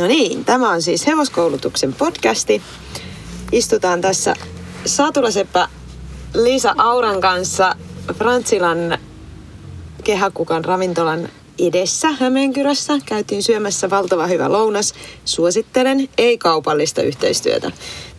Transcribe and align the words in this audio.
No 0.00 0.06
niin, 0.06 0.44
tämä 0.44 0.70
on 0.70 0.82
siis 0.82 1.06
hevoskoulutuksen 1.06 1.92
podcasti. 1.92 2.62
Istutaan 3.52 4.00
tässä 4.00 4.34
Satulaseppä 4.84 5.68
Liisa 6.34 6.74
Auran 6.78 7.20
kanssa 7.20 7.76
Frantsilan 8.14 8.98
kehäkukan 10.04 10.64
ravintolan 10.64 11.28
edessä 11.58 12.08
Hämeenkyrössä. 12.10 12.92
Käytiin 13.06 13.42
syömässä 13.42 13.90
valtava 13.90 14.26
hyvä 14.26 14.52
lounas. 14.52 14.94
Suosittelen, 15.24 16.08
ei 16.18 16.38
kaupallista 16.38 17.02
yhteistyötä. 17.02 17.70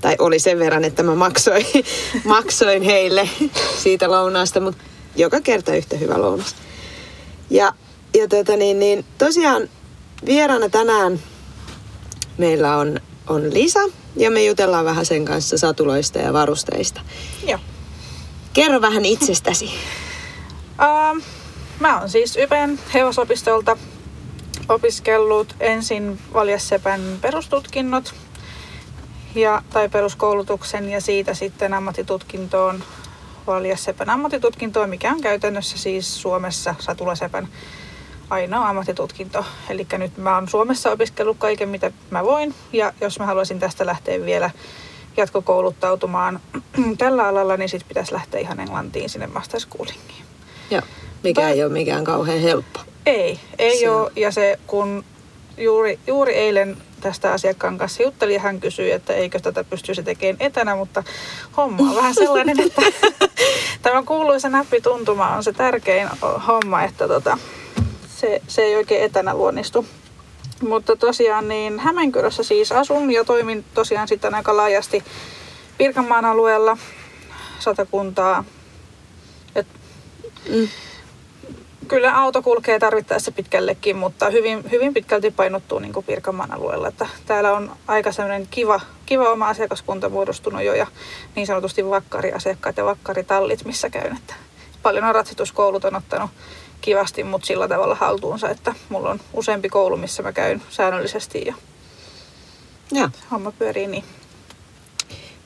Tai 0.02 0.16
oli 0.20 0.40
sen 0.40 0.60
verran, 0.60 0.84
että 0.84 1.04
mä 1.04 1.16
maksoin, 1.16 1.66
maksoin 2.24 2.82
heille 2.82 3.30
siitä 3.84 4.12
lounaasta, 4.12 4.60
mutta 4.60 4.84
joka 5.16 5.42
kerta 5.42 5.76
yhtä 5.76 5.98
hyvä 5.98 6.22
lounas. 6.22 6.56
Ja, 7.50 7.74
ja 8.18 8.28
tota 8.28 8.56
niin, 8.58 8.80
niin, 8.80 9.06
tosiaan 9.18 9.70
vieraana 10.26 10.70
tänään 10.70 11.20
meillä 12.42 12.78
on, 12.78 13.00
on 13.28 13.54
Lisa 13.54 13.80
ja 14.16 14.32
me 14.32 14.44
jutellaan 14.44 14.86
vähän 14.86 15.06
sen 15.06 15.26
kanssa 15.26 15.58
satuloista 15.58 16.20
ja 16.20 16.34
varusteista. 16.34 17.02
Joo. 17.48 17.60
Kerro 18.54 18.82
vähän 18.82 19.06
itsestäsi. 19.06 19.66
Uh, 19.66 21.22
mä 21.80 22.00
oon 22.00 22.10
siis 22.10 22.38
Ypen 22.38 22.80
hevosopistolta 22.94 23.78
opiskellut 24.70 25.56
ensin 25.60 26.20
Valjasepän 26.34 27.02
perustutkinnot 27.22 28.14
ja, 29.36 29.62
tai 29.74 29.90
peruskoulutuksen 29.90 30.90
ja 30.90 31.02
siitä 31.02 31.34
sitten 31.34 31.74
ammattitutkintoon 31.74 32.84
Valjasepän 33.48 34.10
ammattitutkintoon, 34.10 34.90
mikä 34.90 35.12
on 35.12 35.22
käytännössä 35.22 35.78
siis 35.78 36.22
Suomessa 36.22 36.76
Satulasepän 36.80 37.48
ainoa 38.32 38.70
ammattitutkinto. 38.70 39.46
Eli 39.70 39.88
nyt 39.98 40.18
mä 40.18 40.36
oon 40.36 40.48
Suomessa 40.48 40.92
opiskellut 40.92 41.38
kaiken, 41.40 41.70
mitä 41.70 41.92
mä 42.10 42.24
voin. 42.24 42.56
Ja 42.74 42.94
jos 43.02 43.20
mä 43.20 43.26
haluaisin 43.26 43.60
tästä 43.60 43.86
lähteä 43.86 44.26
vielä 44.26 44.52
jatkokouluttautumaan 45.18 46.40
tällä 46.98 47.28
alalla, 47.28 47.58
niin 47.58 47.70
sitten 47.70 47.88
pitäisi 47.88 48.14
lähteä 48.14 48.40
ihan 48.40 48.60
Englantiin 48.60 49.10
sinne 49.10 49.28
master 49.28 49.60
schoolingiin. 49.60 50.24
Joo, 50.72 50.82
mikä 51.24 51.50
ei 51.50 51.64
ole 51.64 51.72
mikään 51.72 52.04
kauhean 52.04 52.40
helppo. 52.40 52.80
Ei, 53.06 53.40
ei 53.60 53.80
se 53.80 53.90
ole. 53.90 54.12
Ja 54.16 54.32
se, 54.32 54.60
kun 54.68 55.04
juuri, 55.58 56.00
juuri 56.08 56.34
eilen 56.34 56.78
tästä 57.02 57.34
asiakkaan 57.34 57.78
kanssa 57.78 58.04
juttelin 58.04 58.34
ja 58.34 58.40
hän 58.40 58.60
kysyi, 58.60 58.92
että 58.92 59.14
eikö 59.14 59.40
tätä 59.40 59.64
pystyisi 59.64 60.04
tekemään 60.04 60.38
etänä, 60.40 60.76
mutta 60.76 61.04
homma 61.58 61.90
on 61.90 61.96
vähän 61.96 62.16
sellainen, 62.16 62.60
että 62.60 62.82
tämä 63.82 64.04
kuuluisa 64.04 64.50
näppituntuma 64.50 65.36
on 65.36 65.44
se 65.44 65.54
tärkein 65.54 66.10
homma, 66.48 66.84
että 66.84 67.08
tota, 67.08 67.38
se, 68.22 68.42
se 68.48 68.62
ei 68.62 68.76
oikein 68.76 69.04
etänä 69.04 69.34
luonnistu. 69.34 69.86
Mutta 70.62 70.96
tosiaan 70.96 71.48
niin 71.48 71.80
Hämeenkyrössä 71.80 72.44
siis 72.44 72.72
asun 72.72 73.12
ja 73.12 73.24
toimin 73.24 73.66
tosiaan 73.74 74.08
sitten 74.08 74.36
aika 74.36 74.58
laajasti 74.58 75.04
Pirkanmaan 75.78 76.26
alueella 76.26 76.78
satakuntaa. 77.60 78.44
Et 79.56 79.68
mm. 80.50 80.68
Kyllä 81.88 82.18
auto 82.18 82.42
kulkee 82.42 82.80
tarvittaessa 82.80 83.32
pitkällekin, 83.32 83.96
mutta 83.96 84.30
hyvin, 84.30 84.72
hyvin 84.72 84.94
pitkälti 84.94 85.32
painottuu 85.32 85.80
niin 85.80 85.94
kuin 85.94 86.06
Pirkanmaan 86.06 86.54
alueella. 86.54 86.88
Että 86.88 87.08
täällä 87.26 87.54
on 87.54 87.72
aika 87.88 88.12
sellainen 88.12 88.48
kiva, 88.52 88.82
kiva 89.06 89.30
oma 89.30 89.48
asiakaskunta 89.48 90.10
muodostunut 90.10 90.64
jo 90.64 90.74
ja 90.74 90.88
niin 91.36 91.48
sanotusti 91.48 91.90
vakkariasiakkaat 91.90 92.78
ja 92.78 92.86
vakkaritallit, 92.86 93.66
missä 93.66 93.90
käyn. 93.90 94.18
Että 94.18 94.34
paljon 94.82 95.04
on 95.04 95.16
ratsituskoulut 95.16 95.86
on 95.86 95.96
ottanut 95.96 96.30
kivasti 96.82 97.24
mut 97.24 97.44
sillä 97.44 97.68
tavalla 97.68 97.96
haltuunsa, 97.96 98.50
että 98.50 98.76
mulla 98.90 99.10
on 99.10 99.20
useampi 99.34 99.70
koulu, 99.70 99.98
missä 99.98 100.24
mä 100.24 100.32
käyn 100.32 100.62
säännöllisesti 100.70 101.44
ja, 101.46 101.56
ja. 102.92 103.10
homma 103.32 103.52
pyörii 103.52 103.88
niin. 103.88 104.04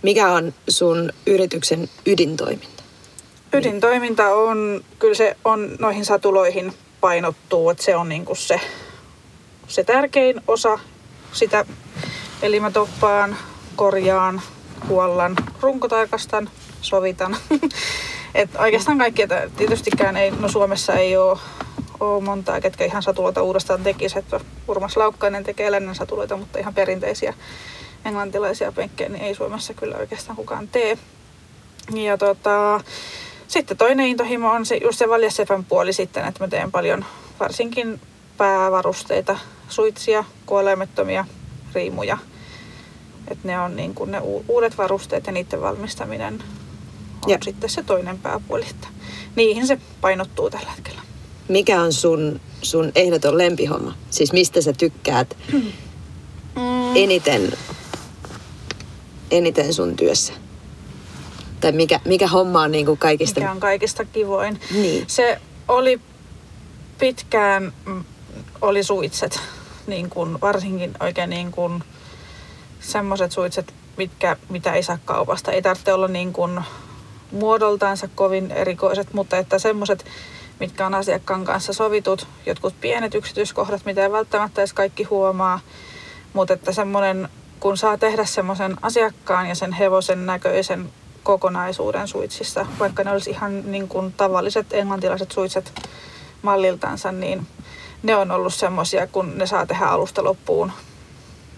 Mikä 0.01 0.31
on 0.31 0.53
sun 0.69 1.13
yrityksen 1.25 1.90
ydintoiminta? 2.06 2.84
Ydintoiminta 3.53 4.28
on, 4.28 4.84
kyllä 5.00 5.13
se 5.13 5.38
on 5.46 5.75
noihin 5.79 6.06
satuloihin 6.06 6.73
painottuu, 7.01 7.69
että 7.69 7.84
se 7.84 7.96
on 7.96 8.09
niinku 8.09 8.35
se, 8.35 8.62
se 9.67 9.84
tärkein 9.84 10.41
osa 10.47 10.79
sitä. 11.31 11.66
Eli 12.41 12.59
mä 12.59 12.72
toppaan, 12.72 13.38
korjaan, 13.75 14.41
huollan, 14.88 15.35
runkotarkastan, 15.62 16.50
sovitan 16.81 17.38
Et 18.35 18.50
oikeastaan 18.59 18.97
kaikki, 18.97 19.22
että 19.22 19.50
tietystikään 19.57 20.18
ei, 20.18 20.31
no 20.31 20.50
Suomessa 20.50 20.94
ei 20.94 21.18
ole, 21.18 21.40
ole 22.00 22.23
montaa, 22.23 22.62
ketkä 22.62 22.85
ihan 22.85 23.03
satuloita 23.03 23.41
uudestaan 23.41 23.84
tekisi. 23.84 24.19
Että 24.19 24.40
Urmas 24.68 24.97
Laukkainen 24.97 25.44
tekee 25.44 25.72
lännen 25.72 25.96
satuloita, 25.96 26.38
mutta 26.38 26.59
ihan 26.59 26.73
perinteisiä 26.73 27.34
englantilaisia 28.06 28.72
penkkejä, 28.72 29.09
niin 29.09 29.23
ei 29.23 29.35
Suomessa 29.35 29.73
kyllä 29.73 29.97
oikeastaan 29.97 30.35
kukaan 30.35 30.68
tee. 30.68 30.97
Ja 31.94 32.18
tota, 32.18 32.81
sitten 33.47 33.78
toinen 33.78 34.07
intohimo 34.07 34.52
on 34.52 34.66
se, 34.66 34.75
just 34.75 34.97
se 35.00 35.09
valjasefän 35.09 35.66
puoli 35.66 35.94
sitten, 35.94 36.25
että 36.25 36.44
mä 36.44 36.47
teen 36.47 36.72
paljon 36.72 37.06
varsinkin 37.40 38.02
päävarusteita, 38.38 39.38
suitsia, 39.69 40.23
kuolemettomia, 40.46 41.25
riimuja. 41.73 42.17
Että 43.28 43.47
ne 43.47 43.59
on 43.59 43.75
niin 43.75 43.96
kuin 43.96 44.12
ne 44.12 44.22
uudet 44.47 44.78
varusteet 44.78 45.28
ja 45.28 45.34
niiden 45.34 45.62
valmistaminen 45.62 46.44
ja. 47.28 47.38
sitten 47.44 47.69
se 47.69 47.84
toinen 47.84 48.19
pääpuoli. 48.19 48.66
Että 48.69 48.88
niihin 49.36 49.68
se 49.68 49.80
painottuu 50.02 50.50
tällä 50.50 50.72
hetkellä. 50.72 51.02
Mikä 51.47 51.81
on 51.81 51.94
sun, 51.94 52.41
sun 52.62 52.91
ehdoton 52.96 53.38
lempihomma? 53.38 53.96
Siis 54.09 54.34
mistä 54.34 54.62
sä 54.62 54.74
tykkäät 54.74 55.38
mm. 55.53 55.72
eniten, 56.96 57.53
eniten 59.31 59.74
sun 59.74 59.96
työssä? 59.96 60.34
Tai 61.62 61.72
mikä, 61.72 62.00
mikä 62.06 62.28
homma 62.28 62.62
on 62.62 62.72
niin 62.72 62.85
kuin 62.85 62.97
kaikista... 62.97 63.40
Mikä 63.40 63.52
on 63.52 63.59
kaikista 63.59 64.06
kivoin. 64.06 64.59
Niin. 64.72 65.03
Se 65.08 65.41
oli 65.68 66.02
pitkään, 67.00 67.74
mm, 67.85 68.03
oli 68.62 68.84
suitset. 68.84 69.40
Niin 69.88 70.09
kuin, 70.09 70.41
varsinkin 70.41 70.94
oikein 71.00 71.30
niin 71.30 71.52
kuin 71.52 71.84
semmoiset 72.80 73.31
suitset, 73.31 73.74
mitkä, 73.97 74.38
mitä 74.50 74.74
ei 74.74 74.84
saa 74.84 74.97
kaupasta. 75.06 75.52
Ei 75.52 75.62
tarvitse 75.62 75.94
olla 75.94 76.08
niin 76.08 76.34
kuin 76.34 76.59
muodoltaansa 77.35 78.09
kovin 78.16 78.51
erikoiset, 78.51 79.13
mutta 79.13 79.38
että 79.38 79.59
semmoiset, 79.59 80.06
mitkä 80.59 80.85
on 80.85 80.94
asiakkaan 80.94 81.46
kanssa 81.46 81.73
sovitut, 81.73 82.28
jotkut 82.46 82.81
pienet 82.81 83.16
yksityiskohdat, 83.16 83.85
mitä 83.85 84.03
ei 84.03 84.12
välttämättä 84.12 84.62
edes 84.62 84.73
kaikki 84.73 85.03
huomaa, 85.03 85.59
mutta 86.34 86.53
että 86.53 86.72
semmoinen, 86.72 87.29
kun 87.59 87.78
saa 87.78 87.97
tehdä 87.97 88.25
semmoisen 88.25 88.75
asiakkaan 88.81 89.50
ja 89.50 89.56
sen 89.56 89.73
hevosen 89.73 90.25
näköisen 90.25 90.90
kokonaisuuden 91.23 92.07
suitsissa, 92.07 92.66
vaikka 92.79 93.03
ne 93.03 93.12
olisi 93.12 93.29
ihan 93.29 93.72
niin 93.72 93.88
kuin 93.88 94.13
tavalliset 94.13 94.73
englantilaiset 94.73 95.31
suitset 95.31 95.90
malliltansa, 96.41 97.12
niin 97.12 97.47
ne 98.03 98.16
on 98.16 98.31
ollut 98.31 98.53
semmoisia, 98.53 99.07
kun 99.07 99.38
ne 99.38 99.46
saa 99.46 99.66
tehdä 99.66 99.85
alusta 99.85 100.23
loppuun 100.23 100.72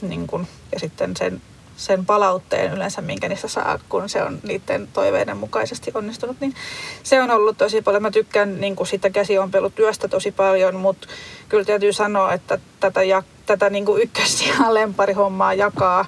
niin 0.02 0.28
kuin, 0.28 0.48
ja 0.72 0.80
sitten 0.80 1.18
sen 1.18 1.42
sen 1.78 2.06
palautteen 2.06 2.74
yleensä, 2.74 3.02
minkä 3.02 3.30
niistä 3.30 3.48
saa, 3.48 3.80
kun 3.90 4.10
se 4.10 4.24
on 4.24 4.40
niiden 4.44 4.88
toiveiden 4.94 5.38
mukaisesti 5.38 5.92
onnistunut, 5.94 6.38
niin 6.40 6.56
se 7.04 7.22
on 7.22 7.32
ollut 7.32 7.58
tosi 7.58 7.82
paljon. 7.82 8.02
Mä 8.02 8.12
tykkään 8.12 8.62
niin 8.62 8.76
kuin 8.76 8.88
sitä 8.88 9.10
käsiompelutyöstä 9.10 10.08
tosi 10.08 10.32
paljon, 10.32 10.76
mutta 10.76 11.08
kyllä 11.50 11.66
täytyy 11.66 11.94
sanoa, 11.94 12.34
että 12.34 12.60
tätä, 12.80 13.04
ja, 13.04 13.24
tätä 13.46 13.70
niin 13.70 13.86
kuin 13.86 14.02
ykkös- 14.02 14.48
ja 14.48 14.74
lemparihommaa 14.74 15.54
jakaa 15.54 16.06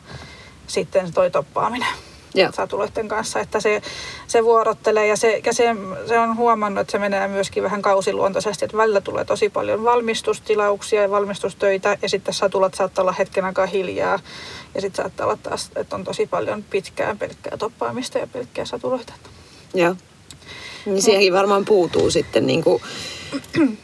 sitten 0.67 1.13
toi 1.13 1.31
toppaaminen. 1.31 1.89
Joo. 2.33 2.51
satuloiden 2.51 3.07
kanssa, 3.07 3.39
että 3.39 3.59
se, 3.59 3.81
se 4.27 4.43
vuorottelee 4.43 5.07
ja, 5.07 5.17
se, 5.17 5.41
ja 5.45 5.53
se, 5.53 5.75
se 6.07 6.19
on 6.19 6.37
huomannut, 6.37 6.81
että 6.81 6.91
se 6.91 6.99
menee 6.99 7.27
myöskin 7.27 7.63
vähän 7.63 7.81
kausiluontoisesti, 7.81 8.65
että 8.65 8.77
välillä 8.77 9.01
tulee 9.01 9.25
tosi 9.25 9.49
paljon 9.49 9.83
valmistustilauksia 9.83 11.01
ja 11.01 11.11
valmistustöitä 11.11 11.97
ja 12.01 12.09
sitten 12.09 12.33
satulat 12.33 12.73
saattaa 12.73 13.03
olla 13.03 13.11
hetken 13.11 13.45
aikaa 13.45 13.65
hiljaa 13.65 14.19
ja 14.75 14.81
sitten 14.81 15.03
saattaa 15.03 15.25
olla 15.25 15.37
taas, 15.43 15.69
että 15.75 15.95
on 15.95 16.03
tosi 16.03 16.27
paljon 16.27 16.63
pitkään 16.63 17.17
pelkkää 17.17 17.57
toppaamista 17.57 18.17
ja 18.17 18.27
pelkkää 18.27 18.65
satuloita. 18.65 19.13
Joo. 19.73 19.95
Niin 20.85 21.01
siihenkin 21.01 21.33
varmaan 21.33 21.65
puutuu 21.65 22.11
sitten 22.11 22.47
niin 22.47 22.63
kuin 22.63 22.81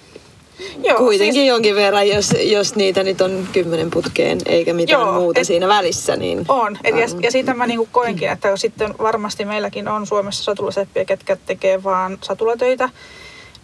Joo, 0.84 0.98
kuitenkin 0.98 1.34
siis, 1.34 1.48
jonkin 1.48 1.76
verran, 1.76 2.08
jos, 2.08 2.34
jos 2.42 2.76
niitä 2.76 3.04
nyt 3.04 3.22
on 3.22 3.48
kymmenen 3.54 3.92
putkeen 3.92 4.38
eikä 4.46 4.74
mitään 4.74 5.02
joo, 5.02 5.12
muuta 5.14 5.40
et, 5.40 5.48
siinä 5.48 5.68
välissä. 5.68 6.16
Niin, 6.16 6.46
on, 6.48 6.78
et, 6.84 6.96
ja, 6.96 7.08
ja 7.22 7.32
siitä 7.32 7.54
mä 7.54 7.68
niinku 7.68 7.88
koinkin, 7.92 8.30
että 8.30 8.58
sitten 8.58 8.96
varmasti 9.00 9.46
meilläkin 9.46 9.88
on 9.88 10.08
Suomessa 10.08 10.44
satulaseppiä, 10.44 11.06
ketkä 11.06 11.38
tekee 11.46 11.84
vaan 11.84 12.18
satulatöitä, 12.22 12.90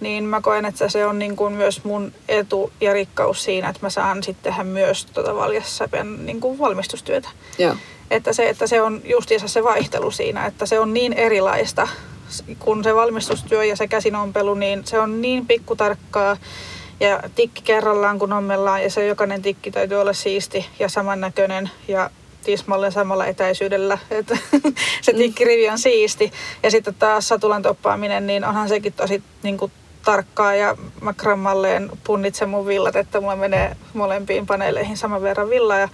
niin 0.01 0.24
mä 0.24 0.42
koen, 0.42 0.65
että 0.65 0.89
se 0.89 1.06
on 1.06 1.19
niin 1.19 1.36
kuin 1.36 1.53
myös 1.53 1.83
mun 1.83 2.13
etu 2.30 2.71
ja 2.81 2.94
rikkaus 2.94 3.44
siinä, 3.44 3.69
että 3.69 3.86
mä 3.86 3.89
saan 3.89 4.24
sitten 4.24 4.51
tehdä 4.51 4.63
myös 4.63 5.06
tuota 5.06 5.36
valjassapien 5.36 6.25
niin 6.25 6.42
kuin 6.42 6.59
valmistustyötä. 6.59 7.30
Joo. 7.57 7.75
Että 8.12 8.33
se, 8.33 8.50
että 8.50 8.68
se 8.68 8.81
on 8.81 9.01
justiinsa 9.03 9.48
se 9.48 9.63
vaihtelu 9.63 10.12
siinä, 10.12 10.45
että 10.45 10.65
se 10.65 10.80
on 10.80 10.94
niin 10.94 11.13
erilaista, 11.13 11.88
kun 12.59 12.83
se 12.83 12.95
valmistustyö 12.95 13.65
ja 13.65 13.75
se 13.75 13.88
käsinompelu, 13.88 14.53
niin 14.53 14.86
se 14.86 15.00
on 15.00 15.21
niin 15.21 15.48
pikkutarkkaa 15.48 16.38
Ja 17.00 17.24
tikki 17.36 17.62
kerrallaan 17.62 18.19
kun 18.19 18.33
ommellaan 18.33 18.83
ja 18.83 18.89
se 18.89 19.07
jokainen 19.07 19.42
tikki 19.42 19.71
täytyy 19.71 20.01
olla 20.01 20.13
siisti 20.13 20.65
ja 20.80 20.89
samannäköinen 20.89 21.69
ja 21.88 22.09
tismalleen 22.44 22.92
samalla 22.92 23.25
etäisyydellä, 23.25 23.98
että 24.12 24.38
se 25.01 25.13
tikkirivi 25.13 25.69
on 25.69 25.80
siisti. 25.80 26.31
Ja 26.63 26.71
sitten 26.71 26.95
taas 26.95 27.27
satulan 27.27 27.62
toppaaminen, 27.62 28.27
niin 28.27 28.45
onhan 28.45 28.69
sekin 28.69 28.94
tosi 28.94 29.24
niin 29.44 29.57
kuin, 29.57 29.71
tarkkaa 30.06 30.56
ja 30.56 30.77
mä 31.01 31.13
grammalleen 31.13 31.92
punnitsen 32.03 32.50
mun 32.50 32.68
villat, 32.68 32.95
että 32.95 33.21
mulla 33.21 33.36
menee 33.36 33.75
molempiin 33.94 34.48
paneeleihin 34.48 34.98
saman 34.98 35.21
verran 35.21 35.50
villaa 35.50 35.80
ja 35.80 35.89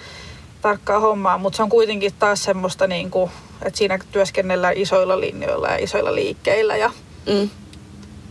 tarkkaa 0.61 0.99
hommaa, 0.99 1.37
mutta 1.37 1.57
se 1.57 1.63
on 1.63 1.69
kuitenkin 1.69 2.13
taas 2.19 2.43
semmoista, 2.43 2.87
niin 2.87 3.11
kuin, 3.11 3.31
että 3.65 3.77
siinä 3.77 3.99
työskennellään 4.11 4.77
isoilla 4.77 5.19
linjoilla 5.19 5.67
ja 5.67 5.77
isoilla 5.77 6.15
liikkeillä 6.15 6.77
ja 6.77 6.91
Mm. 7.33 7.49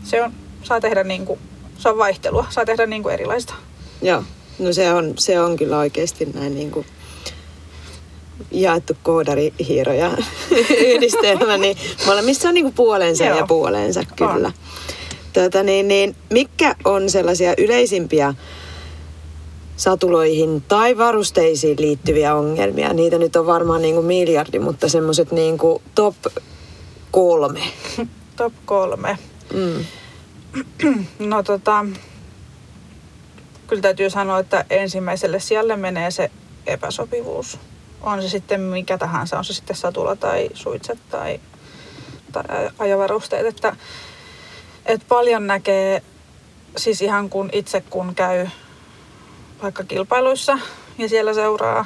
se 0.05 0.23
on, 0.23 0.33
saa 0.63 0.81
tehdä 0.81 1.05
niin 1.05 1.27
kuin, 1.27 1.41
se 1.79 1.89
on 1.89 1.99
vaihtelua, 1.99 2.47
saa 2.51 2.65
tehdä 2.65 2.87
niin 2.87 3.03
kuin 3.03 3.13
erilaista. 3.15 3.55
Joo, 4.03 4.23
no 4.59 4.73
se 4.73 4.93
on, 4.93 5.15
se 5.19 5.41
on 5.41 5.57
kyllä 5.57 5.79
oikeasti 5.79 6.25
näin 6.35 6.55
niin 6.55 6.71
kuin 6.71 6.87
jaettu 8.51 8.97
koodarihiiro 9.03 9.93
ja 9.93 10.11
yhdistelmä, 10.95 11.59
niin 11.59 11.77
molemmissa 12.07 12.49
on 12.49 12.55
niin 12.55 12.65
kuin 12.65 12.75
puolensa 12.75 13.25
Joo. 13.25 13.37
ja 13.39 13.47
puolensa 13.47 14.03
kyllä. 14.17 14.33
On. 14.49 14.53
Tota, 15.45 15.63
niin, 15.63 15.89
niin, 15.89 16.17
mitkä 16.31 16.77
on 16.85 17.11
sellaisia 17.11 17.55
yleisimpiä 17.59 18.35
satuloihin 19.77 20.63
tai 20.69 20.99
varusteisiin 20.99 21.77
liittyviä 21.81 22.35
ongelmia? 22.35 22.93
Niitä 22.93 23.19
nyt 23.19 23.37
on 23.37 23.47
varmaan 23.47 23.83
niin 23.83 23.95
kuin 23.95 24.07
miljardi, 24.07 24.59
mutta 24.59 24.89
semmoiset 24.89 25.33
niin 25.33 25.59
kuin 25.59 25.83
top 25.95 26.15
kolme. 27.11 27.61
Top 28.37 28.53
kolme. 28.65 29.19
Mm. 29.55 29.85
No 31.29 31.43
tota, 31.43 31.87
kyllä 33.67 33.83
täytyy 33.83 34.11
sanoa, 34.11 34.39
että 34.39 34.65
ensimmäiselle 34.71 35.41
sijalle 35.41 35.77
menee 35.77 36.11
se 36.11 36.31
epäsopivuus. 36.67 37.59
On 38.03 38.23
se 38.23 38.29
sitten 38.29 38.61
mikä 38.61 38.99
tahansa, 38.99 39.39
on 39.39 39.45
se 39.45 39.55
sitten 39.55 39.77
satula 39.77 40.17
tai 40.17 40.49
suitset 40.55 40.99
tai, 41.11 41.41
tai 42.33 42.45
ajovarusteet. 42.79 43.47
Että, 43.47 43.77
että 44.87 45.07
paljon 45.09 45.47
näkee, 45.47 46.03
siis 46.77 47.03
ihan 47.03 47.31
kun 47.31 47.51
itse 47.53 47.81
kun 47.91 48.15
käy 48.15 48.47
vaikka 49.63 49.85
kilpailuissa 49.85 50.59
ja 50.99 51.09
siellä 51.09 51.35
seuraa 51.35 51.85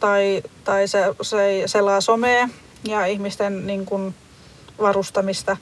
tai, 0.00 0.42
tai 0.64 0.88
se, 0.88 0.98
se 1.22 1.62
selaa 1.66 2.00
somea 2.00 2.48
ja 2.84 3.06
ihmisten 3.06 3.66
niin 3.66 3.86
kuin 3.86 4.14
varustamista, 4.80 5.56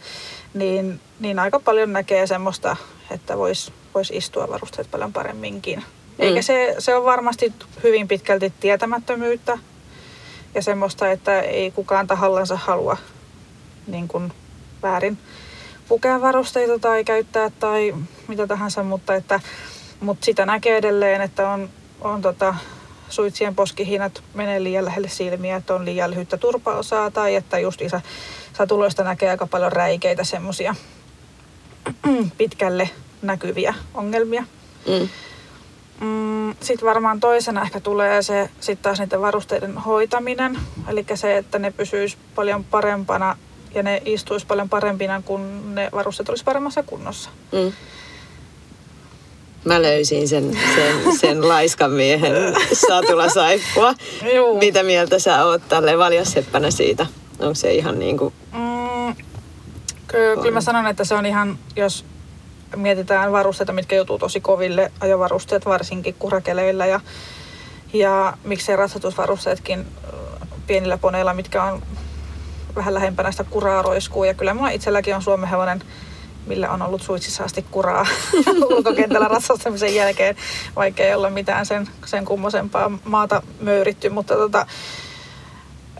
niin, 0.54 1.00
niin 1.20 1.38
aika 1.38 1.60
paljon 1.60 1.92
näkee 1.92 2.26
semmoista, 2.26 2.76
että 3.10 3.38
voisi 3.38 3.72
vois 3.94 4.10
istua 4.10 4.48
varusteet 4.48 4.90
paljon 4.90 5.12
paremminkin. 5.12 5.84
Eikä 6.18 6.40
Mm. 6.40 6.42
se, 6.42 6.74
se 6.78 6.94
on 6.94 7.04
varmasti 7.04 7.52
hyvin 7.82 8.08
pitkälti 8.08 8.52
tietämättömyyttä 8.60 9.58
ja 10.54 10.62
semmoista, 10.62 11.10
että 11.10 11.40
ei 11.40 11.70
kukaan 11.70 12.06
tahallansa 12.06 12.56
halua 12.56 12.96
niin 13.86 14.08
kuin 14.08 14.32
väärin 14.82 15.18
pukea 15.88 16.20
varusteita 16.20 16.78
tai 16.78 17.04
käyttää 17.04 17.50
tai 17.50 17.94
mitä 18.28 18.46
tahansa, 18.46 18.82
mutta, 18.82 19.14
että, 19.14 19.40
mutta 20.00 20.24
sitä 20.24 20.46
näkee 20.46 20.76
edelleen, 20.76 21.20
että 21.20 21.50
on, 21.50 21.68
on 22.00 22.22
tota, 22.22 22.54
suitsien 23.08 23.54
poskihinnat 23.54 24.22
menee 24.34 24.62
liian 24.62 24.84
lähelle 24.84 25.08
silmiä, 25.08 25.56
että 25.56 25.74
on 25.74 25.84
liian 25.84 26.10
lyhyttä 26.10 26.36
turpaosaa 26.36 27.10
tai 27.10 27.34
että 27.34 27.58
just 27.58 27.82
isä 27.82 28.00
satuloista 28.52 29.04
näkee 29.04 29.30
aika 29.30 29.46
paljon 29.46 29.72
räikeitä 29.72 30.24
semmoisia 30.24 30.74
pitkälle 32.38 32.90
näkyviä 33.22 33.74
ongelmia. 33.94 34.44
Mm. 34.88 35.08
Mm, 36.00 36.54
sitten 36.60 36.86
varmaan 36.86 37.20
toisena 37.20 37.62
ehkä 37.62 37.80
tulee 37.80 38.22
se 38.22 38.50
sitten 38.60 38.82
taas 38.82 38.98
niiden 38.98 39.20
varusteiden 39.20 39.78
hoitaminen. 39.78 40.58
Eli 40.88 41.04
se, 41.14 41.36
että 41.36 41.58
ne 41.58 41.70
pysyisi 41.70 42.16
paljon 42.34 42.64
parempana 42.64 43.36
ja 43.74 43.82
ne 43.82 44.02
istuisi 44.04 44.46
paljon 44.46 44.68
parempina, 44.68 45.22
kun 45.24 45.74
ne 45.74 45.88
varusteet 45.92 46.28
olisi 46.28 46.44
paremmassa 46.44 46.82
kunnossa. 46.82 47.30
Mm. 47.52 47.72
Mä 49.64 49.82
löysin 49.82 50.28
sen, 50.28 50.58
sen, 50.74 51.18
sen 51.20 51.48
laiskan 51.48 51.90
miehen 51.90 52.54
satulasaippua. 52.72 53.94
Juu. 54.34 54.58
Mitä 54.58 54.82
mieltä 54.82 55.18
sä 55.18 55.44
oot 55.44 55.68
tälleen 55.68 55.98
valjasseppänä 55.98 56.70
siitä? 56.70 57.06
Onko 57.38 57.54
se 57.54 57.74
ihan 57.74 57.98
niin 57.98 58.18
kuin... 58.18 58.34
Mm, 58.52 59.14
ky- 60.06 60.36
kyllä 60.36 60.50
mä 60.50 60.60
sanon, 60.60 60.86
että 60.86 61.04
se 61.04 61.14
on 61.14 61.26
ihan, 61.26 61.58
jos 61.76 62.04
mietitään 62.76 63.32
varusteita, 63.32 63.72
mitkä 63.72 63.96
joutuu 63.96 64.18
tosi 64.18 64.40
koville, 64.40 64.92
ajovarusteet 65.00 65.66
varsinkin 65.66 66.14
kurakeleillä 66.18 66.86
ja, 66.86 67.00
ja 67.92 68.38
miksei 68.44 68.76
ratsatusvarusteetkin 68.76 69.80
ö, 69.80 70.16
pienillä 70.66 70.98
poneilla, 70.98 71.34
mitkä 71.34 71.64
on 71.64 71.82
vähän 72.76 72.94
lähempänä 72.94 73.30
sitä 73.30 73.44
kuraa 73.44 73.82
roiskuu. 73.82 74.24
Ja 74.24 74.34
kyllä 74.34 74.54
mulla 74.54 74.70
itselläkin 74.70 75.14
on 75.14 75.22
Suomen 75.22 75.48
hevonen, 75.48 75.82
millä 76.46 76.70
on 76.70 76.82
ollut 76.82 77.02
suitsissa 77.02 77.44
asti 77.44 77.62
kuraa 77.70 78.06
ulkokentällä 78.70 79.28
ratsastamisen 79.28 79.94
jälkeen, 79.94 80.36
vaikka 80.76 81.02
ei 81.02 81.14
olla 81.14 81.30
mitään 81.30 81.66
sen, 81.66 81.88
sen 82.06 82.24
kummosempaa 82.24 82.90
maata 83.04 83.42
möyritty. 83.60 84.08
Mutta 84.08 84.34
tota, 84.34 84.66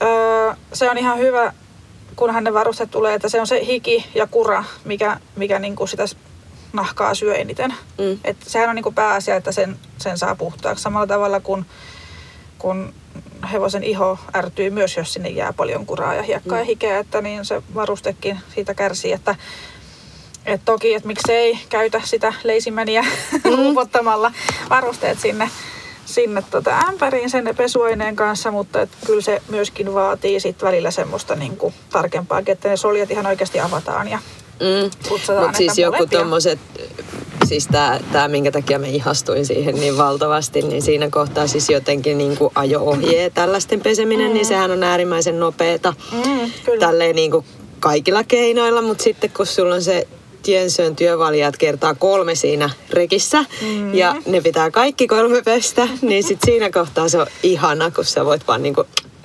öö, 0.03 0.55
se 0.73 0.91
on 0.91 0.99
ihan 0.99 1.19
hyvä, 1.19 1.53
kunhan 2.17 2.45
ne 2.45 2.55
varusteet 2.55 2.91
tulee, 2.91 3.15
että 3.15 3.29
se 3.29 3.41
on 3.41 3.47
se 3.47 3.67
hiki 3.67 4.07
ja 4.15 4.27
kura, 4.27 4.65
mikä, 4.85 5.21
mikä 5.37 5.59
niinku 5.59 5.87
sitä 5.87 6.05
nahkaa 6.73 7.15
syö 7.15 7.35
eniten. 7.35 7.75
Mm. 7.99 8.19
Et 8.25 8.37
sehän 8.47 8.69
on 8.69 8.75
niinku 8.75 8.93
pääasia, 8.93 9.37
että 9.37 9.53
sen, 9.53 9.77
sen 9.99 10.19
saa 10.19 10.35
puhtaaksi. 10.35 10.83
Samalla 10.83 11.07
tavalla 11.07 11.41
kuin 11.41 11.67
kun 12.59 12.95
hevosen 13.53 13.85
iho 13.85 14.19
ärtyy 14.37 14.71
myös, 14.71 14.97
jos 14.97 15.13
sinne 15.13 15.29
jää 15.29 15.53
paljon 15.53 15.87
kuraa 15.87 16.15
ja 16.15 16.23
hiekkaa 16.23 16.59
ja 16.59 16.65
hikeä, 16.65 16.99
että 16.99 17.23
niin 17.23 17.45
se 17.45 17.63
varustekin 17.75 18.39
siitä 18.55 18.75
kärsii. 18.75 19.13
Että, 19.13 19.35
et 20.47 20.61
toki, 20.65 20.95
että 20.95 21.07
miksei 21.07 21.59
käytä 21.69 22.01
sitä 22.05 22.33
leisimäniä 22.45 23.05
upottamalla 23.59 24.33
varusteet 24.71 25.21
sinne, 25.21 25.51
sinne 26.05 26.43
tota 26.51 26.79
ämpäriin 26.89 27.31
sen 27.31 27.55
pesuaineen 27.57 28.17
kanssa, 28.17 28.51
mutta 28.51 28.81
et 28.81 28.91
kyllä 29.07 29.23
se 29.23 29.43
myöskin 29.49 29.95
vaatii 29.95 30.41
sit 30.41 30.63
välillä 30.63 30.91
semmoista 30.91 31.35
niinku 31.35 31.73
tarkempaa, 31.93 32.43
että 32.47 32.69
ne 32.69 32.77
soljat 32.77 33.11
ihan 33.11 33.27
oikeasti 33.27 33.61
avataan 33.61 34.09
ja 34.09 34.19
Mm. 34.61 34.91
Mutta 35.11 35.53
siis 35.53 35.79
joku 35.79 35.97
molempia. 35.97 36.57
Siis 37.47 37.69
tää 38.13 38.29
minkä 38.29 38.53
takia 38.53 38.79
mä 38.79 38.87
ihastuin 38.87 39.47
siihen 39.47 39.75
niin 39.75 39.97
valtavasti, 39.97 40.63
niin 40.63 40.83
siinä 40.83 41.11
kohtaa 41.11 41.47
siis 41.47 41.71
jotenkin 41.71 42.19
niin 42.19 42.37
kuin 42.37 42.53
ajo-ohjeet 42.55 43.35
tällaisten 43.35 43.81
peseminen, 43.81 44.29
mm. 44.29 44.35
niin 44.35 44.47
sehän 44.47 44.71
on 44.71 44.83
äärimmäisen 44.83 45.41
nopeeta. 45.41 45.95
Mm, 46.13 46.51
kyllä. 46.65 46.87
Tälleen 46.87 47.17
niin 47.17 47.31
kuin 47.31 47.45
kaikilla 47.81 48.25
keinoilla, 48.25 48.83
mutta 48.83 49.05
sitten 49.05 49.31
kun 49.37 49.47
sulla 49.47 49.75
on 49.75 49.83
se 49.83 50.09
Tiensön 50.43 50.97
työvalijat 50.97 51.57
kertaa 51.57 51.95
kolme 51.95 52.35
siinä 52.35 52.71
rekissä 52.91 53.45
mm. 53.63 53.95
ja 53.95 54.17
ne 54.27 54.41
pitää 54.41 54.71
kaikki 54.71 55.07
kolme 55.07 55.43
pestä, 55.43 55.89
niin 56.03 56.25
sit 56.25 56.39
siinä 56.45 56.71
kohtaa 56.71 57.09
se 57.09 57.19
on 57.19 57.27
ihana, 57.43 57.91
kun 57.91 58.05
sä 58.05 58.25
voit 58.25 58.49
vaan 58.49 58.63
niinku 58.63 58.85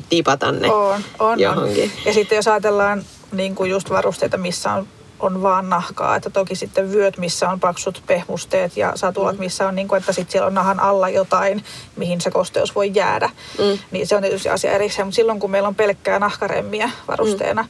tipata 0.09 0.51
ne 0.51 0.71
On, 0.71 1.01
on, 1.19 1.39
johonkin. 1.39 1.83
on. 1.83 1.89
Ja 2.05 2.13
sitten 2.13 2.35
jos 2.35 2.47
ajatellaan 2.47 3.03
niin 3.31 3.55
kuin 3.55 3.71
just 3.71 3.89
varusteita, 3.89 4.37
missä 4.37 4.73
on, 4.73 4.87
on 5.21 5.41
vaan 5.41 5.69
nahkaa, 5.69 6.15
että 6.15 6.29
toki 6.29 6.55
sitten 6.55 6.91
vyöt, 6.91 7.17
missä 7.17 7.49
on 7.49 7.59
paksut 7.59 8.03
pehmusteet 8.07 8.77
ja 8.77 8.91
satulat, 8.95 9.35
mm. 9.35 9.39
missä 9.39 9.67
on 9.67 9.75
niin 9.75 9.87
kuin, 9.87 9.99
että 9.99 10.13
sitten 10.13 10.31
siellä 10.31 10.47
on 10.47 10.53
nahan 10.53 10.79
alla 10.79 11.09
jotain, 11.09 11.63
mihin 11.95 12.21
se 12.21 12.31
kosteus 12.31 12.75
voi 12.75 12.91
jäädä. 12.93 13.29
Mm. 13.57 13.79
Niin 13.91 14.07
se 14.07 14.15
on 14.15 14.21
tietysti 14.21 14.49
asia 14.49 14.71
erikseen, 14.71 15.07
mutta 15.07 15.15
silloin 15.15 15.39
kun 15.39 15.51
meillä 15.51 15.67
on 15.67 15.75
pelkkää 15.75 16.19
nahkaremmiä 16.19 16.89
varusteena, 17.07 17.61
mm. 17.61 17.69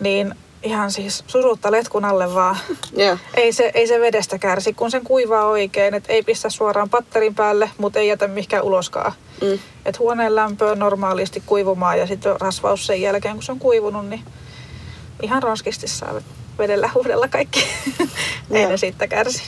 niin 0.00 0.34
ihan 0.62 0.90
siis 0.90 1.24
surutta 1.26 1.70
letkun 1.70 2.04
alle 2.04 2.34
vaan. 2.34 2.56
Joo. 2.92 3.16
Ei 3.34 3.52
se, 3.52 3.70
ei 3.74 3.86
se 3.86 4.00
vedestä 4.00 4.38
kärsi, 4.38 4.72
kun 4.72 4.90
sen 4.90 5.04
kuivaa 5.04 5.46
oikein, 5.46 5.94
että 5.94 6.12
ei 6.12 6.22
pistä 6.22 6.50
suoraan 6.50 6.90
patterin 6.90 7.34
päälle, 7.34 7.70
mutta 7.78 7.98
ei 7.98 8.08
jätä 8.08 8.28
mihinkään 8.28 8.64
uloskaan. 8.64 9.12
Mm. 9.42 9.58
Et 9.84 9.98
huoneen 9.98 10.34
lämpö 10.34 10.70
on 10.70 10.78
normaalisti 10.78 11.42
kuivumaan 11.46 11.98
ja 11.98 12.06
sitten 12.06 12.40
rasvaus 12.40 12.86
sen 12.86 13.00
jälkeen, 13.00 13.34
kun 13.34 13.42
se 13.42 13.52
on 13.52 13.58
kuivunut, 13.58 14.06
niin 14.06 14.24
ihan 15.22 15.42
ronskisti 15.42 15.88
saa 15.88 16.20
vedellä 16.58 16.90
huudella 16.94 17.28
kaikki. 17.28 17.66
ei 18.50 18.66
ne 18.66 18.76
siitä 18.76 19.06
kärsi. 19.08 19.42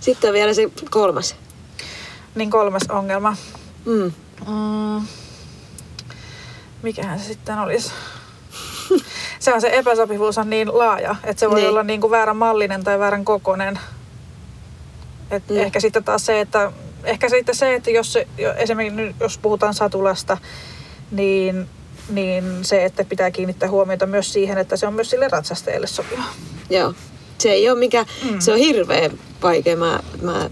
Sitten 0.00 0.28
on 0.30 0.34
vielä 0.34 0.54
se 0.54 0.70
kolmas. 0.90 1.36
Niin 2.34 2.50
kolmas 2.50 2.82
ongelma. 2.88 3.36
Mm. 3.84 4.12
Mm. 4.48 5.06
Mikähän 6.82 7.18
se 7.18 7.24
sitten 7.24 7.58
olisi? 7.58 7.92
se 9.40 9.54
on 9.54 9.60
se 9.60 9.70
epäsopivuus 9.72 10.38
on 10.38 10.50
niin 10.50 10.78
laaja, 10.78 11.16
että 11.24 11.40
se 11.40 11.50
voi 11.50 11.60
Niin. 11.60 11.68
olla 11.68 11.82
niin 11.82 12.00
kuin 12.00 12.10
väärän 12.10 12.36
mallinen 12.36 12.84
tai 12.84 12.98
väärän 12.98 13.24
kokonen. 13.24 13.78
Et 15.30 15.42
Mm. 15.50 15.56
Ehkä 15.56 15.80
sitten 15.80 16.04
taas 16.04 16.26
se, 16.26 16.40
että 16.40 16.72
ehkä 17.04 17.28
sitten 17.28 17.54
se, 17.54 17.74
että 17.74 17.90
jos 17.90 18.12
se, 18.12 18.26
esimerkiksi 18.56 19.14
jos 19.20 19.38
puhutaan 19.38 19.74
satulasta, 19.74 20.38
niin, 21.10 21.68
niin 22.10 22.44
se, 22.62 22.84
että 22.84 23.04
pitää 23.04 23.30
kiinnittää 23.30 23.70
huomiota 23.70 24.06
myös 24.06 24.32
siihen, 24.32 24.58
että 24.58 24.76
se 24.76 24.86
on 24.86 24.94
myös 24.94 25.10
sille 25.10 25.28
ratsastajalle 25.28 25.86
sopiva. 25.86 26.22
Joo. 26.70 26.94
Se 27.38 27.50
ei 27.50 27.70
ole 27.70 27.78
mikä, 27.78 28.06
mm. 28.30 28.40
se 28.40 28.52
on 28.52 28.58
hirveän 28.58 29.10
vaikea. 29.42 29.76
Mä, 29.76 30.00
mä, 30.22 30.50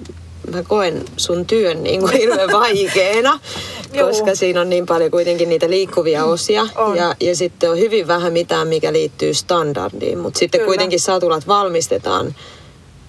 mä 0.53 0.63
koen 0.63 1.05
sun 1.17 1.47
työn 1.47 1.83
niin 1.83 2.01
kuin 2.01 2.13
hirveän 2.13 2.53
vaikeena, 2.53 3.41
koska 4.07 4.35
siinä 4.35 4.61
on 4.61 4.71
niin 4.71 4.87
paljon 4.87 5.11
kuitenkin 5.11 5.49
niitä 5.49 5.71
liikkuvia 5.71 6.25
osia. 6.25 6.69
On. 6.77 6.97
Ja, 6.97 7.15
ja 7.21 7.37
sitten 7.37 7.71
on 7.71 7.79
hyvin 7.79 8.07
vähän 8.07 8.33
mitään, 8.33 8.69
mikä 8.69 8.93
liittyy 8.93 9.35
standardiin. 9.35 10.19
Mutta 10.19 10.39
sitten 10.39 10.59
Kyllä. 10.59 10.69
kuitenkin 10.69 11.01
satulat 11.01 11.47
valmistetaan 11.47 12.35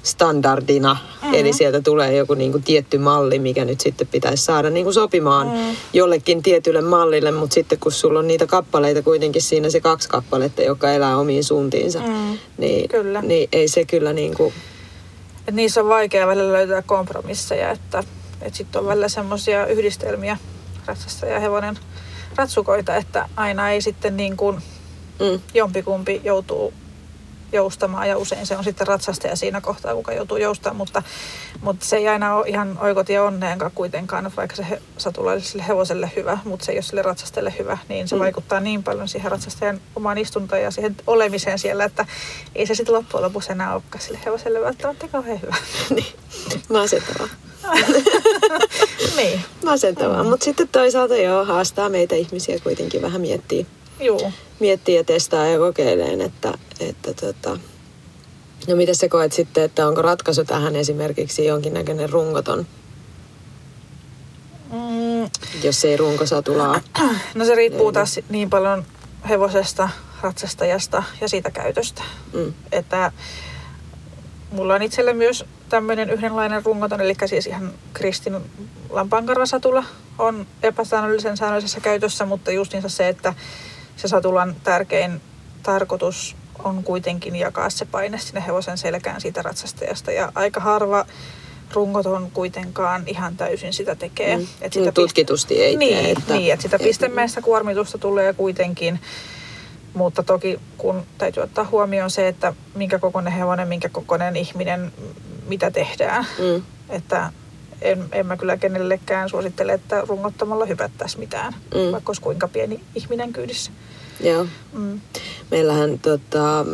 standardina. 0.04 0.94
Mm-hmm. 0.94 1.34
Eli 1.34 1.54
sieltä 1.54 1.82
tulee 1.82 2.16
joku 2.16 2.34
niin 2.34 2.52
kuin 2.52 2.64
tietty 2.64 2.98
malli, 2.98 3.40
mikä 3.40 3.66
nyt 3.66 3.82
sitten 3.82 4.08
pitäisi 4.08 4.44
saada 4.44 4.70
niin 4.70 4.84
kuin 4.84 4.94
sopimaan 4.94 5.48
mm. 5.48 5.76
jollekin 5.94 6.44
tietylle 6.44 6.82
mallille. 6.82 7.32
Mutta 7.32 7.54
sitten 7.54 7.80
kun 7.80 7.92
sulla 7.92 8.20
on 8.20 8.28
niitä 8.28 8.48
kappaleita 8.48 9.02
kuitenkin 9.02 9.42
siinä 9.42 9.70
se 9.70 9.80
kaksi 9.82 10.10
kappaletta, 10.10 10.62
joka 10.62 10.92
elää 10.92 11.18
omiin 11.18 11.44
suuntiinsa, 11.44 12.00
Mm. 12.00 12.38
niin, 12.58 12.90
Kyllä. 12.90 13.22
niin 13.22 13.50
ei 13.52 13.68
se 13.68 13.86
kyllä 13.86 14.14
niin 14.14 14.34
kuin... 14.34 14.54
Et 15.48 15.56
niissä 15.56 15.82
on 15.82 15.88
vaikea 15.90 16.28
välillä 16.28 16.54
löytää 16.54 16.82
kompromisseja, 16.82 17.72
että, 17.72 18.04
että 18.42 18.58
sitten 18.58 18.82
on 18.82 18.88
välillä 18.88 19.10
semmoisia 19.10 19.66
yhdistelmiä 19.66 20.38
ratsasta 20.86 21.26
ja 21.26 21.40
hevonen 21.40 21.78
ratsukoita, 22.36 22.96
että 22.96 23.30
aina 23.36 23.70
ei 23.72 23.82
sitten 23.82 24.18
niin 24.18 24.38
kuin 24.38 24.62
Mm. 25.20 25.40
jompikumpi 25.54 26.22
joutuu 26.24 26.74
joustamaan 27.52 28.10
ja 28.10 28.18
usein 28.18 28.46
se 28.46 28.58
on 28.58 28.64
sitten 28.64 28.88
ratsastaja 28.88 29.36
siinä 29.36 29.62
kohtaa, 29.62 29.96
kuka 29.96 30.14
joutuu 30.14 30.38
joustamaan, 30.38 30.76
mutta, 30.78 31.04
mutta 31.62 31.86
se 31.86 31.98
ei 31.98 32.08
aina 32.08 32.36
ole 32.36 32.48
ihan 32.48 32.78
oikotie 32.82 33.22
onneenkaan 33.22 33.72
kuitenkaan, 33.76 34.32
vaikka 34.38 34.56
se 34.56 34.70
he, 34.70 34.82
satula 34.98 35.32
olisi 35.32 35.48
sille 35.48 35.66
hevoselle 35.68 36.12
hyvä, 36.16 36.38
mutta 36.44 36.66
se 36.66 36.72
ei 36.72 36.76
ole 36.76 36.84
sille 36.84 37.02
ratsastajalle 37.02 37.54
hyvä, 37.60 37.78
niin 37.90 38.08
se 38.08 38.16
Mm. 38.16 38.20
mm. 38.20 38.24
vaikuttaa 38.24 38.60
niin 38.60 38.84
paljon 38.84 39.08
siihen 39.08 39.32
ratsastajan 39.32 39.82
omaan 39.96 40.18
istuntoon 40.18 40.62
ja 40.62 40.72
siihen 40.72 40.96
olemiseen 41.08 41.60
siellä, 41.60 41.84
että 41.84 42.06
ei 42.56 42.66
se 42.66 42.76
sitten 42.76 42.96
loppujen 42.96 43.24
lopuksi 43.24 43.52
enää 43.52 43.74
olekaan 43.74 44.02
sille 44.02 44.20
hevoselle 44.26 44.62
välttämättä 44.62 45.08
kauhean 45.08 45.42
hyvä. 45.42 45.56
niin. 45.96 46.14
Masentavaa. 46.70 47.28
niin, 49.18 49.42
Masentavaa. 49.66 50.24
Mutta 50.24 50.44
sitten 50.44 50.68
toisaalta 50.68 51.16
joo, 51.18 51.46
haastaa 51.46 51.90
meitä 51.90 52.16
ihmisiä 52.16 52.60
kuitenkin 52.64 53.02
vähän 53.02 53.22
miettiä, 53.22 53.66
juu. 54.00 54.32
miettiä 54.60 55.00
ja 55.00 55.04
testaa 55.04 55.46
ja 55.48 55.58
kokeileen, 55.58 56.22
että, 56.22 56.54
että 56.80 57.14
tota... 57.14 57.58
No 58.68 58.76
mitä 58.76 58.94
sä 58.94 59.10
koet 59.10 59.34
sitten, 59.34 59.64
että 59.64 59.88
onko 59.88 60.02
ratkaisu 60.02 60.46
tähän 60.46 60.76
esimerkiksi 60.76 61.46
jonkinnäköinen 61.46 62.10
rungoton, 62.10 62.68
Mm, 64.72 65.30
jos 65.64 65.86
ei 65.86 65.98
runkosatulaa? 65.98 66.82
no 67.36 67.46
se 67.46 67.56
riippuu 67.56 67.88
Niin. 67.88 67.94
taas 67.94 68.20
niin 68.30 68.50
paljon 68.50 68.86
hevosesta, 69.30 69.90
ratsastajasta 70.22 71.04
ja 71.22 71.30
siitä 71.30 71.52
käytöstä. 71.52 72.04
Mm. 72.34 72.54
että 72.72 73.12
mulla 74.52 74.76
on 74.76 74.82
itsellä 74.82 75.14
myös 75.14 75.46
tämmöinen 75.70 76.10
yhdenlainen 76.10 76.66
rungoton, 76.66 77.02
eli 77.02 77.16
siis 77.26 77.48
ihan 77.48 77.74
Kristin 77.94 78.38
lampaankarvasatula 78.90 79.84
on 80.18 80.48
epäsäännöllisen 80.64 81.38
säännöllisessä 81.38 81.80
käytössä, 81.80 82.26
mutta 82.26 82.52
justiinsa 82.52 82.90
se, 82.90 83.08
että 83.08 83.34
se 83.96 84.08
satulan 84.08 84.56
tärkein 84.64 85.22
tarkoitus 85.64 86.36
on 86.64 86.84
kuitenkin 86.84 87.36
jakaa 87.36 87.70
se 87.70 87.86
paine 87.86 88.18
sinne 88.18 88.44
hevosen 88.48 88.78
selkään 88.78 89.22
siitä 89.22 89.42
ratsastajasta 89.42 90.12
ja 90.12 90.32
aika 90.36 90.60
harva 90.60 91.06
rungoton 91.74 92.32
kuitenkaan 92.32 93.04
ihan 93.06 93.38
täysin 93.38 93.74
sitä 93.74 93.96
tekee. 93.96 94.38
Mm. 94.38 94.48
Et 94.62 94.76
Niin, 94.76 94.94
tutkitusti 94.94 95.62
ei 95.62 95.78
niin, 95.78 95.98
tee, 96.04 96.12
että- 96.12 96.34
niin, 96.34 96.54
että 96.54 96.64
sitä 96.64 96.76
et- 96.76 96.84
pistemäistä 96.84 97.42
kuormitusta 97.42 97.98
tulee 97.98 98.34
kuitenkin. 98.34 99.00
Mutta 99.94 100.24
toki 100.24 100.60
kun 100.78 101.04
täytyy 101.18 101.44
ottaa 101.44 101.68
huomioon 101.72 102.12
se, 102.12 102.28
että 102.28 102.54
minkä 102.76 103.00
kokoinen 103.00 103.34
hevonen, 103.34 103.68
minkä 103.68 103.90
kokoinen 103.90 104.36
ihminen, 104.36 104.92
mitä 105.48 105.72
tehdään. 105.72 106.26
Mm. 106.40 106.64
Että 106.90 107.32
en, 107.82 108.06
en 108.12 108.26
mä 108.26 108.38
kyllä 108.38 108.58
kenellekään 108.58 109.30
suosittele, 109.30 109.74
että 109.74 110.02
rungottamalla 110.08 110.66
hypättäisi 110.66 111.20
mitään, 111.20 111.54
mm. 111.54 111.92
vaikka 111.92 112.10
olisi 112.10 112.22
kuinka 112.22 112.48
pieni 112.48 112.80
ihminen 112.96 113.34
kyydissä. 113.34 113.72
Joo. 114.24 114.46
Mm. 114.74 115.00
Meillähän 115.52 116.00
tota, 116.00 116.66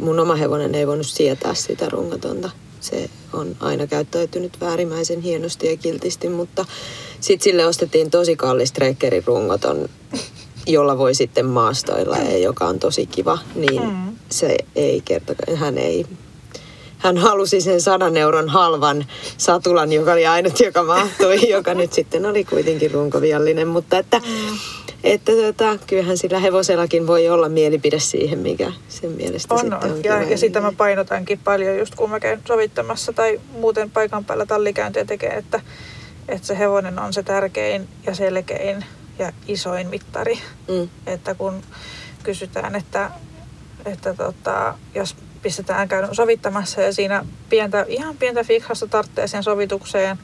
mun 0.00 0.20
oma 0.20 0.34
hevonen 0.34 0.74
ei 0.74 0.86
voinut 0.86 1.06
sietää 1.06 1.54
sitä 1.54 1.88
rungatonta. 1.88 2.50
Se 2.80 3.10
on 3.32 3.56
aina 3.60 3.86
käyttäytynyt 3.86 4.60
väärimmäisen 4.60 5.20
hienosti 5.20 5.66
ja 5.66 5.76
kiltisti, 5.76 6.28
mutta 6.28 6.64
sitten 7.20 7.44
sille 7.44 7.66
ostettiin 7.66 8.10
tosi 8.10 8.36
kallis 8.36 8.72
trekkerin 8.72 9.24
rungoton, 9.26 9.88
jolla 10.66 10.98
voi 10.98 11.14
sitten 11.14 11.46
maastoilla 11.46 12.16
ja 12.16 12.38
joka 12.38 12.66
on 12.66 12.78
tosi 12.78 13.06
kiva. 13.06 13.38
Niin 13.54 13.82
Mm. 13.82 14.16
se 14.30 14.56
ei 14.76 15.00
kerta, 15.04 15.34
hän 15.54 15.78
ei 15.78 16.06
hän 16.98 17.18
halusi 17.18 17.60
sen 17.60 17.80
sadan 17.80 18.16
euron 18.16 18.48
halvan 18.48 19.04
satulan, 19.38 19.92
joka 19.92 20.12
oli 20.12 20.26
ainut, 20.26 20.60
joka 20.60 20.82
mahtui, 20.82 21.48
joka 21.56 21.74
nyt 21.74 21.92
sitten 21.92 22.26
oli 22.26 22.44
kuitenkin 22.44 22.90
runkoviallinen. 22.90 23.68
Mutta 23.68 23.98
että, 23.98 24.18
Mm. 24.18 24.58
Että 25.06 25.32
tota, 25.32 25.78
kyllähän 25.86 26.18
sillä 26.18 26.38
hevosellakin 26.38 27.06
voi 27.06 27.28
olla 27.28 27.48
mielipide 27.48 27.98
siihen, 27.98 28.38
mikä 28.38 28.72
sen 28.88 29.10
mielestä 29.10 29.54
On, 29.54 29.60
sitten 29.60 29.92
on, 29.92 30.04
Ja, 30.04 30.22
ja 30.22 30.38
sitä 30.38 30.60
mä 30.60 30.72
painotankin 30.72 31.38
paljon 31.44 31.78
just 31.78 31.94
kun 31.94 32.10
mä 32.10 32.20
käyn 32.20 32.42
sovittamassa 32.48 33.12
tai 33.12 33.40
muuten 33.52 33.90
paikan 33.90 34.24
päällä 34.24 34.46
tallikäyntiä 34.46 35.04
tekee, 35.04 35.30
että, 35.30 35.60
että 36.28 36.46
se 36.46 36.58
hevonen 36.58 36.98
on 36.98 37.12
se 37.12 37.22
tärkein 37.22 37.88
ja 38.06 38.14
selkein 38.14 38.84
ja 39.18 39.32
isoin 39.48 39.86
mittari. 39.86 40.38
Mm, 40.68 40.88
Että 41.06 41.34
kun 41.34 41.62
kysytään, 42.22 42.74
että, 42.76 43.10
että 43.84 44.14
tota, 44.14 44.74
jos 44.94 45.16
pistetään 45.42 45.88
käydä 45.88 46.08
sovittamassa 46.12 46.80
ja 46.80 46.92
siinä 46.92 47.24
pientä, 47.48 47.84
ihan 47.88 48.16
pientä 48.16 48.44
fiksausta 48.44 48.86
tarvitsee 48.86 49.26
sen 49.26 49.42
sovitukseen, 49.42 50.18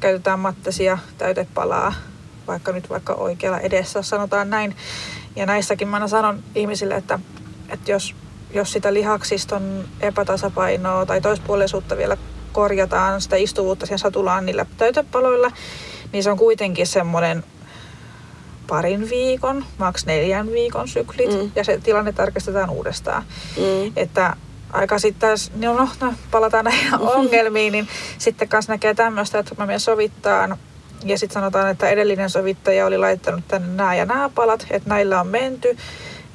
käytetään 0.00 0.38
mattesia, 0.38 0.98
täytepalaa, 1.18 1.94
vaikka 2.46 2.72
nyt 2.72 2.90
vaikka 2.90 3.14
oikealla 3.14 3.58
edessä 3.60 4.02
sanotaan 4.02 4.50
näin. 4.50 4.76
Ja 5.36 5.46
näissäkin 5.46 5.88
mä 5.88 5.96
aina 5.96 6.08
sanon 6.08 6.42
ihmisille, 6.54 6.94
että, 6.94 7.18
että 7.68 7.90
jos, 7.92 8.14
jos 8.54 8.72
sitä 8.72 8.94
lihaksiston 8.94 9.84
epätasapainoa 10.00 11.06
tai 11.06 11.20
toispuolisuutta 11.20 11.96
vielä 11.96 12.16
korjataan, 12.52 13.20
sitä 13.20 13.36
istuvuutta 13.36 13.86
siihen 13.86 13.98
satulaan 13.98 14.46
niillä 14.46 14.66
täytepaloilla, 14.76 15.50
niin 16.12 16.22
se 16.22 16.30
on 16.30 16.38
kuitenkin 16.38 16.86
semmoinen 16.86 17.44
parin 18.66 19.10
viikon, 19.10 19.64
maks 19.78 20.06
neljän 20.06 20.52
viikon 20.52 20.88
syklit, 20.88 21.30
Mm. 21.42 21.50
ja 21.56 21.64
se 21.64 21.78
tilanne 21.78 22.12
tarkistetaan 22.12 22.70
uudestaan. 22.70 23.22
mm, 23.56 23.92
Että 23.96 24.36
aika 24.72 24.98
sitten 24.98 25.28
taas, 25.28 25.52
no, 25.56 25.74
no, 25.76 25.88
no 26.00 26.14
palataan 26.30 26.64
näihin 26.64 26.94
ongelmiin, 27.16 27.72
niin 27.72 27.88
sitten 28.18 28.48
kanssa 28.48 28.72
näkee 28.72 28.94
tämmöistä, 28.94 29.38
että 29.38 29.54
mä 29.58 29.66
menen 29.66 29.80
sovittaan, 29.80 30.56
ja 31.04 31.18
sitten 31.18 31.34
sanotaan, 31.34 31.70
että 31.70 31.88
edellinen 31.88 32.30
sovittaja 32.30 32.86
oli 32.86 32.98
laittanut 32.98 33.44
tänne 33.48 33.68
nämä 33.68 33.94
ja 33.94 34.06
nämä 34.06 34.30
palat, 34.34 34.66
että 34.70 34.88
näillä 34.88 35.20
on 35.20 35.26
menty. 35.26 35.76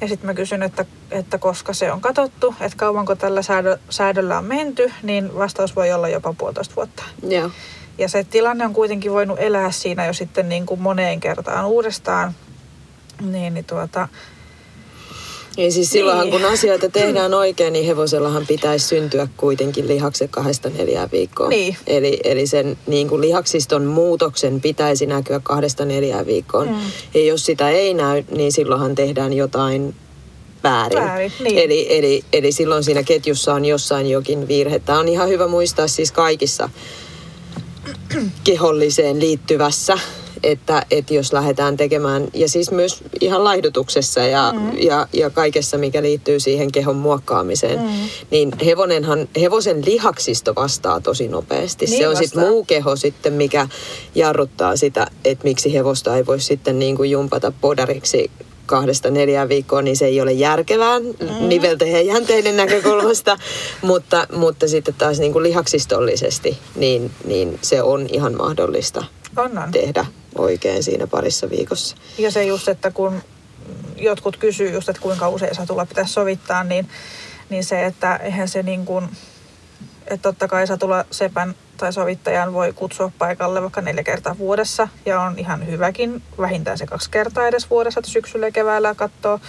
Ja 0.00 0.08
sitten 0.08 0.26
mä 0.26 0.34
kysyn, 0.34 0.62
että, 0.62 0.84
että 1.10 1.38
koska 1.38 1.72
se 1.72 1.92
on 1.92 2.00
katottu, 2.00 2.54
että 2.60 2.78
kauanko 2.78 3.14
tällä 3.14 3.42
säädö, 3.42 3.78
säädöllä 3.90 4.38
on 4.38 4.44
menty, 4.44 4.92
niin 5.02 5.38
vastaus 5.38 5.76
voi 5.76 5.92
olla 5.92 6.08
jopa 6.08 6.34
puolitoista 6.38 6.76
vuotta. 6.76 7.02
joo. 7.22 7.50
Ja 7.98 8.08
se 8.08 8.24
tilanne 8.24 8.64
on 8.64 8.72
kuitenkin 8.72 9.12
voinut 9.12 9.38
elää 9.40 9.70
siinä 9.70 10.06
jo 10.06 10.12
sitten 10.12 10.48
niin 10.48 10.66
kuin 10.66 10.80
moneen 10.80 11.20
kertaan 11.20 11.66
uudestaan. 11.66 12.34
Niin, 13.20 13.54
niin 13.54 13.64
tuota, 13.64 14.08
Niin 15.58 15.72
siis 15.72 15.90
silloinhan 15.90 16.26
Niin. 16.26 16.40
kun 16.40 16.50
asioita 16.50 16.88
tehdään 16.88 17.34
oikein, 17.34 17.72
niin 17.72 17.86
hevosellahan 17.86 18.46
pitäisi 18.46 18.86
syntyä 18.86 19.28
kuitenkin 19.36 19.88
lihakset 19.88 20.30
kahdesta 20.30 20.70
neljään 20.70 21.08
viikkoa. 21.12 21.48
Niin. 21.48 21.76
Eli, 21.86 22.20
eli 22.24 22.46
sen 22.46 22.78
niin 22.86 23.08
kuin 23.08 23.20
lihaksiston 23.20 23.84
muutoksen 23.84 24.60
pitäisi 24.60 25.06
näkyä 25.06 25.40
kahdesta 25.42 25.84
neljään 25.84 26.26
viikkoon. 26.26 26.68
Mm. 26.68 26.76
Ja 27.14 27.20
jos 27.20 27.46
sitä 27.46 27.70
ei 27.70 27.94
näy, 27.94 28.24
niin 28.30 28.52
silloinhan 28.52 28.94
tehdään 28.94 29.32
jotain 29.32 29.94
väärin. 30.62 30.98
Väärin, 30.98 31.32
niin. 31.44 31.58
eli, 31.58 31.86
eli, 31.98 32.22
eli 32.32 32.52
silloin 32.52 32.84
siinä 32.84 33.02
ketjussa 33.02 33.54
on 33.54 33.64
jossain 33.64 34.10
jokin 34.10 34.48
virhe. 34.48 34.78
Tämä 34.78 34.98
on 34.98 35.08
ihan 35.08 35.28
hyvä 35.28 35.48
muistaa 35.48 35.88
siis 35.88 36.12
kaikissa 36.12 36.70
keholliseen 38.44 39.20
liittyvässä, 39.20 39.98
että, 40.42 40.86
että 40.90 41.14
jos 41.14 41.32
lähdetään 41.32 41.76
tekemään, 41.76 42.28
ja 42.34 42.48
siis 42.48 42.70
myös 42.70 43.02
ihan 43.20 43.44
laihdutuksessa 43.44 44.20
ja, 44.20 44.54
mm. 44.56 44.78
ja, 44.78 45.08
ja 45.12 45.30
kaikessa, 45.30 45.78
mikä 45.78 46.02
liittyy 46.02 46.40
siihen 46.40 46.72
kehon 46.72 46.96
muokkaamiseen, 46.96 47.78
mm. 47.78 47.88
niin 48.30 48.52
hevonenhan, 48.66 49.28
hevosen 49.40 49.84
lihaksisto 49.84 50.54
vastaa 50.54 51.00
tosi 51.00 51.28
nopeasti. 51.28 51.86
Niin 51.86 51.98
Se 51.98 52.08
on 52.08 52.16
sitten 52.16 52.48
muu 52.48 52.64
keho 52.64 52.96
sitten, 52.96 53.32
mikä 53.32 53.68
jarruttaa 54.14 54.76
sitä, 54.76 55.06
että 55.24 55.44
miksi 55.44 55.74
hevosta 55.74 56.16
ei 56.16 56.26
voi 56.26 56.40
sitten 56.40 56.78
niin 56.78 56.96
kuin 56.96 57.10
jumpata 57.10 57.52
podariksi 57.60 58.30
kahdesta 58.68 59.10
neljään 59.10 59.48
viikkoa, 59.48 59.82
niin 59.82 59.96
se 59.96 60.06
ei 60.06 60.20
ole 60.20 60.32
järkevää 60.32 60.98
mm. 61.00 61.48
nivelten 61.48 61.92
ja 61.92 62.02
jänteiden 62.02 62.56
näkökulmasta, 62.56 63.38
mutta, 63.82 64.26
mutta 64.32 64.68
sitten 64.68 64.94
taas 64.94 65.18
niin 65.18 65.32
kuin 65.32 65.42
lihaksistollisesti, 65.42 66.58
niin, 66.76 67.10
niin 67.24 67.58
se 67.62 67.82
on 67.82 68.06
ihan 68.12 68.36
mahdollista 68.36 69.04
on, 69.36 69.58
on. 69.58 69.70
tehdä 69.70 70.06
oikein 70.34 70.82
siinä 70.82 71.06
parissa 71.06 71.50
viikossa. 71.50 71.96
Ja 72.18 72.30
se 72.30 72.44
just, 72.44 72.68
että 72.68 72.90
kun 72.90 73.22
jotkut 73.96 74.36
kysyy 74.36 74.70
just, 74.70 74.88
että 74.88 75.02
kuinka 75.02 75.28
usein 75.28 75.54
satula 75.54 75.86
pitäisi 75.86 76.12
sovittaa, 76.12 76.64
niin, 76.64 76.88
niin 77.50 77.64
se, 77.64 77.84
että 77.84 78.16
eihän 78.16 78.48
se 78.48 78.62
niin 78.62 78.86
kuin, 78.86 79.08
että 80.06 80.22
totta 80.22 80.48
kai 80.48 80.64
tulla 80.78 81.04
sepän 81.10 81.54
tai 81.76 81.92
sovittajan 81.92 82.52
voi 82.52 82.72
kutsua 82.72 83.12
paikalle 83.18 83.62
vaikka 83.62 83.80
neljä 83.80 84.02
kertaa 84.02 84.38
vuodessa 84.38 84.88
ja 85.06 85.20
on 85.20 85.38
ihan 85.38 85.66
hyväkin 85.66 86.22
vähintään 86.38 86.78
se 86.78 86.86
kaksi 86.86 87.10
kertaa 87.10 87.46
edes 87.46 87.70
vuodessa, 87.70 88.00
että 88.00 88.10
syksyllä 88.10 88.46
ja 88.46 88.50
keväällä 88.50 88.94
katsoo. 88.94 89.40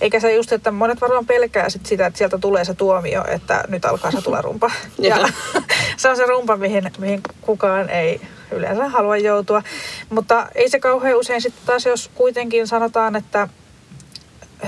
Eikä 0.00 0.20
se 0.20 0.34
just, 0.34 0.52
että 0.52 0.70
monet 0.70 1.00
varmaan 1.00 1.26
pelkää 1.26 1.68
sit 1.68 1.86
sitä, 1.86 2.06
että 2.06 2.18
sieltä 2.18 2.38
tulee 2.38 2.64
se 2.64 2.74
tuomio, 2.74 3.24
että 3.28 3.64
nyt 3.68 3.84
alkaa 3.84 4.10
se 4.10 4.22
tulla 4.22 4.42
rumpa. 4.42 4.70
ja 4.98 5.16
se 5.96 6.08
on 6.08 6.16
se 6.16 6.26
rumpa, 6.26 6.56
mihin, 6.56 6.90
mihin 6.98 7.20
kukaan 7.40 7.90
ei 7.90 8.20
yleensä 8.54 8.88
halua 8.88 9.16
joutua. 9.16 9.62
Mutta 10.10 10.48
ei 10.54 10.68
se 10.68 10.80
kauhean 10.80 11.18
usein 11.18 11.40
sitten 11.40 11.66
taas, 11.66 11.86
jos 11.86 12.10
kuitenkin 12.14 12.66
sanotaan, 12.66 13.16
että 13.16 13.48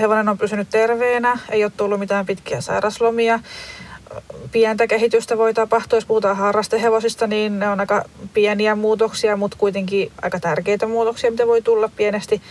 hevonen 0.00 0.28
on 0.28 0.38
pysynyt 0.38 0.70
terveenä, 0.70 1.38
ei 1.50 1.64
ole 1.64 1.72
tullut 1.76 2.00
mitään 2.00 2.26
pitkiä 2.26 2.60
sairaslomia, 2.60 3.40
pientä 4.52 4.86
kehitystä 4.86 5.38
voi 5.38 5.54
tapahtua, 5.54 5.96
jos 5.96 6.06
puhutaan 6.06 6.36
harrastehevosista, 6.36 7.26
niin 7.26 7.58
ne 7.58 7.68
on 7.68 7.80
aika 7.80 8.04
pieniä 8.34 8.74
muutoksia, 8.74 9.36
mutta 9.36 9.56
kuitenkin 9.60 10.12
aika 10.22 10.40
tärkeitä 10.40 10.86
muutoksia, 10.86 11.30
mitä 11.30 11.46
voi 11.46 11.62
tulla 11.62 11.90
pienesti. 11.96 12.42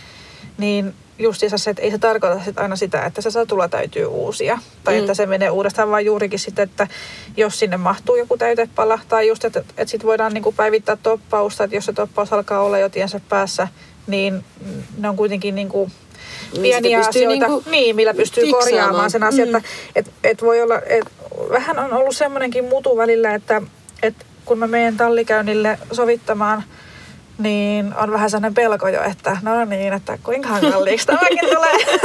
Niin 0.58 0.94
justiinsa 1.18 1.58
se, 1.58 1.70
että 1.70 1.82
ei 1.82 1.90
se 1.90 1.98
tarkoita 1.98 2.44
sit 2.44 2.58
aina 2.58 2.76
sitä, 2.76 3.02
että 3.02 3.20
se 3.20 3.30
satula 3.30 3.68
täytyy 3.68 4.06
uusia. 4.06 4.58
Tai 4.84 4.94
mm. 4.94 5.00
että 5.00 5.14
se 5.14 5.26
menee 5.26 5.50
uudestaan, 5.50 5.90
vaan 5.90 6.04
juurikin 6.04 6.38
sitten, 6.38 6.62
että 6.62 6.88
jos 7.36 7.58
sinne 7.58 7.76
mahtuu 7.76 8.16
joku 8.16 8.36
täytepala, 8.36 8.98
tai 9.08 9.28
just, 9.28 9.44
että, 9.44 9.60
että 9.60 9.86
sitten 9.86 10.06
voidaan 10.06 10.34
niinku 10.34 10.52
päivittää 10.52 10.96
toppausta, 11.02 11.64
että 11.64 11.76
jos 11.76 11.84
se 11.84 11.92
toppaus 11.92 12.32
alkaa 12.32 12.62
olla 12.62 12.78
jo 12.78 12.88
tiensä 12.88 13.20
päässä, 13.28 13.68
niin 14.06 14.44
ne 14.98 15.08
on 15.08 15.16
kuitenkin 15.16 15.54
niinku 15.54 15.90
niin 16.52 16.62
pieniä 16.62 16.98
asioita, 16.98 17.46
niinku 17.48 17.70
niin, 17.70 17.96
millä 17.96 18.14
pystyy 18.14 18.44
fiksaamaan. 18.44 18.64
korjaamaan 18.64 19.10
sen 19.10 19.22
asian. 19.22 19.48
Mm. 19.48 19.54
Että 19.54 19.68
et, 19.94 20.10
et 20.24 20.42
voi 20.42 20.62
olla, 20.62 20.80
et, 20.86 21.04
vähän 21.50 21.78
on 21.78 21.92
ollut 21.92 22.16
semmoinenkin 22.16 22.64
mutu 22.64 22.96
välillä, 22.96 23.34
että 23.34 23.62
et 24.02 24.14
kun 24.44 24.58
mä 24.58 24.66
menen 24.66 24.96
tallikäynnille 24.96 25.78
sovittamaan, 25.92 26.64
niin 27.38 27.94
on 27.94 28.12
vähän 28.12 28.30
sellainen 28.30 28.54
pelko 28.54 28.88
jo, 28.88 29.02
että 29.02 29.36
no 29.42 29.64
niin, 29.64 29.92
että 29.92 30.18
kuinka 30.22 30.48
kalliiksi 30.60 31.06
tämäkin 31.06 31.48
tulee. 31.54 32.00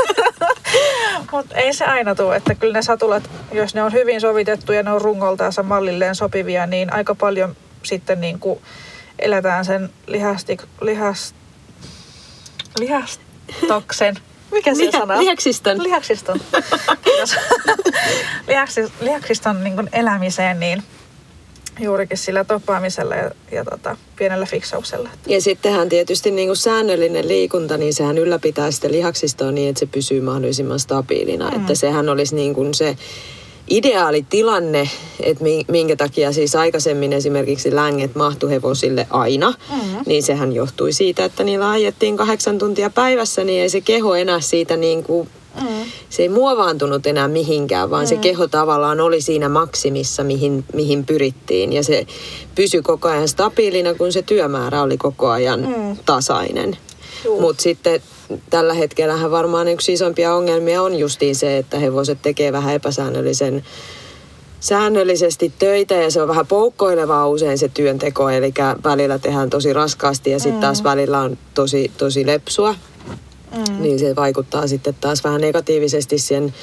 Mutta 1.31 1.55
ei 1.55 1.73
se 1.73 1.85
aina 1.85 2.15
tule, 2.15 2.35
että 2.35 2.55
kyllä 2.55 2.73
ne 2.73 2.81
satulat, 2.81 3.29
jos 3.51 3.75
ne 3.75 3.83
on 3.83 3.93
hyvin 3.93 4.21
sovitettu 4.21 4.73
ja 4.73 4.83
ne 4.83 4.91
on 4.91 5.01
rungoltaansa 5.01 5.63
mallilleen 5.63 6.15
sopivia, 6.15 6.67
niin 6.67 6.93
aika 6.93 7.15
paljon 7.15 7.55
sitten 7.83 8.21
niin 8.21 8.39
kuin 8.39 8.59
eletään 9.19 9.65
sen 9.65 9.89
lihasti, 10.07 10.57
lihas, 10.81 11.35
lihastoksen 12.79 14.15
mikä 14.51 14.73
se 14.75 14.83
Liha, 14.83 14.91
sana 14.91 15.19
Lihaksiston. 15.19 15.83
Lihaksiston. 15.83 16.41
Lihaksiston, 18.47 18.91
lihaksiston 19.01 19.63
niin 19.63 19.89
elämiseen, 19.93 20.59
niin 20.59 20.83
juurikin 21.79 22.17
sillä 22.17 22.43
toppaamisella 22.43 23.15
ja, 23.15 23.31
ja 23.51 23.65
tota, 23.65 23.97
pienellä 24.15 24.45
fiksauksella. 24.45 25.09
Ja 25.27 25.41
sittenhän 25.41 25.89
tietysti 25.89 26.31
niin 26.31 26.47
kuin 26.47 26.57
säännöllinen 26.57 27.27
liikunta, 27.27 27.77
niin 27.77 27.93
sehän 27.93 28.17
ylläpitää 28.17 28.71
sitä 28.71 28.91
lihaksistoa 28.91 29.51
niin, 29.51 29.69
että 29.69 29.79
se 29.79 29.85
pysyy 29.85 30.21
mahdollisimman 30.21 30.79
stabiilina. 30.79 31.49
Mm. 31.49 31.55
Että 31.55 31.75
sehän 31.75 32.09
olisi 32.09 32.35
niin 32.35 32.53
kuin 32.53 32.73
se 32.73 32.95
ideaali 33.69 34.25
tilanne, 34.29 34.89
että 35.23 35.43
minkä 35.67 35.95
takia 35.95 36.31
siis 36.31 36.55
aikaisemmin 36.55 37.13
esimerkiksi 37.13 37.75
länget 37.75 38.15
mahtu 38.15 38.47
hevosille 38.47 39.07
aina, 39.09 39.49
mm-hmm. 39.49 40.03
niin 40.05 40.23
sehän 40.23 40.53
johtui 40.53 40.93
siitä, 40.93 41.25
että 41.25 41.43
niillä 41.43 41.69
ajettiin 41.69 42.17
kahdeksan 42.17 42.57
tuntia 42.57 42.89
päivässä, 42.89 43.43
niin 43.43 43.61
ei 43.61 43.69
se 43.69 43.81
keho 43.81 44.15
enää 44.15 44.39
siitä 44.39 44.77
niin 44.77 45.03
kuin 45.03 45.29
Mm. 45.61 45.67
Se 46.09 46.21
ei 46.21 46.29
muovaantunut 46.29 47.05
enää 47.05 47.27
mihinkään, 47.27 47.89
vaan 47.89 48.03
mm. 48.03 48.07
se 48.07 48.17
keho 48.17 48.47
tavallaan 48.47 48.99
oli 48.99 49.21
siinä 49.21 49.49
maksimissa, 49.49 50.23
mihin, 50.23 50.63
mihin 50.73 51.05
pyrittiin. 51.05 51.73
Ja 51.73 51.83
se 51.83 52.07
pysyi 52.55 52.81
koko 52.81 53.07
ajan 53.07 53.27
stabiilina, 53.27 53.93
kun 53.93 54.11
se 54.11 54.21
työmäärä 54.21 54.81
oli 54.81 54.97
koko 54.97 55.29
ajan 55.29 55.59
mm. 55.59 55.97
tasainen. 56.05 56.77
Mutta 57.39 57.63
sitten 57.63 58.01
tällä 58.49 58.73
hetkellä 58.73 59.31
varmaan 59.31 59.67
yksi 59.67 59.93
isompia 59.93 60.35
ongelmia 60.35 60.81
on 60.81 60.95
justiin 60.95 61.35
se, 61.35 61.57
että 61.57 61.79
hevoset 61.79 62.21
tekee 62.21 62.51
vähän 62.51 62.75
epäsäännöllisen 62.75 63.63
säännöllisesti 64.59 65.53
töitä 65.59 65.93
ja 65.93 66.11
se 66.11 66.21
on 66.21 66.27
vähän 66.27 66.47
poukkoilevaa 66.47 67.27
usein 67.27 67.57
se 67.57 67.69
työnteko, 67.69 68.29
eli 68.29 68.53
välillä 68.83 69.19
tehdään 69.19 69.49
tosi 69.49 69.73
raskaasti 69.73 70.31
ja 70.31 70.39
sitten 70.39 70.61
taas 70.61 70.79
mm. 70.79 70.83
välillä 70.83 71.19
on 71.19 71.37
tosi, 71.53 71.91
tosi 71.97 72.25
lepsua. 72.25 72.75
Mm. 73.57 73.81
Niin 73.81 73.99
se 73.99 74.15
vaikuttaa 74.15 74.67
sitten 74.67 74.95
taas 75.01 75.23
vähän 75.23 75.41
negatiivisesti 75.41 76.17
sen 76.17 76.53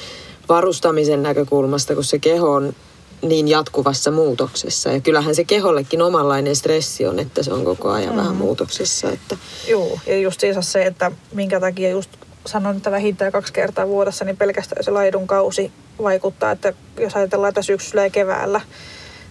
varustamisen 0.49 1.23
näkökulmasta, 1.23 1.95
kun 1.95 2.03
se 2.03 2.19
keho 2.19 2.51
on 2.51 2.73
niin 3.21 3.47
jatkuvassa 3.47 4.11
muutoksessa. 4.11 4.89
Ja 4.89 4.99
kyllähän 4.99 5.35
se 5.35 5.43
kehollekin 5.43 6.01
omanlainen 6.01 6.55
stressi 6.55 7.05
on, 7.05 7.19
että 7.19 7.43
se 7.43 7.53
on 7.53 7.65
koko 7.65 7.89
ajan 7.91 8.13
mm. 8.13 8.17
vähän 8.17 8.35
muutoksessa. 8.35 9.09
Että... 9.09 9.37
Joo, 9.67 9.99
ja 10.07 10.17
just 10.17 10.41
se, 10.61 10.85
että 10.85 11.11
minkä 11.33 11.59
takia 11.59 11.89
just 11.89 12.09
sanon, 12.45 12.77
että 12.77 12.91
vähintään 12.91 13.31
kaksi 13.31 13.53
kertaa 13.53 13.87
vuodessa, 13.87 14.25
niin 14.25 14.37
pelkästään 14.37 14.83
se 14.83 14.91
laidun 14.91 15.27
kausi 15.27 15.71
vaikuttaa, 16.03 16.51
että 16.51 16.73
jos 16.99 17.15
ajatellaan, 17.15 17.49
että 17.49 17.61
syksyllä 17.61 18.03
ja 18.03 18.09
keväällä 18.09 18.61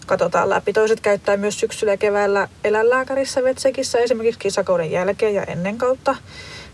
katsotaan 0.07 0.51
läpi. 0.51 0.73
Toiset 0.73 1.01
käyttää 1.01 1.37
myös 1.37 1.61
syksyllä 1.61 1.93
ja 1.93 1.97
keväällä 1.97 2.49
eläinlääkärissä 2.65 3.43
Vetsekissä 3.43 3.99
esimerkiksi 3.99 4.41
kisakauden 4.41 4.91
jälkeen 4.91 5.35
ja 5.35 5.43
ennen 5.45 5.79
kautta. 5.79 6.17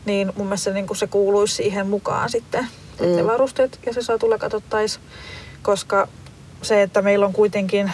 Niin 0.04 0.32
mun 0.36 0.46
mielestä 0.46 0.70
niin 0.70 0.96
se 0.96 1.06
kuuluisi 1.06 1.54
siihen 1.54 1.86
mukaan 1.86 2.30
sitten, 2.30 2.68
että 2.90 3.04
mm. 3.04 3.16
ne 3.16 3.26
varusteet 3.26 3.80
ja 3.86 3.92
se 3.92 4.02
saa 4.02 4.18
tulla 4.18 4.38
katsottaisiin, 4.38 5.04
koska 5.62 6.08
se, 6.62 6.82
että 6.82 7.02
meillä 7.02 7.26
on 7.26 7.32
kuitenkin 7.32 7.92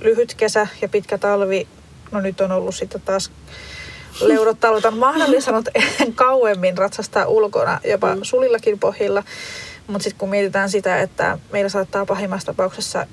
lyhyt 0.00 0.34
kesä 0.34 0.66
ja 0.82 0.88
pitkä 0.88 1.18
talvi, 1.18 1.68
no 2.10 2.20
nyt 2.20 2.40
on 2.40 2.52
ollut 2.52 2.74
sitten 2.74 3.00
taas 3.00 3.30
leudot 4.20 4.64
on 4.84 4.98
mahdollistanut 4.98 5.68
kauemmin 6.14 6.78
ratsastaa 6.78 7.26
ulkona, 7.26 7.80
jopa 7.84 8.14
mm. 8.14 8.20
sulillakin 8.22 8.78
pohjilla. 8.78 9.22
Mutta 9.86 10.02
sitten 10.02 10.18
kun 10.18 10.28
mietitään 10.28 10.70
sitä, 10.70 11.00
että 11.00 11.38
meillä 11.52 11.68
saattaa 11.68 12.06
pahimmassa 12.06 12.46
tapauksessa 12.46 13.06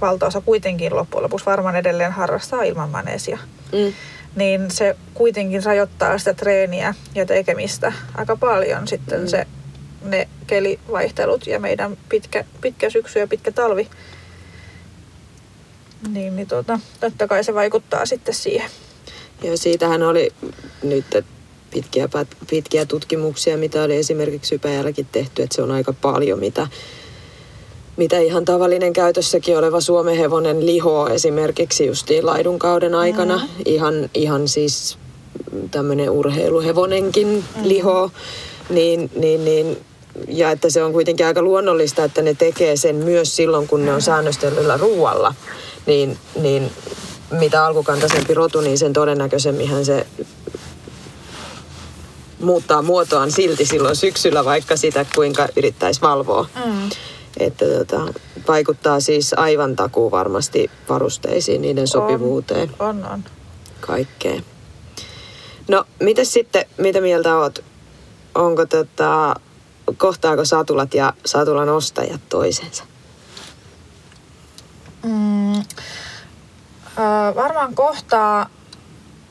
valtaosa 0.00 0.40
kuitenkin 0.40 0.96
loppujen 0.96 1.22
lopuksi 1.22 1.46
varmaan 1.46 1.76
edelleen 1.76 2.12
harrastaa 2.12 2.62
ilman 2.62 2.90
maneesia, 2.90 3.38
mm. 3.72 3.92
Niin 4.36 4.70
se 4.70 4.96
kuitenkin 5.14 5.64
rajoittaa 5.64 6.18
sitä 6.18 6.34
treeniä 6.34 6.94
ja 7.14 7.26
tekemistä 7.26 7.92
aika 8.14 8.36
paljon 8.36 8.88
sitten 8.88 9.20
mm. 9.20 9.26
se 9.26 9.46
ne 10.02 10.28
kelivaihtelut 10.46 11.46
ja 11.46 11.60
meidän 11.60 11.96
pitkä, 12.08 12.44
pitkä 12.60 12.90
syksy 12.90 13.18
ja 13.18 13.26
pitkä 13.26 13.52
talvi. 13.52 13.88
Niin, 16.08 16.36
niin 16.36 16.48
tuota, 16.48 16.80
totta 17.00 17.28
kai 17.28 17.44
se 17.44 17.54
vaikuttaa 17.54 18.06
sitten 18.06 18.34
siihen. 18.34 18.70
Ja 19.42 19.58
siitähän 19.58 20.02
oli 20.02 20.30
nyt 20.82 21.24
pitkiä, 21.70 22.08
pitkiä 22.50 22.86
tutkimuksia, 22.86 23.56
mitä 23.56 23.82
oli 23.82 23.96
esimerkiksi 23.96 24.54
Ypäjälläkin 24.54 25.06
tehty, 25.12 25.42
että 25.42 25.56
se 25.56 25.62
on 25.62 25.70
aika 25.70 25.92
paljon, 25.92 26.38
mitä, 26.38 26.68
mitä 28.00 28.18
ihan 28.18 28.44
tavallinen 28.44 28.92
käytössäkin 28.92 29.58
oleva 29.58 29.80
Suomen 29.80 30.16
hevonen 30.16 30.66
liho 30.66 31.08
esimerkiksi 31.08 31.86
justiin 31.86 32.26
laidunkauden 32.26 32.94
aikana. 32.94 33.36
Mm. 33.36 33.62
Ihan, 33.64 34.10
ihan 34.14 34.48
siis 34.48 34.98
tämmöinen 35.70 36.10
urheiluhevonenkin 36.10 37.26
mm. 37.26 37.68
liho, 37.68 38.10
niin, 38.70 39.10
niin, 39.16 39.44
niin 39.44 39.76
ja 40.28 40.50
että 40.50 40.70
se 40.70 40.84
on 40.84 40.92
kuitenkin 40.92 41.26
aika 41.26 41.42
luonnollista, 41.42 42.04
että 42.04 42.22
ne 42.22 42.34
tekee 42.34 42.76
sen 42.76 42.96
myös 42.96 43.36
silloin, 43.36 43.68
kun 43.68 43.86
ne 43.86 43.92
on 43.92 44.02
säännöstellyllä 44.02 44.76
ruualla. 44.76 45.34
Niin, 45.86 46.18
niin 46.40 46.70
mitä 47.30 47.66
alkukantaisempi 47.66 48.34
rotu, 48.34 48.60
niin 48.60 48.78
sen 48.78 48.92
todennäköisemmin 48.92 49.84
se 49.84 50.06
muuttaa 52.40 52.82
muotoaan 52.82 53.30
silti 53.30 53.66
silloin 53.66 53.96
syksyllä, 53.96 54.44
vaikka 54.44 54.76
sitä 54.76 55.06
kuinka 55.14 55.48
yrittäisi 55.56 56.00
valvoa. 56.00 56.48
Mm. 56.66 56.90
Että 57.40 57.64
tota, 57.64 58.00
vaikuttaa 58.48 59.00
siis 59.00 59.34
aivan 59.36 59.76
takuu 59.76 60.10
varmasti 60.10 60.70
varusteisiin, 60.88 61.62
niiden 61.62 61.86
sopivuuteen. 61.86 62.70
On, 62.78 63.04
on. 63.04 63.12
on. 63.12 63.24
Kaikkeen. 63.80 64.44
No, 65.68 65.84
mitä 66.00 66.24
sitten, 66.24 66.64
mitä 66.78 67.00
mieltä 67.00 67.36
oot? 67.36 67.64
Onko 68.34 68.66
tota, 68.66 69.34
kohtaako 69.96 70.44
satulat 70.44 70.94
ja 70.94 71.12
satulan 71.26 71.68
ostajat 71.68 72.20
toisensa? 72.28 72.84
Mm, 75.02 75.54
äh, 75.58 75.64
varmaan 77.34 77.74
kohtaa. 77.74 78.50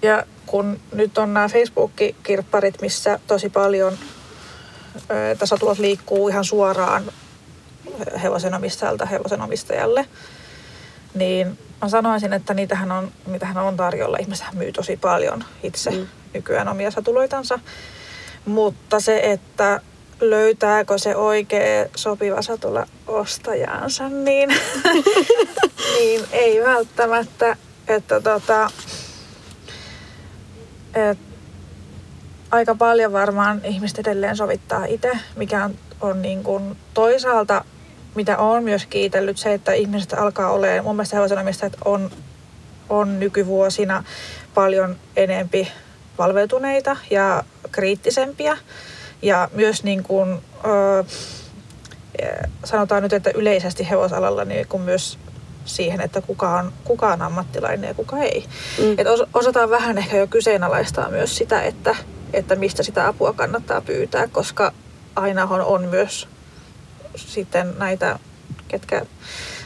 Ja 0.02 0.24
kun 0.46 0.80
nyt 0.94 1.18
on 1.18 1.34
nämä 1.34 1.48
Facebook-kirpparit, 1.48 2.82
missä 2.82 3.20
tosi 3.28 3.50
paljon 3.50 3.98
että 5.32 5.46
satulat 5.46 5.80
liikkuu 5.80 6.28
ihan 6.28 6.46
suoraan 6.46 7.04
hevosen 8.24 8.54
omistajalta 8.54 9.06
hevosen 9.06 9.42
omistajalle, 9.42 10.06
niin 11.14 11.58
mä 11.82 11.90
sanoisin, 11.90 12.34
että 12.34 12.54
niitähän 12.54 12.92
on, 12.92 13.12
niitähän 13.28 13.58
on 13.58 13.78
tarjolla. 13.78 14.18
Ihmiset 14.18 14.48
myy 14.54 14.72
tosi 14.72 14.98
paljon 14.98 15.44
itse 15.64 15.92
mm. 15.92 16.08
nykyään 16.34 16.68
omia 16.68 16.92
satuloitansa. 16.92 17.60
Mutta 18.46 19.00
se, 19.00 19.20
että 19.24 19.82
löytääkö 20.22 20.98
se 20.98 21.16
oikea 21.16 21.86
sopiva 21.96 22.42
satula 22.42 22.86
ostajaansa, 23.08 24.10
niin, 24.10 24.50
niin 25.98 26.22
ei 26.32 26.64
välttämättä. 26.64 27.58
Että 27.88 28.22
tota, 28.22 28.70
et 30.96 31.18
aika 32.52 32.76
paljon 32.76 33.14
varmaan 33.14 33.62
ihmiset 33.64 34.00
edelleen 34.00 34.36
sovittaa 34.36 34.86
itse, 34.86 35.12
mikä 35.36 35.66
on, 35.66 35.76
on 36.02 36.22
niin 36.22 36.44
kuin 36.44 36.78
toisaalta, 36.94 37.66
mitä 38.16 38.38
on 38.38 38.64
myös 38.64 38.86
kiitellyt, 38.86 39.38
se, 39.38 39.54
että 39.54 39.74
ihmiset 39.74 40.14
alkaa 40.14 40.52
olemaan, 40.52 40.84
mun 40.84 40.96
mielestä 40.96 41.16
hevosenomiset 41.16 41.78
on, 41.86 42.12
on 42.90 43.20
nykyvuosina 43.20 44.04
paljon 44.54 44.96
enempi 45.16 45.72
valveutuneita 46.18 46.98
ja 47.10 47.44
kriittisempiä. 47.72 48.58
Ja 49.22 49.50
myös 49.54 49.84
niin 49.84 50.04
kuin, 50.04 50.42
ö, 50.66 51.04
sanotaan 52.64 53.04
nyt, 53.04 53.14
että 53.14 53.32
yleisesti 53.36 53.90
hevosalalla 53.90 54.46
niin 54.46 54.68
kuin 54.68 54.84
myös 54.84 55.20
siihen, 55.66 56.02
että 56.02 56.22
kuka 56.22 56.60
on, 56.60 56.74
kuka 56.84 57.14
on 57.14 57.22
ammattilainen 57.22 57.88
ja 57.88 57.94
kuka 57.94 58.18
ei. 58.18 58.46
Mm. 58.78 58.96
Et 58.98 59.08
os, 59.08 59.24
osataan 59.34 59.70
vähän 59.70 59.98
ehkä 59.98 60.18
jo 60.18 60.28
kyseenalaistaa 60.28 61.10
myös 61.10 61.38
sitä, 61.38 61.62
että, 61.62 61.96
että 62.34 62.56
mistä 62.56 62.84
sitä 62.84 63.08
apua 63.08 63.34
kannattaa 63.34 63.82
pyytää, 63.82 64.28
koska 64.28 64.74
aina 65.16 65.44
on, 65.46 65.62
on 65.62 65.86
myös 65.86 66.28
sitten 67.28 67.74
näitä, 67.78 68.20
ketkä 68.68 69.06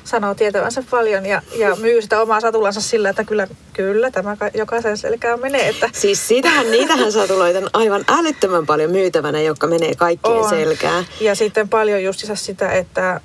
sanoo 0.04 0.36
tietävänsä 0.36 0.84
paljon 0.90 1.26
ja, 1.26 1.42
ja 1.56 1.76
myy 1.76 2.02
sitä 2.02 2.22
omaa 2.22 2.42
satulansa 2.42 2.82
sillä, 2.82 3.10
että 3.10 3.24
kyllä, 3.24 3.48
kyllä 3.74 4.12
tämä 4.12 4.38
jokaisen 4.54 4.98
selkään 4.98 5.40
menee. 5.40 5.70
Että... 5.70 5.90
Siis 5.94 6.28
sitähän, 6.28 6.72
niitähän 6.72 7.12
satuloita 7.12 7.60
on 7.60 7.70
aivan 7.74 8.06
älyttömän 8.08 8.66
paljon 8.66 8.92
myytävänä, 8.92 9.42
jotka 9.42 9.68
menee 9.68 9.96
kaikkien 9.96 10.36
on. 10.36 10.50
selkään. 10.50 11.06
Ja 11.22 11.36
sitten 11.36 11.70
paljon 11.70 12.04
just 12.04 12.26
sitä, 12.34 12.72
että 12.72 13.22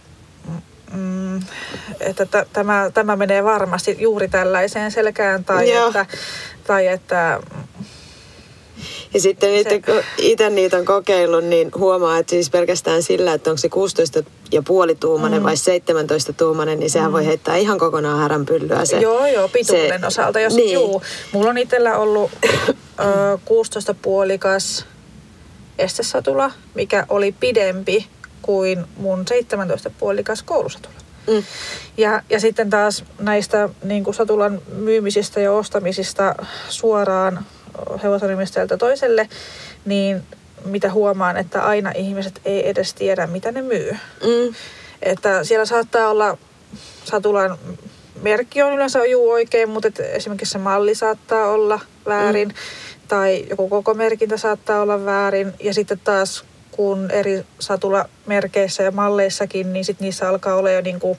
mm, 0.92 1.40
että 2.00 2.26
t- 2.26 2.52
tämä, 2.52 2.90
tämä 2.94 3.16
menee 3.16 3.44
varmasti 3.44 3.96
juuri 3.98 4.28
tällaiseen 4.28 4.90
selkään 4.90 5.44
tai 5.44 5.70
Joo. 5.70 5.86
että, 5.86 6.06
tai 6.66 6.86
että 6.86 7.40
ja 9.14 9.20
sitten 9.20 9.50
niitä, 9.50 9.70
kun 9.70 10.02
itse 10.18 10.50
niitä 10.50 10.76
on 10.76 10.84
kokeillut, 10.84 11.44
niin 11.44 11.70
huomaa, 11.76 12.18
että 12.18 12.30
siis 12.30 12.50
pelkästään 12.50 13.02
sillä, 13.02 13.32
että 13.32 13.50
onko 13.50 13.58
se 13.58 13.68
16 13.68 14.22
ja 14.52 14.62
puoli 14.62 14.94
tuumanen 14.94 15.40
mm. 15.40 15.44
vai 15.44 15.56
17 15.56 16.32
tuumanen, 16.32 16.78
niin 16.78 16.90
sehän 16.90 17.10
mm. 17.10 17.12
voi 17.12 17.26
heittää 17.26 17.56
ihan 17.56 17.78
kokonaan 17.78 18.18
häränpyllyä. 18.18 18.84
Se, 18.84 18.98
joo, 18.98 19.26
joo, 19.26 19.48
pituuden 19.48 20.00
se, 20.00 20.06
osalta. 20.06 20.40
Jos, 20.40 20.54
niin. 20.54 20.72
juu, 20.72 21.02
mulla 21.32 21.50
on 21.50 21.58
itsellä 21.58 21.98
ollut 21.98 22.30
ö, 22.44 23.38
16 23.44 23.94
puolikas 23.94 24.86
estesatula, 25.78 26.50
mikä 26.74 27.06
oli 27.08 27.34
pidempi 27.40 28.06
kuin 28.42 28.84
mun 28.96 29.24
17 29.28 29.90
puolikas 29.90 30.42
koulusatula. 30.42 30.94
Mm. 31.26 31.42
Ja, 31.96 32.22
ja 32.30 32.40
sitten 32.40 32.70
taas 32.70 33.04
näistä 33.18 33.68
niin 33.84 34.04
kuin 34.04 34.14
satulan 34.14 34.62
myymisistä 34.76 35.40
ja 35.40 35.52
ostamisista 35.52 36.34
suoraan 36.68 37.46
hevosenimistäjältä 38.02 38.76
toiselle, 38.76 39.28
niin 39.84 40.22
mitä 40.64 40.92
huomaan, 40.92 41.36
että 41.36 41.62
aina 41.62 41.92
ihmiset 41.94 42.40
ei 42.44 42.68
edes 42.68 42.94
tiedä, 42.94 43.26
mitä 43.26 43.52
ne 43.52 43.62
myy. 43.62 43.92
Mm. 44.22 44.54
Että 45.02 45.44
siellä 45.44 45.64
saattaa 45.64 46.08
olla 46.08 46.38
satulan 47.04 47.58
merkki 48.22 48.62
on 48.62 48.72
yleensä 48.72 49.04
juu 49.04 49.30
oikein, 49.30 49.68
mutta 49.68 49.88
esimerkiksi 50.02 50.52
se 50.52 50.58
malli 50.58 50.94
saattaa 50.94 51.50
olla 51.50 51.80
väärin. 52.06 52.48
Mm. 52.48 52.54
Tai 53.08 53.46
joku 53.50 53.68
koko 53.68 53.94
merkintä 53.94 54.36
saattaa 54.36 54.80
olla 54.80 55.04
väärin. 55.04 55.52
Ja 55.60 55.74
sitten 55.74 56.00
taas 56.04 56.44
kun 56.70 57.10
eri 57.10 57.44
satulamerkeissä 57.58 58.82
ja 58.82 58.90
malleissakin, 58.90 59.72
niin 59.72 59.84
sit 59.84 60.00
niissä 60.00 60.28
alkaa 60.28 60.54
olla 60.54 60.70
jo 60.70 60.80
niinku, 60.80 61.18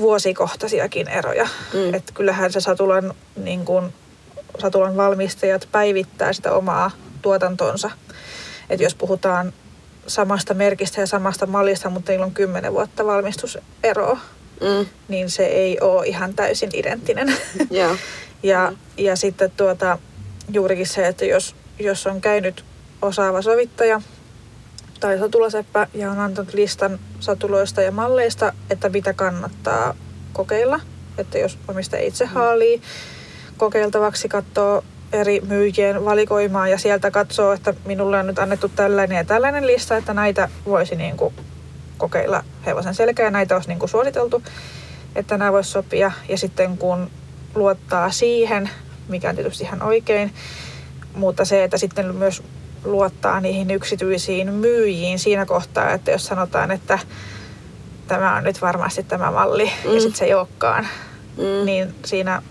vuosikohtaisiakin 0.00 1.08
eroja. 1.08 1.48
Mm. 1.74 1.94
Et 1.94 2.10
kyllähän 2.14 2.52
se 2.52 2.60
satulan 2.60 3.14
niin 3.36 3.64
kun, 3.64 3.92
satulan 4.58 4.96
valmistajat 4.96 5.68
päivittää 5.72 6.32
sitä 6.32 6.52
omaa 6.52 6.90
tuotantonsa. 7.22 7.90
Et 8.70 8.80
jos 8.80 8.94
puhutaan 8.94 9.52
samasta 10.06 10.54
merkistä 10.54 11.00
ja 11.00 11.06
samasta 11.06 11.46
mallista, 11.46 11.90
mutta 11.90 12.12
niillä 12.12 12.26
on 12.26 12.34
kymmenen 12.34 12.72
vuotta 12.72 13.06
valmistuseroa, 13.06 14.18
mm. 14.60 14.86
niin 15.08 15.30
se 15.30 15.46
ei 15.46 15.78
ole 15.80 16.06
ihan 16.06 16.34
täysin 16.34 16.70
identtinen. 16.72 17.28
Yeah. 17.72 17.98
ja, 18.42 18.70
mm. 18.70 18.76
ja 19.04 19.16
sitten 19.16 19.50
tuota, 19.56 19.98
juurikin 20.52 20.86
se, 20.86 21.06
että 21.06 21.24
jos, 21.24 21.54
jos 21.78 22.06
on 22.06 22.20
käynyt 22.20 22.64
osaava 23.02 23.42
sovittaja 23.42 24.02
tai 25.00 25.18
satulaseppä 25.18 25.86
ja 25.94 26.10
on 26.10 26.18
antanut 26.18 26.54
listan 26.54 26.98
satuloista 27.20 27.82
ja 27.82 27.92
malleista, 27.92 28.52
että 28.70 28.88
mitä 28.88 29.12
kannattaa 29.12 29.94
kokeilla. 30.32 30.80
Että 31.18 31.38
jos 31.38 31.58
omistaja 31.68 32.02
itse 32.02 32.24
mm. 32.24 32.30
Kokeiltavaksi, 33.60 34.28
katsoo 34.28 34.84
eri 35.12 35.40
myyjien 35.40 36.04
valikoimaa 36.04 36.68
ja 36.68 36.78
sieltä 36.78 37.10
katsoo, 37.10 37.52
että 37.52 37.74
minulle 37.84 38.18
on 38.18 38.26
nyt 38.26 38.38
annettu 38.38 38.68
tällainen 38.68 39.16
ja 39.16 39.24
tällainen 39.24 39.66
lista, 39.66 39.96
että 39.96 40.14
näitä 40.14 40.48
voisi 40.66 40.96
niin 40.96 41.16
kuin 41.16 41.34
kokeilla 41.98 42.44
hevosen 42.66 42.94
selkeä 42.94 43.24
ja 43.24 43.30
näitä 43.30 43.54
olisi 43.54 43.68
niin 43.68 43.78
kuin 43.78 43.88
suositeltu, 43.88 44.42
että 45.16 45.38
nämä 45.38 45.52
voisi 45.52 45.70
sopia. 45.70 46.12
Ja 46.28 46.38
sitten 46.38 46.78
kun 46.78 47.10
luottaa 47.54 48.10
siihen, 48.10 48.70
mikä 49.08 49.28
on 49.28 49.34
tietysti 49.34 49.64
ihan 49.64 49.82
oikein, 49.82 50.34
mutta 51.14 51.44
se, 51.44 51.64
että 51.64 51.78
sitten 51.78 52.14
myös 52.14 52.42
luottaa 52.84 53.40
niihin 53.40 53.70
yksityisiin 53.70 54.52
myyjiin 54.52 55.18
siinä 55.18 55.46
kohtaa, 55.46 55.90
että 55.90 56.10
jos 56.10 56.26
sanotaan, 56.26 56.70
että 56.70 56.98
tämä 58.08 58.36
on 58.36 58.44
nyt 58.44 58.62
varmasti 58.62 59.02
tämä 59.02 59.30
malli 59.30 59.72
mm. 59.84 59.94
ja 59.94 60.00
sitten 60.00 60.18
se 60.18 60.24
ei 60.24 60.34
olekaan, 60.34 60.88
mm. 61.36 61.66
niin 61.66 61.94
siinä 62.04 62.42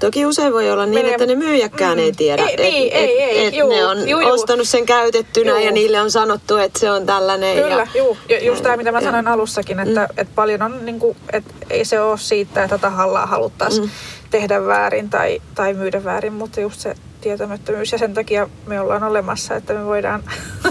Toki 0.00 0.26
usein 0.26 0.52
voi 0.52 0.70
olla 0.70 0.86
niin, 0.86 0.94
Menee, 0.94 1.10
että 1.10 1.26
ne 1.26 1.34
myyjäkään 1.34 1.98
mm, 1.98 2.04
ei 2.04 2.12
tiedä. 2.12 2.42
Ei, 2.42 2.54
et, 2.54 2.60
ei, 2.60 2.96
et, 2.96 3.10
ei, 3.10 3.22
ei, 3.22 3.46
et 3.46 3.54
juu, 3.54 3.68
ne 3.68 3.86
on 3.86 4.08
juu, 4.08 4.20
ostanut 4.24 4.68
sen 4.68 4.86
käytettynä 4.86 5.50
juu. 5.50 5.64
ja 5.64 5.72
niille 5.72 6.00
on 6.00 6.10
sanottu, 6.10 6.56
että 6.56 6.78
se 6.78 6.90
on 6.90 7.06
tällainen. 7.06 7.56
Kyllä, 7.56 7.86
ja, 7.94 8.00
juu. 8.00 8.16
Ja 8.28 8.44
just 8.44 8.62
tämä, 8.62 8.76
mitä 8.76 8.92
mä 8.92 9.00
sanoin 9.00 9.26
ja. 9.26 9.32
alussakin, 9.32 9.80
että, 9.80 10.00
mm. 10.00 10.20
että 10.20 10.32
paljon 10.34 10.62
on, 10.62 10.86
niin 10.86 10.98
kuin, 10.98 11.16
että 11.32 11.54
ei 11.70 11.84
se 11.84 12.00
ole 12.00 12.18
siitä, 12.18 12.64
että 12.64 12.78
tahallaan 12.78 13.28
haluttaisiin 13.28 13.84
mm. 13.84 13.90
tehdä 14.30 14.66
väärin 14.66 15.10
tai, 15.10 15.42
tai 15.54 15.74
myydä 15.74 16.04
väärin, 16.04 16.32
mutta 16.32 16.60
just 16.60 16.80
se 16.80 16.94
tietämättömyys 17.20 17.92
ja 17.92 17.98
sen 17.98 18.14
takia 18.14 18.48
me 18.66 18.80
ollaan 18.80 19.02
olemassa, 19.02 19.56
että 19.56 19.74
me 19.74 19.84
voidaan, 19.84 20.24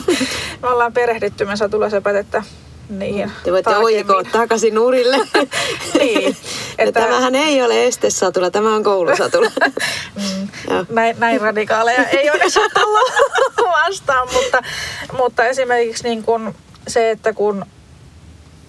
me 0.62 0.68
ollaan 0.68 0.94
perehdytty, 0.94 1.46
me 1.46 1.56
satulaisepät, 1.56 2.15
että 2.15 2.44
niihin. 2.89 3.32
Te 3.43 3.52
voitte 3.52 3.78
oikoa 3.78 4.23
takaisin 4.23 4.80
urille. 4.80 5.17
niin. 5.99 6.38
Että... 6.78 7.02
Tämähän 7.02 7.36
ei 7.36 7.62
ole 7.62 7.86
estesatula, 7.86 8.52
tämä 8.52 8.75
on 8.75 8.84
koulusatula. 8.84 9.52
mm, 10.15 10.47
näin, 10.89 11.19
näin 11.19 11.41
radikaaleja 11.41 12.06
ei 12.06 12.30
ole 12.30 12.43
tullut 12.73 13.12
vastaan, 13.88 14.28
mutta, 14.34 14.62
mutta 15.17 15.43
esimerkiksi 15.43 16.04
niin 16.04 16.23
kun 16.23 16.56
se, 16.88 17.12
että 17.12 17.34
kun 17.34 17.65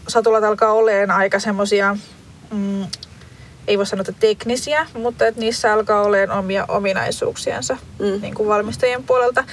satulat 0.08 0.44
alkaa 0.44 0.72
olemaan 0.72 1.20
aika 1.20 1.38
semmoisia, 1.38 1.96
mm, 2.50 2.86
ei 3.68 3.78
voi 3.78 3.86
sanoa, 3.86 4.00
että 4.08 4.20
teknisiä, 4.20 4.86
mutta 4.94 5.26
että 5.26 5.40
niissä 5.40 5.72
alkaa 5.72 6.02
olemaan 6.02 6.38
omia 6.38 6.64
ominaisuuksiansa 6.68 7.76
mm. 7.98 8.20
niin 8.20 8.34
kuin 8.34 8.48
valmistajien 8.48 9.04
puolelta. 9.04 9.44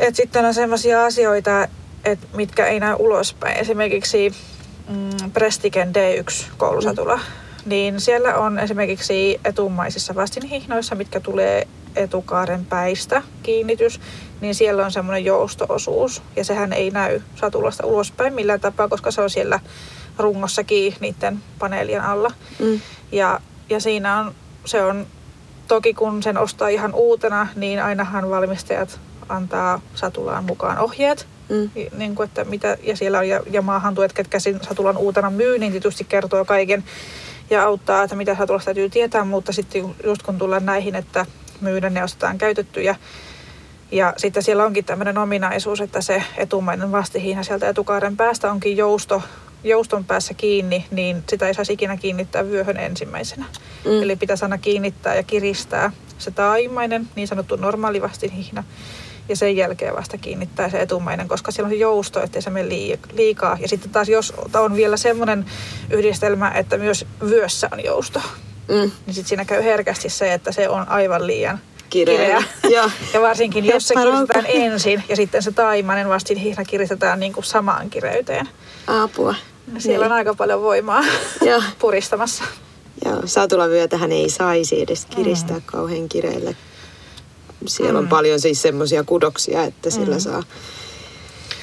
Et 0.00 0.16
sitten 0.16 0.44
on 0.44 0.54
sellaisia 0.54 1.04
asioita, 1.04 1.68
et 2.10 2.18
mitkä 2.36 2.66
ei 2.66 2.80
näy 2.80 2.96
ulospäin. 2.98 3.56
Esimerkiksi 3.56 4.34
mm, 4.88 5.30
Prestigen 5.32 5.92
D1-koulusatula. 5.96 7.16
Mm. 7.16 7.22
Niin 7.66 8.00
siellä 8.00 8.34
on 8.34 8.58
esimerkiksi 8.58 9.40
etumaisissa 9.44 10.14
vastinhihnoissa, 10.14 10.94
mitkä 10.94 11.20
tulee 11.20 11.68
etukaaren 11.96 12.64
päistä 12.64 13.22
kiinnitys, 13.42 14.00
niin 14.40 14.54
siellä 14.54 14.84
on 14.84 14.92
semmoinen 14.92 15.24
joustoosuus. 15.24 16.22
Ja 16.36 16.44
sehän 16.44 16.72
ei 16.72 16.90
näy 16.90 17.20
satulasta 17.34 17.86
ulospäin 17.86 18.34
millään 18.34 18.60
tapaa, 18.60 18.88
koska 18.88 19.10
se 19.10 19.20
on 19.20 19.30
siellä 19.30 19.60
rungossakin 20.18 20.94
niiden 21.00 21.42
paneelien 21.58 22.02
alla. 22.02 22.32
Mm. 22.58 22.80
Ja, 23.12 23.40
ja 23.70 23.80
siinä 23.80 24.20
on, 24.20 24.34
se 24.64 24.82
on, 24.82 25.06
toki 25.68 25.94
kun 25.94 26.22
sen 26.22 26.38
ostaa 26.38 26.68
ihan 26.68 26.94
uutena, 26.94 27.48
niin 27.56 27.82
ainahan 27.82 28.30
valmistajat 28.30 29.00
antaa 29.28 29.80
satulaan 29.94 30.44
mukaan 30.44 30.78
ohjeet, 30.78 31.26
Mm. 31.48 31.70
Niin 31.96 32.14
kuin, 32.14 32.28
että 32.28 32.44
mitä, 32.44 32.76
ja 32.82 32.96
siellä 32.96 33.18
on 33.18 33.28
ja, 33.28 33.40
ja 33.50 33.62
maahan 33.62 33.94
tuet, 33.94 34.12
ketkä 34.12 34.40
sen 34.40 34.60
satulan 34.68 34.96
uutena 34.96 35.30
myy, 35.30 35.58
niin 35.58 35.72
tietysti 35.72 36.04
kertoo 36.04 36.44
kaiken 36.44 36.84
ja 37.50 37.62
auttaa, 37.62 38.02
että 38.02 38.16
mitä 38.16 38.36
satulasta 38.36 38.64
täytyy 38.64 38.90
tietää, 38.90 39.24
mutta 39.24 39.52
sitten 39.52 39.94
just 40.04 40.22
kun 40.22 40.38
tullaan 40.38 40.66
näihin, 40.66 40.94
että 40.94 41.26
myydään 41.60 41.94
ne 41.94 42.04
ostetaan 42.04 42.38
käytettyjä, 42.38 42.96
ja 43.92 44.14
sitten 44.16 44.42
siellä 44.42 44.64
onkin 44.64 44.84
tämmöinen 44.84 45.18
ominaisuus, 45.18 45.80
että 45.80 46.00
se 46.00 46.22
etumainen 46.36 46.92
vastihiina 46.92 47.42
sieltä 47.42 47.68
etukaaren 47.68 48.16
päästä 48.16 48.50
onkin 48.50 48.76
jousto, 48.76 49.22
jouston 49.64 50.04
päässä 50.04 50.34
kiinni, 50.34 50.86
niin 50.90 51.22
sitä 51.28 51.46
ei 51.46 51.54
saisi 51.54 51.72
ikinä 51.72 51.96
kiinnittää 51.96 52.46
vyöhön 52.46 52.76
ensimmäisenä. 52.76 53.44
Mm. 53.84 54.02
Eli 54.02 54.16
pitäisi 54.16 54.44
aina 54.44 54.58
kiinnittää 54.58 55.14
ja 55.14 55.22
kiristää 55.22 55.92
se 56.18 56.30
taimainen, 56.30 57.08
niin 57.16 57.28
sanottu 57.28 57.56
normaali 57.56 58.02
vastinhihna, 58.02 58.64
ja 59.28 59.36
sen 59.36 59.56
jälkeen 59.56 59.96
vasta 59.96 60.18
kiinnittää 60.18 60.70
se 60.70 60.80
etumainen, 60.80 61.28
koska 61.28 61.50
siellä 61.50 61.66
on 61.66 61.72
se 61.72 61.76
jousto, 61.76 62.22
ettei 62.22 62.42
se 62.42 62.50
mene 62.50 62.68
liikaa. 63.12 63.58
Ja 63.60 63.68
sitten 63.68 63.90
taas 63.90 64.08
jos 64.08 64.32
on 64.54 64.76
vielä 64.76 64.96
semmoinen 64.96 65.46
yhdistelmä, 65.90 66.50
että 66.50 66.76
myös 66.76 67.06
vyössä 67.28 67.68
on 67.72 67.84
jousto, 67.84 68.20
mm. 68.68 68.74
niin 68.74 69.14
sitten 69.14 69.24
siinä 69.28 69.44
käy 69.44 69.64
herkästi 69.64 70.08
se, 70.08 70.32
että 70.32 70.52
se 70.52 70.68
on 70.68 70.88
aivan 70.88 71.26
liian 71.26 71.60
kireä. 71.90 72.16
kireä. 72.16 72.42
Ja, 72.76 72.90
ja 73.14 73.20
varsinkin 73.20 73.64
jos 73.64 73.88
se 73.88 73.94
kiristetään 73.94 74.44
ensin 74.48 75.02
ja 75.08 75.16
sitten 75.16 75.42
se 75.42 75.52
taimainen 75.52 76.08
vastinhihna 76.08 76.64
kiristetään 76.64 77.20
niin 77.20 77.32
kuin 77.32 77.44
samaan 77.44 77.90
kireyteen. 77.90 78.48
Apua. 78.86 79.34
Siellä 79.78 80.04
niin. 80.04 80.12
on 80.12 80.18
aika 80.18 80.34
paljon 80.34 80.62
voimaa 80.62 81.04
ja. 81.46 81.62
puristamassa. 81.78 82.44
Joo, 83.04 83.22
satulavyötähän 83.24 84.12
ei 84.12 84.30
saisi 84.30 84.82
edes 84.82 85.06
kiristää 85.06 85.56
mm. 85.56 85.62
kauhean 85.66 86.08
kireelle. 86.08 86.56
Siellä 87.66 88.00
mm. 88.00 88.04
on 88.04 88.08
paljon 88.08 88.40
siis 88.40 88.62
semmoisia 88.62 89.04
kudoksia, 89.04 89.64
että 89.64 89.90
sillä 89.90 90.14
mm. 90.14 90.20
saa 90.20 90.42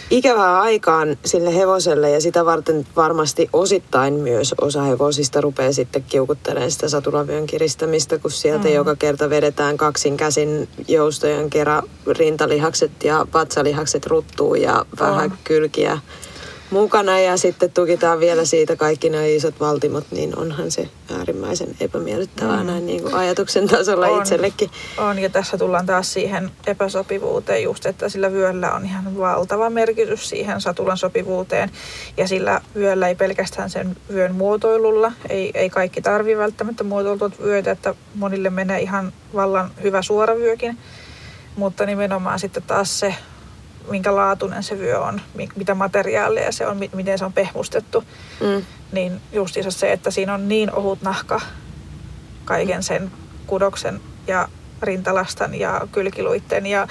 ikävää 0.10 0.62
aikaan 0.62 1.17
sille 1.25 1.55
hevoselle 1.55 2.10
ja 2.10 2.21
sitä 2.21 2.45
varten 2.45 2.88
varmasti 2.95 3.49
osittain 3.53 4.13
myös 4.13 4.55
osa 4.62 4.81
hevosista 4.81 5.41
rupeaa 5.41 5.71
sitten 5.71 6.03
kiukuttelemaan 6.03 6.71
sitä 6.71 6.89
satulavyön 6.89 7.47
kiristämistä, 7.47 8.17
kun 8.19 8.31
sieltä 8.31 8.67
mm. 8.67 8.73
joka 8.73 8.95
kerta 8.95 9.29
vedetään 9.29 9.77
kaksin 9.77 10.17
käsin 10.17 10.69
joustojen 10.88 11.49
kerran 11.49 11.84
rintalihakset 12.08 12.91
ja 13.03 13.25
vatsalihakset 13.34 14.05
ruttuu 14.05 14.55
ja 14.55 14.86
vähän 14.99 15.31
oh. 15.31 15.38
kylkiä 15.43 15.99
mukana 16.71 17.19
ja 17.19 17.38
sitten 17.38 17.71
tukitaan 17.71 18.19
vielä 18.19 18.45
siitä 18.45 18.75
kaikki 18.75 19.10
nämä 19.10 19.25
isot 19.25 19.60
valtimot, 19.60 20.12
niin 20.12 20.38
onhan 20.38 20.71
se 20.71 20.89
äärimmäisen 21.17 21.75
epämiellyttävää 21.80 22.60
mm. 22.60 22.65
näin 22.67 22.86
niin 22.86 23.04
kuin 23.04 23.15
ajatuksen 23.15 23.67
tasolla 23.67 24.08
on, 24.08 24.21
itsellekin. 24.21 24.69
On 24.97 25.19
ja 25.19 25.30
tässä 25.30 25.58
tullaan 25.58 25.86
taas 25.86 26.13
siihen 26.13 26.51
epäsopivuuteen 26.67 27.63
just, 27.63 27.86
että 27.86 28.10
sillä 28.10 28.32
vyöllä 28.32 28.73
on 28.73 28.86
ihan 28.86 29.17
valtava 29.17 29.69
merkitys 29.69 30.30
siihen 30.30 30.62
satulan 30.62 30.97
sopivuuteen 30.97 31.71
ja 32.17 32.28
sillä 32.28 32.62
vyöllä 32.75 33.08
ei 33.08 33.15
pelkästään 33.15 33.69
sen 33.69 33.97
vyön 34.13 34.36
muotoilulla, 34.36 35.12
ei, 35.30 35.51
ei 35.54 35.69
kaikki 35.69 36.01
tarvi 36.01 36.38
välttämättä 36.38 36.84
muotoiltua 36.84 37.32
vyötä, 37.43 37.71
että 37.71 37.95
monille 38.15 38.49
menee 38.49 38.82
ihan 38.82 39.13
vallan 39.36 39.71
hyvä 39.84 40.01
suora 40.01 40.36
vyökin, 40.36 40.78
mutta 41.56 41.86
nimenomaan 41.86 42.39
sitten 42.39 42.63
taas 42.63 42.99
se 42.99 43.15
minkä 43.89 44.15
laatuinen 44.15 44.63
se 44.63 44.80
vyö 44.80 45.00
on, 45.00 45.21
mitä 45.56 45.76
materiaalia 45.76 46.52
se 46.52 46.67
on, 46.67 46.80
miten 46.95 47.17
se 47.17 47.26
on 47.26 47.34
pehmustettu. 47.34 48.04
Mm. 48.39 48.65
Niin 48.91 49.21
justiinsa 49.32 49.71
se, 49.71 49.91
että 49.91 50.12
siinä 50.12 50.34
on 50.34 50.48
niin 50.48 50.74
ohut 50.74 51.02
nahka 51.02 51.41
kaiken 52.45 52.84
sen 52.84 53.12
kudoksen 53.48 54.02
ja 54.28 54.48
rintalastan 54.82 55.56
ja 55.56 55.88
kylkiluitten 55.91 56.65
ja 56.65 56.88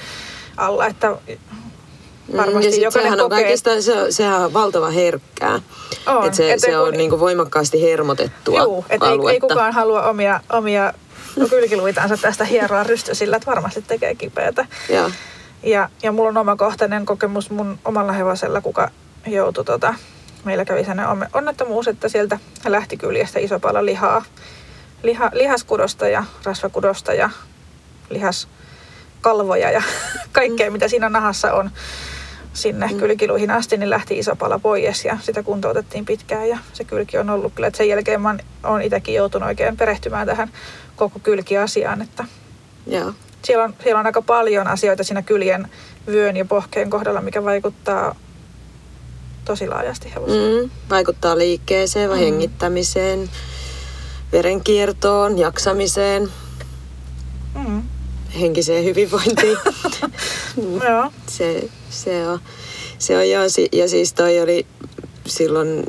alla, 0.57 0.87
että 0.87 1.11
mm, 1.11 2.37
varmasti 2.37 2.81
ja 2.81 2.85
jokainen 2.85 3.13
sehän 3.13 3.19
kokee... 3.19 3.25
on 3.25 3.31
kaikista, 3.31 3.83
se, 3.83 3.95
sehän 4.11 4.45
on 4.45 4.53
valtava 4.53 4.91
herkkää. 4.91 5.61
On, 6.07 6.27
et 6.27 6.35
se, 6.35 6.53
et 6.53 6.61
se 6.61 6.71
kun... 6.71 6.79
on 6.79 6.95
niin 6.95 7.21
voimakkaasti 7.21 7.83
hermotettua 7.83 8.63
Juu, 8.63 8.85
et 8.91 9.03
ei, 9.03 9.33
ei 9.33 9.41
kukaan 9.41 9.73
halua 9.73 10.03
omia, 10.03 10.41
omia 10.53 10.93
kylkiluitansa 11.51 12.17
tästä 12.17 12.45
hieroa 12.45 12.83
rystysillä, 12.83 13.37
että 13.37 13.51
varmasti 13.51 13.83
tekee 13.83 14.15
kipeätä. 14.15 14.67
Ja. 14.89 15.11
Ja, 15.65 15.89
ja 16.03 16.13
mulla 16.13 16.29
on 16.29 16.37
omakohtainen 16.37 17.07
kokemus 17.07 17.51
mun 17.51 17.79
omalla 17.85 18.13
hevosella, 18.13 18.61
kuka 18.61 18.91
joutui 19.27 19.65
tota, 19.65 19.95
meillä 20.45 20.65
kävi 20.65 20.85
sellainen 20.85 21.29
onnettomuus, 21.33 21.89
että 21.89 22.09
sieltä 22.09 22.39
lähti 22.65 22.97
kyljestä 22.97 23.41
iso 23.41 23.61
pala 23.61 23.85
lihaa. 23.85 24.25
Liha, 25.03 25.31
lihaskudosta 25.33 26.09
ja 26.09 26.25
rasvakudosta 26.45 27.15
ja 27.15 27.31
lihaskalvoja 28.11 29.71
ja 29.71 29.83
kaikkea, 30.33 30.71
mitä 30.71 30.89
siinä 30.89 31.09
nahassa 31.09 31.53
on 31.53 31.71
sinne 32.53 32.87
mm. 32.87 32.99
kylkiluihin 32.99 33.51
asti, 33.51 33.77
niin 33.77 33.91
lähti 33.91 34.19
iso 34.19 34.37
pala 34.37 34.59
pois 34.59 35.05
ja 35.05 35.19
sitä 35.21 35.43
kuntoutettiin 35.43 36.05
pitkään 36.05 36.49
ja 36.49 36.59
se 36.73 36.85
kylki 36.85 37.19
on 37.19 37.31
ollut 37.31 37.53
kyllä, 37.55 37.67
että 37.67 37.79
sen 37.79 37.89
jälkeen 37.89 38.23
mä 38.23 38.37
oon 38.65 38.83
itsekin 38.83 39.15
joutunut 39.15 39.49
oikein 39.49 39.77
perehtymään 39.77 40.27
tähän 40.27 40.51
koko 40.97 41.19
kylkiasiaan, 41.19 42.03
että 42.03 42.25
Joo 42.87 43.13
siellä 43.45 43.65
on, 43.65 43.75
siellä 43.83 44.01
on 44.01 44.07
aika 44.07 44.23
paljon 44.23 44.67
asioita 44.67 45.05
siinä 45.05 45.23
kyljen, 45.23 45.69
vyön 46.07 46.37
ja 46.37 46.45
pohkeen 46.45 46.91
kohdalla, 46.91 47.21
mikä 47.21 47.45
vaikuttaa 47.45 48.17
tosi 49.45 49.69
laajasti 49.69 50.15
hevoseen. 50.15 50.63
Mm, 50.63 50.71
vaikuttaa 50.91 51.39
liikkeeseen, 51.39 52.11
mm. 52.11 52.17
hengittämiseen, 52.17 53.31
verenkiertoon, 54.33 55.39
jaksamiseen, 55.39 56.33
mm. 57.67 57.83
henkiseen 58.41 58.85
hyvinvointiin. 58.85 59.59
Joo. 60.89 61.13
se, 61.27 61.69
se 61.91 62.29
on, 62.29 62.39
se 62.99 63.17
on 63.17 63.31
joo. 63.31 63.43
Ja 63.73 63.89
siis 63.89 64.13
toi 64.13 64.41
oli 64.41 64.67
silloin 65.27 65.85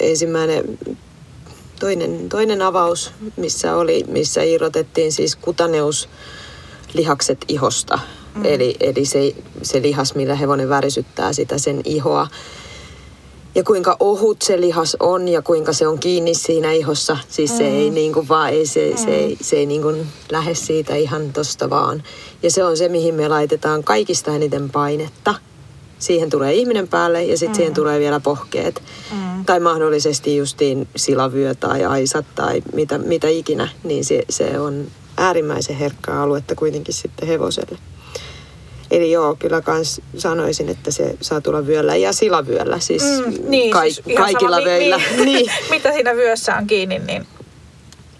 ensimmäinen 0.00 0.78
toinen, 1.80 2.28
toinen 2.28 2.62
avaus, 2.62 3.12
missä, 3.36 3.76
oli, 3.76 4.04
missä 4.08 4.42
irrotettiin 4.42 5.12
siis 5.12 5.36
kutaneus 5.36 6.08
lihakset 6.94 7.44
ihosta. 7.48 7.98
Mm. 8.34 8.44
Eli, 8.44 8.76
eli 8.80 9.04
se, 9.04 9.34
se 9.62 9.82
lihas, 9.82 10.14
millä 10.14 10.34
hevonen 10.34 10.68
värisyttää 10.68 11.32
sitä 11.32 11.58
sen 11.58 11.80
ihoa. 11.84 12.28
Ja 13.54 13.64
kuinka 13.64 13.96
ohut 14.00 14.42
se 14.42 14.60
lihas 14.60 14.96
on 15.00 15.28
ja 15.28 15.42
kuinka 15.42 15.72
se 15.72 15.86
on 15.86 15.98
kiinni 15.98 16.34
siinä 16.34 16.72
ihossa. 16.72 17.16
Siis 17.28 17.50
mm. 17.50 17.56
se 17.56 17.68
ei 17.68 17.90
niin 17.90 18.12
kuin 18.12 18.28
vaan, 18.28 18.50
ei, 18.50 18.66
se, 18.66 18.90
mm. 18.90 18.96
se, 18.96 19.10
ei, 19.10 19.36
se 19.40 19.56
ei 19.56 19.66
niin 19.66 19.82
kuin 19.82 20.06
lähde 20.30 20.54
siitä 20.54 20.96
ihan 20.96 21.32
tosta 21.32 21.70
vaan. 21.70 22.02
Ja 22.42 22.50
se 22.50 22.64
on 22.64 22.76
se, 22.76 22.88
mihin 22.88 23.14
me 23.14 23.28
laitetaan 23.28 23.84
kaikista 23.84 24.34
eniten 24.34 24.70
painetta. 24.70 25.34
Siihen 25.98 26.30
tulee 26.30 26.54
ihminen 26.54 26.88
päälle 26.88 27.24
ja 27.24 27.38
sitten 27.38 27.52
mm. 27.52 27.56
siihen 27.56 27.74
tulee 27.74 28.00
vielä 28.00 28.20
pohkeet. 28.20 28.82
Mm. 29.12 29.44
Tai 29.44 29.60
mahdollisesti 29.60 30.36
justiin 30.36 30.88
silavyö 30.96 31.54
tai 31.54 31.84
aisat 31.84 32.26
tai 32.34 32.62
mitä, 32.72 32.98
mitä 32.98 33.28
ikinä. 33.28 33.68
Niin 33.84 34.04
se, 34.04 34.22
se 34.28 34.58
on 34.58 34.86
äärimmäisen 35.18 35.76
herkkää 35.76 36.22
aluetta 36.22 36.54
kuitenkin 36.54 36.94
sitten 36.94 37.28
hevoselle. 37.28 37.78
Eli 38.90 39.10
joo, 39.10 39.36
kyllä 39.38 39.60
kans 39.60 40.00
sanoisin, 40.16 40.68
että 40.68 40.90
se 40.90 41.16
saa 41.20 41.40
tulla 41.40 41.66
vyöllä 41.66 41.96
ja 41.96 42.12
silavyöllä, 42.12 42.78
siis, 42.78 43.02
mm, 43.02 43.50
niin, 43.50 43.70
ka- 43.70 43.80
siis 43.82 44.02
kaikilla 44.16 44.56
sama, 44.56 44.66
vöillä. 44.66 45.00
Mi- 45.16 45.24
niin. 45.32 45.52
Mitä 45.70 45.92
siinä 45.92 46.14
vyössä 46.16 46.56
on 46.56 46.66
kiinni, 46.66 46.98
niin, 46.98 47.26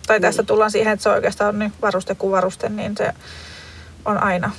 tai 0.06 0.20
tästä 0.20 0.42
niin. 0.42 0.46
tullaan 0.46 0.70
siihen, 0.70 0.92
että 0.92 1.02
se 1.02 1.10
oikeastaan 1.10 1.48
on 1.48 1.58
niin 1.58 1.72
varuste 1.82 2.14
kuin 2.14 2.30
varuste, 2.30 2.68
niin 2.68 2.96
se 2.96 3.12
on 4.04 4.22
aina. 4.22 4.50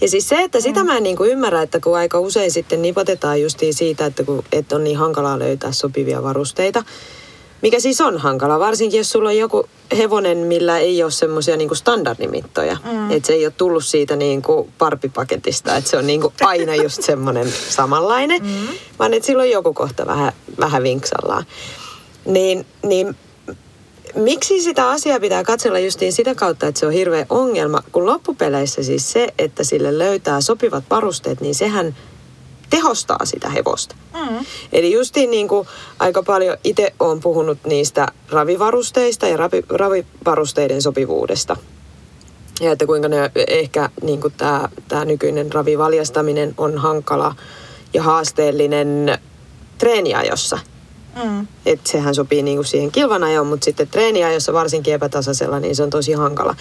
Ja 0.00 0.08
siis 0.08 0.28
se, 0.28 0.42
että 0.42 0.60
sitä 0.60 0.80
mm. 0.80 0.86
mä 0.86 0.96
en 0.96 1.02
niin 1.02 1.16
kuin 1.16 1.30
ymmärrä, 1.30 1.62
että 1.62 1.80
kun 1.80 1.96
aika 1.96 2.20
usein 2.20 2.50
sitten 2.50 2.82
nipotetaan 2.82 3.42
justiin 3.42 3.74
siitä, 3.74 4.06
että, 4.06 4.24
kun, 4.24 4.44
että 4.52 4.76
on 4.76 4.84
niin 4.84 4.96
hankalaa 4.96 5.38
löytää 5.38 5.72
sopivia 5.72 6.22
varusteita, 6.22 6.84
mikä 7.62 7.80
siis 7.80 8.00
on 8.00 8.18
hankala, 8.18 8.58
varsinkin 8.58 8.98
jos 8.98 9.10
sulla 9.10 9.28
on 9.28 9.36
joku 9.36 9.68
hevonen, 9.98 10.38
millä 10.38 10.78
ei 10.78 11.02
ole 11.02 11.10
semmoisia 11.10 11.56
niinku 11.56 11.74
standardimittoja. 11.74 12.76
Mm. 12.92 13.10
Että 13.10 13.26
se 13.26 13.32
ei 13.32 13.46
ole 13.46 13.54
tullut 13.56 13.84
siitä 13.84 14.16
niinku 14.16 14.68
parpipaketista, 14.78 15.76
että 15.76 15.90
se 15.90 15.96
on 15.96 16.06
niinku 16.06 16.32
aina 16.40 16.74
just 16.74 17.02
semmoinen 17.02 17.52
samanlainen. 17.68 18.42
Mm. 18.42 18.68
Vaan 18.98 19.14
että 19.14 19.26
sillä 19.26 19.42
on 19.42 19.50
joku 19.50 19.72
kohta 19.72 20.06
vähän, 20.06 20.32
vähän 20.60 20.82
vinksallaan. 20.82 21.44
Niin, 22.24 22.66
niin 22.82 23.16
miksi 24.14 24.62
sitä 24.62 24.90
asiaa 24.90 25.20
pitää 25.20 25.44
katsella 25.44 25.78
justiin 25.78 26.12
sitä 26.12 26.34
kautta, 26.34 26.66
että 26.66 26.80
se 26.80 26.86
on 26.86 26.92
hirveä 26.92 27.26
ongelma, 27.28 27.82
kun 27.92 28.06
loppupeleissä 28.06 28.82
siis 28.82 29.12
se, 29.12 29.28
että 29.38 29.64
sille 29.64 29.98
löytää 29.98 30.40
sopivat 30.40 30.84
varusteet, 30.90 31.40
niin 31.40 31.54
sehän– 31.54 31.96
tehostaa 32.70 33.24
sitä 33.24 33.48
hevosta. 33.48 33.94
Mm. 34.14 34.44
Eli 34.72 34.92
justiin 34.92 35.30
niin 35.30 35.48
kuin 35.48 35.68
aika 35.98 36.22
paljon 36.22 36.56
itse 36.64 36.92
olen 37.00 37.20
puhunut 37.20 37.58
niistä 37.66 38.08
ravivarusteista 38.30 39.28
ja 39.28 39.36
ravi, 39.36 39.64
ravivarusteiden 39.68 40.82
sopivuudesta. 40.82 41.56
Ja 42.60 42.72
että 42.72 42.86
kuinka 42.86 43.08
ne 43.08 43.30
ehkä 43.46 43.90
niin 44.02 44.20
kuin 44.20 44.34
tämä, 44.36 44.68
tämä 44.88 45.04
nykyinen 45.04 45.52
ravivaljastaminen 45.52 46.54
on 46.58 46.78
hankala 46.78 47.34
ja 47.94 48.02
haasteellinen 48.02 49.18
treeniajossa. 49.78 50.58
Mm. 51.24 51.46
Että 51.66 51.90
sehän 51.90 52.14
sopii 52.14 52.42
niin 52.42 52.56
kuin 52.56 52.66
siihen 52.66 52.92
kilvanajoon, 52.92 53.46
mutta 53.46 53.64
sitten 53.64 53.88
treeniajossa 53.88 54.52
varsinkin 54.52 54.94
epätasaisella, 54.94 55.60
niin 55.60 55.76
se 55.76 55.82
on 55.82 55.90
tosi 55.90 56.12
hankala 56.12 56.56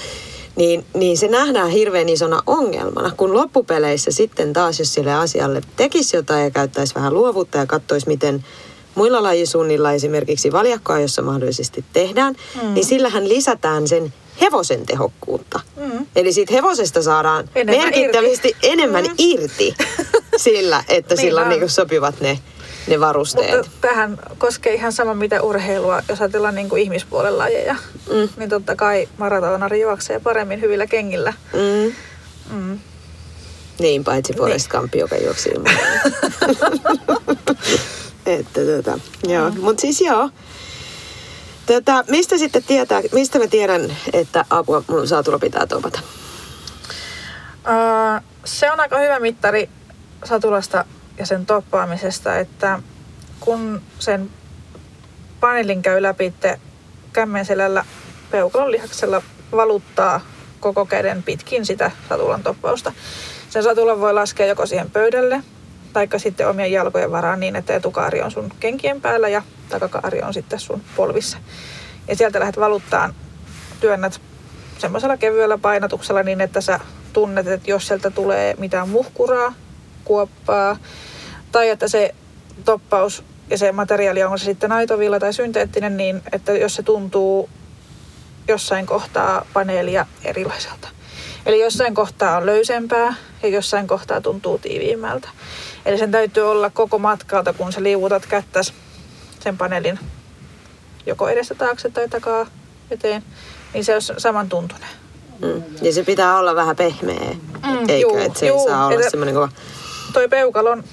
niin, 0.56 0.86
niin 0.94 1.18
se 1.18 1.28
nähdään 1.28 1.70
hirveän 1.70 2.10
isona 2.10 2.44
ongelmana, 2.48 3.12
kun 3.18 3.34
loppupeleissä 3.34 4.12
sitten 4.12 4.54
taas, 4.54 4.80
jos 4.80 4.94
sille 4.94 5.14
asialle 5.14 5.62
tekisi 5.76 6.16
jotain 6.16 6.44
ja 6.44 6.52
käyttäisi 6.52 6.96
vähän 6.96 7.14
luovuutta 7.14 7.58
ja 7.58 7.66
katsoisi, 7.66 8.08
miten 8.08 8.46
muilla 8.96 9.24
lajisuunnilla 9.24 9.92
esimerkiksi 9.92 10.52
valjakkoa, 10.52 11.00
jossa 11.00 11.22
mahdollisesti 11.22 11.86
tehdään, 11.94 12.36
mm. 12.62 12.74
niin 12.74 12.86
sillähän 12.86 13.30
lisätään 13.30 13.88
sen 13.88 14.14
hevosen 14.42 14.86
tehokkuutta. 14.86 15.60
Mm. 15.76 16.06
Eli 16.16 16.34
siitä 16.34 16.54
hevosesta 16.54 17.02
saadaan 17.02 17.50
enemmän 17.56 17.86
merkittävästi 17.86 18.48
irti. 18.48 18.68
enemmän 18.68 19.04
mm. 19.04 19.14
irti 19.18 19.76
sillä, 20.38 20.84
että 20.90 21.16
niin 21.16 21.22
sillä 21.22 21.42
on 21.42 21.50
niin 21.50 21.70
sopivat 21.70 22.22
ne 22.22 22.40
ne 22.89 22.99
varusteet. 22.99 23.58
Mutta 23.58 23.71
tähän 23.82 24.19
koskee 24.38 24.73
ihan 24.73 24.91
sama 24.91 25.13
mitä 25.13 25.41
urheilua, 25.41 26.04
jos 26.10 26.21
ajatellaan 26.21 26.56
niin 26.56 26.69
kuin 26.69 26.82
ihmispuolen 26.82 27.38
lajeja. 27.38 27.75
Mm. 28.13 28.30
Niin 28.38 28.49
totta 28.49 28.75
kai 28.75 29.10
maratonari 29.17 29.82
juoksee 29.82 30.19
paremmin 30.19 30.62
hyvillä 30.62 30.88
kengillä. 30.88 31.34
Mm. 31.54 31.93
Mm. 32.58 32.80
Niin, 33.80 34.04
paitsi 34.04 34.34
Forrest 34.34 34.67
Gump, 34.67 34.95
joka 34.95 35.15
juoksi 35.15 35.49
ilman. 35.49 35.73
että 38.25 38.62
tota, 38.75 38.99
joo. 39.28 39.49
Mm. 39.49 39.60
Mut 39.62 39.80
siis 39.80 40.02
joo. 40.02 40.30
Tota, 41.65 42.04
mistä 42.10 42.38
sitten 42.38 42.63
tietää, 42.63 43.02
mistä 43.12 43.39
mä 43.39 43.47
tiedän, 43.47 43.97
että 44.13 44.45
apua 44.49 44.84
mun 44.88 45.08
saatulla 45.08 45.39
pitää 45.39 45.67
topata? 45.67 45.99
Ää, 47.63 48.21
se 48.45 48.71
on 48.71 48.80
aika 48.80 48.99
hyvä 48.99 49.19
mittari 49.19 49.69
satulasta 50.23 50.86
ja 51.19 51.25
sen 51.25 51.45
toppaamisesta, 51.45 52.38
että 52.38 52.79
kun 53.39 53.82
sen 53.99 54.29
paneelin 55.39 55.82
käy 55.82 56.01
läpi 56.01 56.34
kämmenselällä 57.13 57.86
peukalon 58.32 58.71
lihaksella 58.71 59.21
valuttaa 59.51 60.21
koko 60.60 60.86
käden 60.86 61.23
pitkin 61.23 61.65
sitä 61.65 61.91
satulan 62.10 62.43
toppausta. 62.43 62.93
Sen 63.49 63.63
satulan 63.63 63.99
voi 63.99 64.13
laskea 64.13 64.45
joko 64.45 64.65
siihen 64.65 64.91
pöydälle, 64.91 65.43
taikka 65.93 66.19
sitten 66.19 66.49
omien 66.49 66.71
jalkojen 66.71 67.12
varaan 67.12 67.39
niin, 67.39 67.55
että 67.55 67.75
etukaari 67.75 68.21
on 68.21 68.32
sun 68.32 68.51
kenkien 68.60 69.01
päällä 69.01 69.29
ja 69.29 69.41
takakaari 69.69 70.21
on 70.21 70.34
sitten 70.34 70.60
sun 70.60 70.82
polvissa. 70.95 71.38
Ja 72.08 72.15
sieltä 72.15 72.39
lähdet 72.39 72.60
valuttaan, 72.60 73.13
työnnät 73.79 74.21
semmoisella 74.77 75.17
kevyellä 75.17 75.58
painatuksella 75.58 76.23
niin, 76.23 76.41
että 76.41 76.62
sä 76.62 76.79
tunnet, 77.13 77.47
että 77.47 77.71
jos 77.71 77.88
sieltä 77.88 78.10
tulee 78.10 78.55
mitään 78.58 78.89
muhkuraa, 78.89 79.53
kuoppaa, 80.05 80.77
tai 81.52 81.70
että 81.70 81.88
se 81.88 82.16
toppaus 82.66 83.24
ja 83.50 83.58
se 83.58 83.72
materiaali, 83.72 84.24
on 84.24 84.40
se 84.40 84.46
sitten 84.46 84.72
aitovilla 84.72 85.20
tai 85.20 85.34
synteettinen, 85.34 85.98
niin 85.98 86.22
että 86.32 86.52
jos 86.52 86.76
se 86.76 86.84
tuntuu 86.84 87.50
jossain 88.48 88.86
kohtaa 88.86 89.46
paneelia 89.54 90.06
erilaiselta. 90.24 90.88
Eli 91.46 91.60
jossain 91.60 91.96
kohtaa 91.96 92.38
on 92.38 92.46
löysempää 92.46 93.14
ja 93.44 93.50
jossain 93.50 93.88
kohtaa 93.88 94.22
tuntuu 94.22 94.58
tiiviimmältä. 94.58 95.30
Eli 95.86 95.98
sen 95.98 96.12
täytyy 96.12 96.52
olla 96.52 96.70
koko 96.70 97.00
matkalta, 97.00 97.54
kun 97.54 97.74
sä 97.74 97.84
liuutat 97.84 98.26
kättäs 98.26 98.74
sen 99.40 99.58
paneelin 99.58 100.00
joko 101.06 101.30
edestä 101.30 101.56
taakse 101.56 101.90
tai 101.90 102.10
takaa 102.10 102.46
eteen, 102.92 103.24
niin 103.74 103.86
se 103.86 103.96
on 103.96 104.02
samantuntunen. 104.18 104.90
Mm. 105.42 105.64
Ja 105.82 105.94
se 105.94 106.04
pitää 106.04 106.38
olla 106.38 106.56
vähän 106.56 106.76
pehmeä, 106.76 107.36
Mm, 107.68 107.80
eikö? 107.80 107.94
juu, 107.94 108.18
että 108.18 108.40
se 108.40 108.48
juu, 108.48 108.60
ei 108.60 108.68
saa 108.68 108.88
olla 108.88 109.10
semmoinen 109.10 109.36
kova... 109.36 109.50
toi 110.14 110.28
peukalon, 110.28 110.84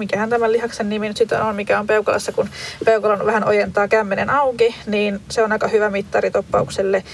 mikähän 0.00 0.30
tämän 0.30 0.52
lihaksen 0.52 0.88
nimi 0.88 1.08
nyt 1.08 1.16
sitten 1.16 1.42
on, 1.42 1.56
mikä 1.56 1.80
on 1.80 1.86
peukalassa, 1.86 2.32
kun 2.32 2.48
peukalon 2.84 3.26
vähän 3.26 3.48
ojentaa 3.48 3.88
kämmenen 3.88 4.30
auki, 4.30 4.74
niin 4.86 5.20
se 5.30 5.42
on 5.44 5.52
aika 5.52 5.68
hyvä 5.68 5.90
mittari 5.90 6.30
toppaukselle. 6.30 7.04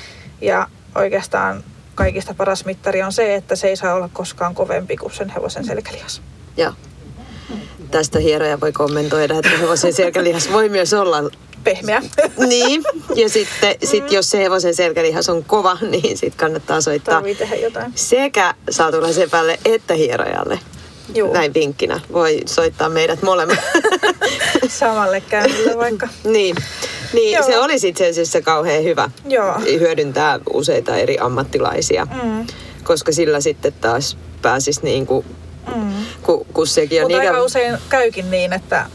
Ja 0.40 0.68
oikeastaan 0.94 1.64
kaikista 1.94 2.34
paras 2.34 2.64
mittari 2.64 3.02
on 3.02 3.12
se, 3.12 3.34
että 3.34 3.56
se 3.56 3.68
ei 3.68 3.76
saa 3.76 3.94
olla 3.94 4.10
koskaan 4.12 4.54
kovempi 4.54 4.96
kuin 4.96 5.12
sen 5.12 5.28
hevosen 5.28 5.64
selkälihas. 5.64 6.22
Joo. 6.56 6.72
Tästä 7.90 8.18
hieroja 8.18 8.60
voi 8.60 8.72
kommentoida, 8.72 9.34
että 9.34 9.58
hevosen 9.60 9.92
selkälihas 9.92 10.52
voi 10.52 10.68
myös 10.68 10.94
olla 10.94 11.16
Pehmeä. 11.64 12.02
niin. 12.48 12.82
Ja 13.14 13.28
sitten 13.28 13.74
sit 13.84 14.12
jos 14.12 14.30
se 14.30 14.38
hevosen 14.38 14.74
selkälihas 14.74 15.28
on 15.28 15.44
kova, 15.44 15.78
niin 15.90 16.18
sitten 16.18 16.38
kannattaa 16.38 16.80
soittaa 16.80 17.14
Tarvii 17.14 17.34
tehdä 17.34 17.54
jotain. 17.56 17.92
sekä 17.94 18.54
satulasepälle 18.70 19.58
että 19.64 19.94
hierojalle. 19.94 20.58
Juu, 21.14 21.32
Näin 21.32 21.54
vinkkinä. 21.54 22.00
Voi 22.12 22.40
soittaa 22.46 22.88
meidät 22.88 23.22
molemmat. 23.22 23.58
samalle 24.68 25.20
käynnille 25.20 25.76
vaikka. 25.76 26.08
niin. 26.24 26.56
Niin, 27.12 27.36
Joo. 27.36 27.46
se 27.46 27.58
olisi 27.58 27.88
itse 27.88 28.08
asiassa 28.08 28.40
kauhean 28.40 28.84
hyvä 28.84 29.10
Joo. 29.28 29.54
hyödyntää 29.58 30.38
useita 30.52 30.96
eri 30.96 31.18
ammattilaisia, 31.18 32.06
Mm, 32.22 32.46
koska 32.84 33.12
sillä 33.12 33.40
sitten 33.40 33.72
taas 33.72 34.18
pääsisi 34.42 34.80
niin 34.82 35.06
kuin, 35.06 35.26
mm. 35.76 35.92
kun, 36.22 36.46
kun 36.52 36.66
sekin 36.66 37.00
on 37.00 37.04
Mutta 37.04 37.18
aika 37.18 37.30
ikävä. 37.30 37.44
usein 37.44 37.78
käykin 37.88 38.30
niin, 38.30 38.52
että, 38.52 38.86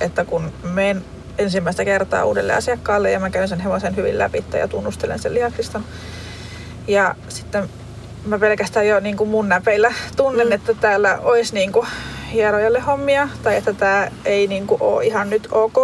että 0.00 0.24
kun 0.24 0.52
menen 0.62 1.04
ensimmäistä 1.38 1.84
kertaa 1.84 2.24
uudelle 2.24 2.52
asiakkaalle 2.52 3.10
ja 3.10 3.20
mä 3.20 3.30
käyn 3.30 3.48
sen 3.48 3.60
hevosen 3.60 3.96
hyvin 3.96 4.18
läpi 4.18 4.44
ja 4.58 4.68
tunnustelen 4.68 5.18
sen 5.18 5.34
lihaksiston. 5.34 5.84
Ja 6.88 7.14
sitten 7.28 7.68
mä 8.24 8.38
pelkästään 8.38 8.86
jo 8.88 9.00
niin 9.00 9.16
kuin 9.16 9.30
mun 9.30 9.48
näpeillä 9.48 9.92
tunnen, 10.16 10.46
Mm. 10.46 10.52
että 10.52 10.74
täällä 10.74 11.18
olisi 11.22 11.54
niin 11.54 11.72
kuin 11.72 11.86
hierojalle 12.32 12.80
hommia 12.80 13.28
tai 13.42 13.56
että 13.56 13.72
tämä 13.72 14.08
ei 14.24 14.46
niin 14.46 14.66
kuin 14.66 14.82
ole 14.82 15.06
ihan 15.06 15.30
nyt 15.30 15.48
ok. 15.52 15.76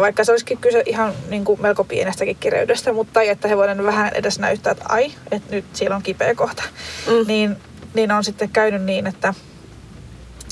Vaikka 0.00 0.24
se 0.24 0.32
olisikin 0.32 0.58
kyse 0.58 0.82
ihan 0.86 1.12
niin 1.28 1.44
kuin 1.44 1.62
melko 1.62 1.84
pienestäkin 1.84 2.36
kireydestä, 2.40 2.92
mutta 2.92 3.22
että 3.22 3.48
hevonen 3.48 3.84
vähän 3.84 4.10
edes 4.14 4.38
näyttää, 4.38 4.70
että 4.70 4.84
ai, 4.88 5.12
että 5.30 5.54
nyt 5.54 5.64
siellä 5.72 5.96
on 5.96 6.02
kipeä 6.02 6.34
kohta. 6.34 6.62
Mm. 7.06 7.26
Niin, 7.26 7.56
niin 7.94 8.12
on 8.12 8.24
sitten 8.24 8.48
käynyt 8.48 8.82
niin, 8.82 9.06
että 9.06 9.34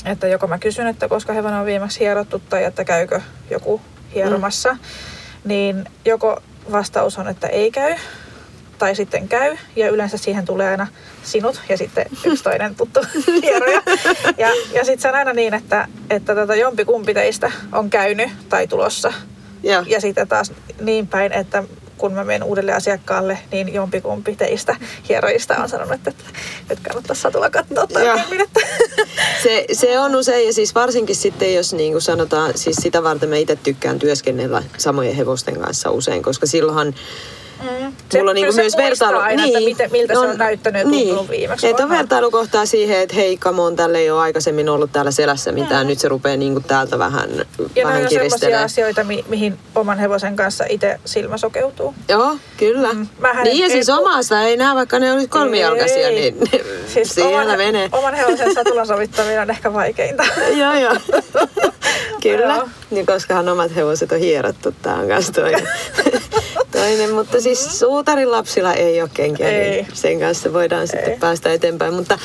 että 0.05 0.27
joko 0.27 0.47
mä 0.47 0.59
kysyn, 0.59 0.87
että 0.87 1.07
koska 1.07 1.33
hevonen 1.33 1.59
on 1.59 1.65
viimeksi 1.65 1.99
hierottu 1.99 2.39
tai 2.39 2.63
että 2.63 2.83
käykö 2.85 3.21
joku 3.49 3.81
hieromassa, 4.15 4.73
mm. 4.73 4.79
niin 5.45 5.85
joko 6.05 6.41
vastaus 6.71 7.17
on, 7.17 7.27
että 7.27 7.47
ei 7.47 7.71
käy 7.71 7.95
tai 8.77 8.95
sitten 8.95 9.27
käy 9.27 9.57
ja 9.75 9.89
yleensä 9.89 10.17
siihen 10.17 10.45
tulee 10.45 10.69
aina 10.69 10.87
sinut 11.23 11.61
ja 11.69 11.77
sitten 11.77 12.05
yksi 12.25 12.43
toinen 12.43 12.75
tuttu 12.75 12.99
hieroja. 13.43 13.81
Ja, 14.37 14.49
ja 14.73 14.85
sitten 14.85 15.01
se 15.01 15.09
on 15.09 15.15
aina 15.15 15.33
niin, 15.33 15.53
että, 15.53 15.87
että 16.09 16.35
tota 16.35 16.55
jompi 16.55 16.85
kumpi 16.85 17.13
teistä 17.13 17.51
on 17.71 17.89
käynyt 17.89 18.29
tai 18.49 18.67
tulossa 18.67 19.13
Joo. 19.63 19.83
ja 19.87 20.01
sitten 20.01 20.27
taas 20.27 20.51
niin 20.81 21.07
päin, 21.07 21.31
että 21.31 21.63
kun 21.97 22.13
mä 22.13 22.23
menen 22.23 22.43
uudelle 22.43 22.73
asiakkaalle, 22.73 23.39
niin 23.51 23.73
jompikumpi 23.73 24.35
teistä 24.35 24.75
hierojista 25.09 25.57
on 25.57 25.69
sanonut, 25.69 25.93
että 25.93 26.11
nyt 26.69 26.79
kannattaa 26.79 27.15
satulla 27.15 27.49
katsoa 27.49 27.87
tarkemmin. 27.87 28.41
Että... 28.41 28.59
Se, 29.43 29.65
se 29.71 29.99
on 29.99 30.15
usein, 30.15 30.47
ja 30.47 30.53
siis 30.53 30.75
varsinkin 30.75 31.15
sitten, 31.15 31.53
jos 31.53 31.73
niin 31.73 31.91
kuin 31.91 32.01
sanotaan, 32.01 32.57
siis 32.57 32.75
sitä 32.75 33.03
varten 33.03 33.29
mä 33.29 33.35
itse 33.35 33.55
tykkään 33.55 33.99
työskennellä 33.99 34.63
samojen 34.77 35.15
hevosten 35.15 35.59
kanssa 35.59 35.91
usein, 35.91 36.23
koska 36.23 36.45
silloinhan 36.45 36.95
Mm. 37.63 37.93
Mulla 38.17 38.31
on 38.31 38.35
niinku 38.35 38.53
myös 38.55 38.71
se 38.71 38.77
vertailu. 38.77 39.17
aina, 39.17 39.45
että 39.45 39.59
miten, 39.59 39.91
miltä 39.91 40.13
se 40.13 40.19
on 40.19 40.37
näyttänyt 40.37 40.81
ja 40.81 40.89
tuntunut 40.89 41.29
viimeksi. 41.29 41.67
Että 41.67 41.83
on 41.83 41.89
vertailukohtaa 41.89 42.65
siihen, 42.65 42.99
että 42.99 43.15
hei, 43.15 43.37
come 43.37 43.61
on, 43.61 43.75
tälle 43.75 43.97
ei 43.97 44.11
ole 44.11 44.21
aikaisemmin 44.21 44.69
ollut 44.69 44.91
täällä 44.91 45.11
selässä 45.11 45.51
mitään. 45.51 45.85
Mm. 45.85 45.89
Nyt 45.89 45.99
se 45.99 46.07
rupeaa 46.07 46.37
niinku 46.37 46.59
täältä 46.59 46.99
vähän, 46.99 47.29
Ja 47.29 47.45
ne 47.75 47.83
vähän 47.83 48.03
on 48.03 48.09
sellaisia 48.09 48.61
asioita, 48.61 49.03
mi- 49.03 49.25
mihin 49.27 49.57
oman 49.75 49.99
hevosen 49.99 50.35
kanssa 50.35 50.65
itse 50.69 50.99
silmä 51.05 51.37
sokeutuu. 51.37 51.95
Joo, 52.09 52.37
kyllä. 52.57 52.93
Mm. 52.93 53.07
Mähän 53.19 53.43
niin 53.43 53.63
ja 53.63 53.69
siis 53.69 53.89
omasta 53.89 54.41
ei 54.41 54.57
näe, 54.57 54.75
vaikka 54.75 54.99
ne 54.99 55.11
olisi 55.13 55.27
kolmijalkaisia, 55.27 56.07
Ei. 56.07 56.15
niin 56.31 56.49
Siis 56.93 57.09
siellä 57.15 57.41
oman, 57.41 57.57
menee. 57.57 57.89
oman 57.91 58.13
hevosen 58.13 58.53
satulan 58.53 58.87
sovittaminen 58.87 59.41
on 59.41 59.49
ehkä 59.49 59.73
vaikeinta. 59.73 60.23
joo, 60.61 60.73
joo. 60.73 60.95
Kyllä, 62.21 62.55
Joo. 62.55 62.67
niin 62.91 63.05
koskahan 63.05 63.49
omat 63.49 63.75
hevoset 63.75 64.11
on 64.11 64.19
hierottu, 64.19 64.71
tää 64.81 64.95
on 64.95 65.07
kanssa 65.07 65.33
toinen. 65.33 65.67
Toinen. 66.75 67.11
Mutta 67.11 67.41
siis 67.41 67.79
suutarin 67.79 68.31
lapsilla 68.31 68.73
ei 68.73 69.01
ole 69.01 69.09
kenkiä, 69.13 69.49
Ei. 69.49 69.71
niin 69.71 69.87
sen 69.93 70.19
kanssa 70.19 70.53
voidaan 70.53 70.87
sitten 70.87 71.11
Ei. 71.11 71.19
päästä 71.19 71.53
eteenpäin. 71.53 71.93
Mutta, 71.93 72.19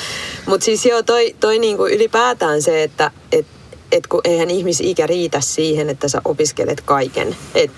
mutta 0.47 0.65
siis 0.65 0.87
joo, 0.87 1.03
toi, 1.03 1.37
toi 1.41 1.59
niinku 1.59 1.87
ylipäätään 1.87 2.63
se, 2.63 2.83
että 2.83 3.11
et, 3.33 3.47
et 3.93 4.07
kun 4.07 4.21
eihän 4.25 4.51
ihmisikä 4.51 5.07
riitä 5.07 5.41
siihen, 5.41 5.91
että 5.91 6.09
sä 6.09 6.23
opiskelet 6.25 6.81
kaiken. 6.81 7.37
Et, 7.55 7.71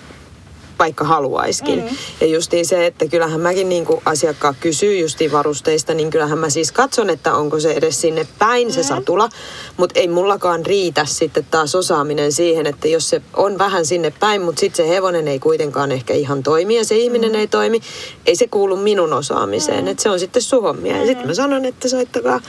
vaikka 0.83 1.05
haluaiskin. 1.05 1.83
Mm. 1.83 1.97
Ja 2.21 2.27
justiin 2.27 2.67
se, 2.67 2.87
että 2.87 3.07
kyllähän 3.07 3.41
mäkin 3.41 3.69
niin 3.69 3.85
kuin 3.85 4.03
asiakkaat 4.05 4.57
kysyy 4.61 4.99
justiin 4.99 5.33
varusteista, 5.33 5.95
niin 5.95 6.11
kyllähän 6.11 6.39
mä 6.39 6.51
siis 6.51 6.73
katson, 6.73 7.11
että 7.11 7.35
onko 7.35 7.61
se 7.61 7.73
edes 7.73 8.01
sinne 8.01 8.27
päin 8.39 8.73
se 8.73 8.83
satula. 8.83 9.29
Mutta 9.77 10.01
ei 10.01 10.09
mullakaan 10.09 10.67
riitä 10.67 11.05
sitten 11.05 11.47
taas 11.51 11.75
osaaminen 11.75 12.33
siihen, 12.33 12.67
että 12.67 12.89
jos 12.89 13.09
se 13.11 13.23
on 13.37 13.59
vähän 13.59 13.87
sinne 13.87 14.13
päin, 14.21 14.43
mutta 14.43 14.61
sitten 14.61 14.87
se 14.87 14.91
hevonen 14.95 15.29
ei 15.29 15.39
kuitenkaan 15.39 15.93
ehkä 15.93 16.15
ihan 16.15 16.43
toimi 16.43 16.77
ja 16.77 16.85
se 16.85 16.97
ihminen 16.97 17.35
ei 17.35 17.47
toimi, 17.47 17.81
ei 18.27 18.37
se 18.37 18.49
kuulu 18.49 18.77
minun 18.77 19.13
osaamiseen. 19.13 19.89
Että 19.89 20.03
se 20.03 20.11
on 20.11 20.19
sitten 20.19 20.43
sun 20.43 20.63
hommia. 20.63 20.97
Ja 20.97 21.07
sitten 21.07 21.27
mä 21.27 21.35
sanon, 21.35 21.65
että 21.65 21.89
soittakaa 21.89 22.41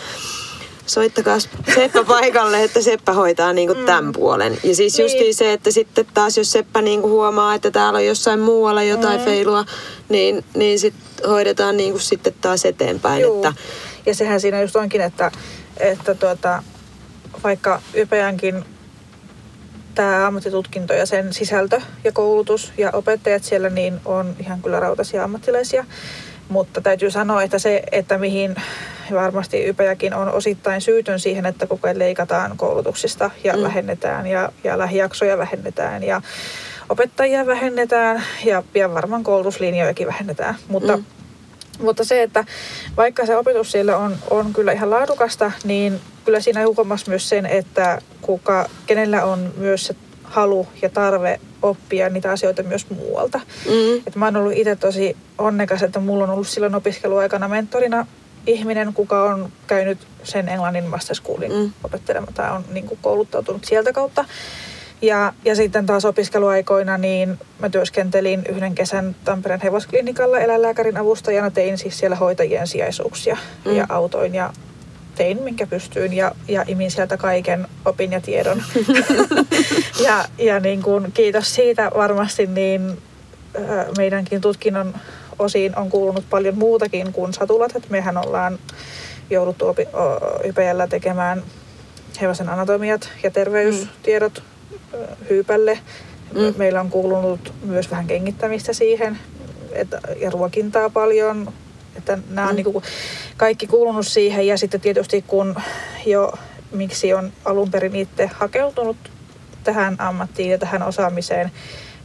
soittakaa 0.86 1.38
Seppä 1.76 2.04
paikalle, 2.08 2.64
että 2.64 2.82
Seppä 2.82 3.14
hoitaa 3.14 3.54
niinku 3.54 3.76
tämän 3.76 4.12
puolen. 4.12 4.58
Ja 4.64 4.76
siis 4.76 4.98
Niin. 4.98 5.04
justiin 5.04 5.36
se, 5.36 5.54
että 5.54 5.72
sitten 5.72 6.06
taas 6.14 6.38
jos 6.38 6.52
Seppä 6.52 6.82
niinku 6.82 7.10
huomaa, 7.10 7.56
että 7.56 7.72
täällä 7.72 7.98
on 7.98 8.06
jossain 8.06 8.40
muualla 8.40 8.84
jotain 8.84 9.20
mm. 9.20 9.26
feilua, 9.26 9.66
niin, 10.10 10.46
niin 10.56 10.80
sit 10.80 10.94
hoidetaan 11.28 11.78
niinku 11.78 12.00
sitten 12.00 12.34
taas 12.42 12.66
eteenpäin. 12.66 13.22
Juu. 13.22 13.36
Että, 13.36 13.54
Ja 14.06 14.16
sehän 14.16 14.42
siinä 14.42 14.62
just 14.62 14.76
onkin, 14.76 15.02
että, 15.02 15.32
että 15.78 16.16
tuota, 16.16 16.64
vaikka 17.44 17.82
YPänkin 17.94 18.66
tämä 19.96 20.28
ammattitutkinto 20.28 20.94
ja 20.94 21.06
sen 21.06 21.34
sisältö 21.34 21.82
ja 22.04 22.12
koulutus 22.12 22.72
ja 22.78 22.90
opettajat 22.94 23.44
siellä 23.44 23.70
niin 23.70 24.00
on 24.06 24.36
ihan 24.40 24.62
kyllä 24.62 24.80
rautaisia 24.80 25.24
ammattilaisia. 25.24 25.86
Mutta 26.54 26.82
täytyy 26.82 27.12
sanoa, 27.12 27.43
että 27.43 27.60
se, 27.60 27.84
että 27.91 28.18
mihin 28.18 28.56
varmasti 29.14 29.66
Ypäjäkin 29.66 30.14
on 30.14 30.32
osittain 30.32 30.82
syytön 30.82 31.20
siihen, 31.20 31.45
että 31.45 31.68
koko 31.68 31.88
ajan 31.88 31.99
leikataan 31.99 32.58
koulutuksista 32.58 33.32
ja 33.43 33.58
mm. 33.58 33.64
vähennetään 33.64 34.28
ja, 34.28 34.49
ja 34.64 34.78
lähijaksoja 34.78 35.38
vähennetään 35.38 36.04
ja 36.04 36.22
opettajia 36.89 37.45
vähennetään 37.45 38.24
ja, 38.45 38.64
ja 38.74 38.93
varmaan 38.93 39.24
koulutuslinjojakin 39.24 40.08
vähennetään. 40.08 40.56
Mutta 40.68 40.97
mm. 40.97 41.04
Mutta 41.80 42.04
se, 42.04 42.24
että 42.24 42.45
vaikka 42.97 43.26
se 43.26 43.38
opetus 43.38 43.72
siellä 43.72 43.97
on, 43.97 44.16
on 44.30 44.54
kyllä 44.54 44.72
ihan 44.72 44.89
laadukasta, 44.89 45.51
niin 45.64 45.99
kyllä 46.26 46.39
siinä 46.39 46.66
huomasi 46.66 47.10
myös 47.10 47.30
sen, 47.30 47.45
että 47.45 48.01
kuka, 48.22 48.70
kenellä 48.86 49.26
on 49.26 49.54
myös 49.58 49.86
se 49.86 49.95
halu 50.24 50.68
ja 50.82 50.89
tarve 50.89 51.39
oppia 51.64 52.09
niitä 52.09 52.32
asioita 52.32 52.64
myös 52.64 52.89
muualta. 52.89 53.41
Mm. 53.66 53.97
Et 54.07 54.16
mä 54.16 54.26
oon 54.26 54.36
ollut 54.36 54.53
itse 54.55 54.76
tosi 54.76 55.18
onnekas, 55.38 55.84
että 55.84 55.99
mulla 55.99 56.24
on 56.24 56.30
ollut 56.30 56.47
silloin 56.47 56.76
opiskeluaikana 56.76 57.47
mentorina 57.47 58.07
ihminen, 58.47 58.93
kuka 58.93 59.24
on 59.24 59.51
käynyt 59.68 59.97
sen 60.24 60.49
englannin 60.49 60.84
master 60.84 61.16
schoolin 61.16 61.53
mm. 61.53 61.72
opettelemaan 61.84 62.34
tai 62.34 62.51
on 62.51 62.66
niin 62.72 62.88
kuin 62.88 62.99
kouluttautunut 63.01 63.66
sieltä 63.66 63.93
kautta. 63.93 64.26
Ja, 65.01 65.34
ja 65.45 65.55
sitten 65.55 65.86
taas 65.86 66.05
opiskeluaikoina 66.05 66.97
niin 66.97 67.39
mä 67.59 67.70
työskentelin 67.70 68.43
yhden 68.49 68.76
kesän 68.76 69.16
Tampereen 69.24 69.61
hevosklinikalla 69.64 70.39
eläinlääkärin 70.39 70.97
avustajana. 70.97 71.51
Tein 71.51 71.78
siis 71.78 71.99
siellä 71.99 72.16
hoitajien 72.16 72.68
sijaisuuksia 72.68 73.38
mm. 73.66 73.76
ja 73.76 73.86
autoin 73.89 74.36
ja 74.36 74.53
tein 75.16 75.43
minkä 75.43 75.68
pystyin 75.68 76.14
ja, 76.14 76.32
ja 76.47 76.66
imin 76.68 76.91
sieltä 76.91 77.18
kaiken 77.18 77.68
opin 77.86 78.11
ja 78.11 78.22
tiedon. 78.22 78.64
ja 80.05 80.26
ja 80.38 80.59
niin 80.59 80.82
kuin, 80.82 81.11
kiitos 81.11 81.55
siitä 81.55 81.91
varmasti, 81.95 82.47
niin 82.47 82.97
äh, 83.55 83.86
meidänkin 83.97 84.41
tutkinnon 84.41 84.93
osiin 85.39 85.78
on 85.78 85.89
kuulunut 85.89 86.26
paljon 86.30 86.57
muutakin 86.57 87.14
kuin 87.14 87.34
satulat. 87.34 87.76
Et 87.76 87.89
mehän 87.89 88.18
ollaan 88.18 88.59
jouduttu 89.30 89.68
opi, 89.68 89.88
YPL 90.43 90.82
tekemään 90.89 91.43
hevosen 92.22 92.49
anatomiat 92.49 93.09
ja 93.24 93.32
terveystiedot 93.32 94.43
mm. 94.93 94.99
hyypälle. 95.30 95.80
Mm. 96.34 96.53
Meillä 96.57 96.80
on 96.80 96.89
kuulunut 96.89 97.53
myös 97.66 97.91
vähän 97.91 98.07
kengittämistä 98.07 98.74
siihen 98.74 99.20
että, 99.72 99.99
ja 100.20 100.30
ruokintaa 100.30 100.89
paljon. 100.89 101.53
Että 101.96 102.18
nämä 102.30 102.48
on 102.48 102.54
mm. 102.54 102.56
niin 102.56 102.74
kuin 102.74 102.84
kaikki 103.38 103.68
kuulunut 103.68 104.08
siihen 104.08 104.48
ja 104.48 104.58
sitten 104.58 104.82
tietysti 104.82 105.24
kun 105.28 105.56
jo 106.06 106.34
miksi 106.72 107.14
on 107.14 107.34
alun 107.46 107.72
perin 107.72 107.96
itse 107.96 108.30
hakeutunut 108.34 108.98
tähän 109.64 109.96
ammattiin 110.00 110.52
ja 110.52 110.58
tähän 110.58 110.84
osaamiseen, 110.84 111.52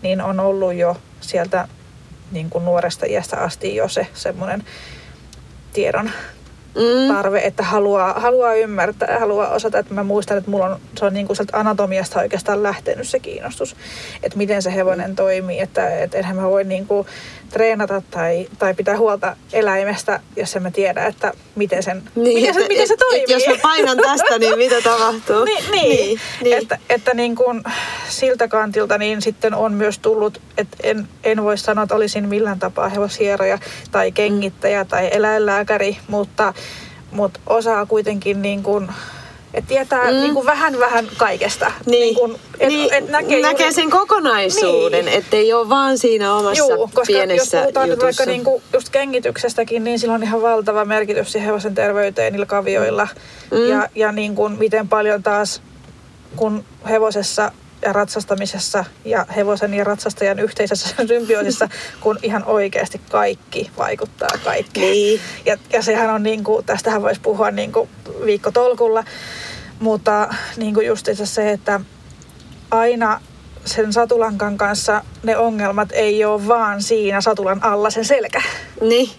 niin 0.03 0.21
on 0.21 0.41
ollut 0.41 0.75
jo 0.75 0.97
sieltä 1.21 1.69
niin 2.33 2.51
kuin 2.51 2.65
nuoresta 2.65 3.07
iästä 3.07 3.37
asti 3.37 3.77
jo 3.77 3.89
se 3.89 4.07
semmoinen 4.15 4.65
tiedon 5.73 6.11
mm. 6.75 7.15
tarve, 7.15 7.41
että 7.41 7.63
haluaa, 7.63 8.13
haluaa 8.13 8.55
ymmärtää 8.55 9.13
ja 9.13 9.19
haluaa 9.19 9.49
osata. 9.49 9.79
Että 9.79 9.95
mä 9.95 10.03
muistan, 10.05 10.39
että 10.39 10.51
mulla 10.51 10.67
on, 10.67 10.81
se 10.99 11.05
on 11.05 11.15
niin 11.15 11.27
kuin 11.27 11.37
sieltä 11.37 11.59
anatomiasta 11.59 12.21
oikeastaan 12.21 12.63
lähtenyt 12.63 13.09
se 13.09 13.19
kiinnostus, 13.19 13.77
että 14.23 14.39
miten 14.39 14.63
se 14.63 14.75
hevonen 14.75 15.17
toimii. 15.17 15.61
Että, 15.61 15.99
että 15.99 16.19
enhän 16.19 16.37
mä 16.37 16.51
voi 16.51 16.65
niin 16.65 16.87
kuin 16.87 17.07
treenata 17.51 18.03
tai, 18.11 18.49
tai 18.59 18.75
pitää 18.75 18.99
huolta 18.99 19.37
eläimestä, 19.53 20.21
jos 20.37 20.57
en 20.57 20.63
mä 20.63 20.71
tiedä, 20.71 21.07
että 21.07 21.33
miten, 21.55 21.83
sen, 21.83 22.03
niin, 22.15 22.35
miten, 22.35 22.55
se, 22.55 22.61
että, 22.61 22.73
miten 22.73 22.89
se 22.89 22.95
et, 22.95 22.99
toimii. 22.99 23.23
Et 23.23 23.29
jos 23.29 23.47
mä 23.47 23.55
painan 23.63 23.97
tästä, 23.97 24.39
niin 24.39 24.59
mitä 24.59 24.81
tapahtuu? 24.81 25.45
niin, 25.45 25.65
niin, 25.71 25.89
niin, 25.89 26.21
niin. 26.43 26.59
Että, 26.59 26.79
että 26.89 27.15
niin 27.15 27.37
kuin 27.37 27.63
siltä 28.09 28.49
kantilta 28.49 28.99
niin 28.99 29.23
sitten 29.23 29.55
on 29.55 29.73
myös 29.73 29.99
tullut, 29.99 30.41
että 30.59 30.77
en, 30.83 31.09
en 31.25 31.43
voi 31.43 31.59
sanoa, 31.59 31.83
että 31.83 31.95
olisin 31.95 32.29
millään 32.29 32.59
tapaa 32.59 32.89
hevosieroja 32.89 33.59
tai 33.91 34.13
kengittäjä 34.13 34.85
mm. 34.85 34.89
tai 34.89 35.09
eläinlääkäri, 35.13 35.97
mutta, 36.09 36.55
mutta 37.11 37.41
osaa 37.47 37.87
kuitenkin 37.87 38.43
niin 38.43 38.63
kuin 38.63 38.89
että 39.55 39.69
tietää 39.69 40.11
mm. 40.11 40.17
niin 40.17 40.35
kuin 40.35 40.47
vähän 40.47 40.79
vähän 40.79 41.09
kaikesta. 41.17 41.73
Niin. 41.87 42.01
Niin 42.01 42.15
kuin, 42.15 42.37
et, 42.61 42.69
niin. 42.69 42.95
Et 42.95 43.09
näkee, 43.09 43.41
näkee 43.41 43.67
juuri... 43.67 43.75
sen 43.75 43.91
kokonaisuuden, 43.91 45.05
niin. 45.05 45.19
ettei 45.19 45.53
ole 45.53 45.69
vaan 45.69 45.99
siinä 45.99 46.35
omassa 46.35 46.65
Juu, 46.65 46.79
koska 46.79 47.03
pienessä 47.07 47.57
jos 47.57 47.63
puhutaan 47.63 47.89
jutussa. 47.89 48.05
vaikka 48.05 48.25
niin 48.25 48.45
kuin 48.45 48.63
just 48.73 48.89
kengityksestäkin, 48.89 49.85
niin 49.85 49.99
sillä 49.99 50.15
on 50.15 50.23
ihan 50.23 50.43
valtava 50.43 50.85
merkitys 50.85 51.33
siihen 51.33 51.47
hevosen 51.47 51.75
terveyteen 51.75 52.33
niillä 52.33 52.47
kavioilla. 52.47 53.09
Mm. 53.51 53.69
Ja, 53.69 53.89
ja 53.95 54.13
niin 54.13 54.35
kuin 54.35 54.59
miten 54.59 54.89
paljon 54.89 55.23
taas, 55.23 55.63
kun 56.37 56.65
hevosessa 56.89 57.53
ja 57.83 57.93
ratsastamisessa 57.93 58.85
ja 59.05 59.27
hevosen 59.37 59.75
ja 59.75 59.85
ratsastajan 59.85 60.39
yhteisessä 60.39 60.89
symbioosissa, 61.09 61.69
kun 62.01 62.19
ihan 62.23 62.45
oikeasti 62.45 63.01
kaikki 63.11 63.71
vaikuttaa 63.79 64.31
kaikkeen. 64.45 64.93
Niin. 64.93 65.21
Ja, 65.47 65.57
ja 65.73 65.83
sehän 65.83 66.11
on 66.11 66.23
niin 66.23 66.45
kuin, 66.45 66.65
tästähän 66.65 67.03
voisi 67.03 67.21
puhua 67.21 67.51
niin 67.51 67.73
kuin 67.73 67.89
viikkotolkulla, 68.25 69.05
mutta 69.81 70.35
niin 70.57 70.75
kuin 70.75 70.87
justiinsa 70.87 71.27
se, 71.27 71.53
että 71.53 71.81
aina 72.71 73.21
sen 73.69 73.93
satulankan 73.93 74.57
kanssa 74.57 75.03
ne 75.23 75.37
ongelmat 75.37 75.89
ei 75.93 76.25
ole 76.25 76.49
vaan 76.49 76.83
siinä 76.83 77.21
satulan 77.21 77.65
alla 77.65 77.91
sen 77.91 78.05
selkä. 78.05 78.43
Niin. 78.81 79.11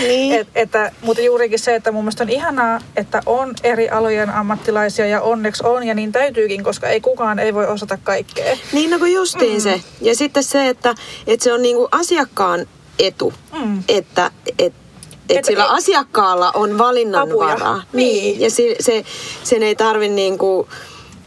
niin. 0.00 0.32
Et, 0.40 0.48
että, 0.54 0.92
mutta 1.02 1.22
juurikin 1.22 1.58
se, 1.58 1.74
että 1.74 1.92
mun 1.92 2.04
mielestä 2.04 2.24
on 2.24 2.30
ihanaa, 2.30 2.80
että 2.96 3.22
on 3.26 3.54
eri 3.62 3.88
alojen 3.88 4.30
ammattilaisia 4.30 5.06
ja 5.06 5.20
onneksi 5.20 5.62
on 5.66 5.86
ja 5.86 5.94
niin 5.94 6.12
täytyykin, 6.12 6.64
koska 6.64 6.88
ei 6.88 7.00
kukaan 7.00 7.38
ei 7.38 7.54
voi 7.54 7.66
osata 7.66 7.98
kaikkea. 8.04 8.56
Niin, 8.72 8.90
no 8.90 8.98
kuin 8.98 9.12
justiin 9.12 9.56
mm. 9.56 9.60
se. 9.60 9.80
Ja 10.00 10.14
sitten 10.14 10.42
se, 10.42 10.68
että, 10.68 10.94
että 11.26 11.44
se 11.44 11.52
on 11.52 11.62
niinku 11.62 11.88
asiakkaan 11.92 12.66
etu, 12.98 13.32
mm. 13.52 13.82
että, 13.88 14.30
että 14.58 14.86
et, 15.28 15.38
et 15.38 15.44
sillä 15.44 15.64
et, 15.64 15.70
asiakkaalla 15.70 16.50
on 16.54 16.78
valinnanvaraa. 16.78 17.82
Niin. 17.92 18.22
niin. 18.22 18.40
Ja 18.40 18.50
se, 18.50 18.76
se, 18.80 19.04
sen 19.42 19.62
ei 19.62 19.76
tarvi 19.76 20.08
niinku 20.08 20.68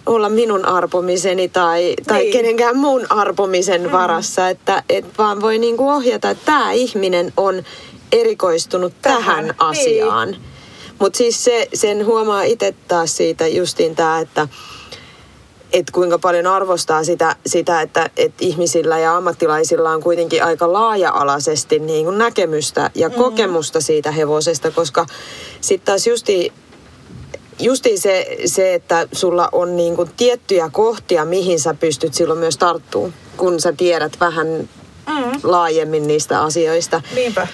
olla 0.10 0.30
minun 0.30 0.66
arpomiseni 0.66 1.50
tai, 1.50 1.94
tai 2.08 2.20
niin. 2.20 2.34
kenenkään 2.34 2.78
muun 2.78 3.06
arpomisen 3.10 3.82
mm. 3.82 3.92
varassa, 3.92 4.50
että 4.50 4.84
et 4.90 5.06
vaan 5.18 5.42
voi 5.42 5.58
niinku 5.58 5.90
ohjata, 5.90 6.30
että 6.30 6.46
tämä 6.46 6.72
ihminen 6.72 7.34
on 7.38 7.64
erikoistunut 8.12 8.94
tähän, 9.02 9.24
tähän 9.24 9.46
niin. 9.46 9.56
asiaan. 9.58 10.32
Niin. 10.32 10.42
Mutta 11.00 11.18
siis 11.18 11.44
se, 11.44 11.68
sen 11.74 12.06
huomaa 12.06 12.44
itse 12.44 12.74
taas 12.88 13.18
siitä 13.18 13.48
justiin 13.48 13.96
tämä, 13.96 14.20
että 14.20 14.48
et 15.74 15.92
kuinka 15.92 16.20
paljon 16.20 16.48
arvostaa 16.48 17.04
sitä, 17.04 17.36
sitä 17.46 17.82
että 17.82 18.10
et 18.18 18.34
ihmisillä 18.42 19.00
ja 19.00 19.18
ammattilaisilla 19.18 19.92
on 19.92 20.04
kuitenkin 20.04 20.44
aika 20.44 20.74
laaja-alaisesti 20.74 21.80
niin 21.80 22.06
kuin 22.06 22.18
näkemystä 22.18 22.92
ja 22.96 23.10
mm. 23.10 23.16
kokemusta 23.16 23.82
siitä 23.82 24.12
hevosesta, 24.12 24.72
koska 24.72 25.06
sitten 25.62 25.86
taas 25.86 26.08
justi 26.08 26.54
justi 27.60 27.98
se, 27.98 28.38
se, 28.46 28.74
että 28.74 29.08
sulla 29.12 29.50
on 29.52 29.78
niin 29.78 29.96
kuin 29.96 30.10
tiettyjä 30.18 30.70
kohtia, 30.74 31.26
mihin 31.26 31.60
sä 31.60 31.74
pystyt 31.74 32.14
silloin 32.14 32.40
myös 32.40 32.58
tarttumaan, 32.58 33.14
kun 33.38 33.60
sä 33.60 33.74
tiedät 33.78 34.20
vähän 34.20 34.48
mm. 35.08 35.40
laajemmin 35.44 36.08
niistä 36.08 36.42
asioista. 36.42 37.02
Niinpä. 37.16 37.48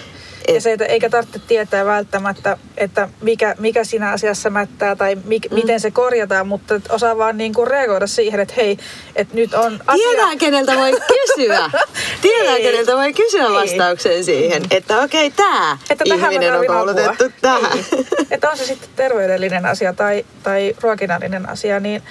Et, 0.48 0.56
ja 0.56 0.62
se, 0.62 0.72
että 0.72 0.86
eikä 0.86 1.10
tarvitse 1.10 1.40
tietää 1.40 1.86
välttämättä, 1.86 2.58
että 2.78 3.10
mikä, 3.22 3.56
mikä 3.60 3.84
siinä 3.84 4.12
asiassa 4.12 4.50
mättää 4.50 4.96
tai 4.96 5.16
mi, 5.26 5.40
mm. 5.50 5.56
miten 5.56 5.80
se 5.80 5.92
korjataan, 5.92 6.48
mutta 6.48 6.82
osaa 6.90 7.18
vaan 7.18 7.38
niin 7.38 7.54
kuin 7.54 7.68
reagoida 7.68 8.08
siihen, 8.08 8.40
että 8.40 8.54
hei, 8.58 8.78
että 9.16 9.36
nyt 9.36 9.54
on 9.54 9.80
asia... 9.88 10.10
Tiedään, 10.10 10.38
keneltä 10.38 10.76
voi 10.76 10.92
kysyä. 10.92 11.72
Tiedään, 12.22 12.62
keneltä 12.62 12.96
voi 12.96 13.14
kysyä 13.14 13.52
vastauksen 13.52 14.24
siihen, 14.24 14.64
että 14.72 15.02
okei, 15.02 15.28
okay, 15.28 15.78
tämä 15.98 16.16
ihminen 16.16 16.56
on 16.60 16.66
koulutettu 16.68 17.26
apua. 17.26 17.38
tähän. 17.42 17.78
Niin. 17.92 18.08
Että 18.32 18.50
on 18.50 18.58
se 18.58 18.66
sitten 18.66 18.90
terveydellinen 18.96 19.66
asia 19.66 19.94
tai, 19.94 20.26
tai 20.44 20.76
ruokinnallinen 20.82 21.50
asia, 21.50 21.80
niin 21.80 22.04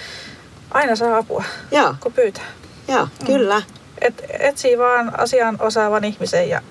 aina 0.70 0.96
saa 0.96 1.16
apua, 1.16 1.44
Joo. 1.70 1.94
kun 2.00 2.12
pyytää. 2.12 2.44
Joo, 2.88 3.08
mm. 3.20 3.26
kyllä. 3.26 3.62
Et, 4.00 4.24
etsii 4.38 4.78
vaan 4.78 5.20
asian 5.20 5.56
osaavan 5.60 6.04
ihmisen 6.04 6.48
ja 6.48 6.62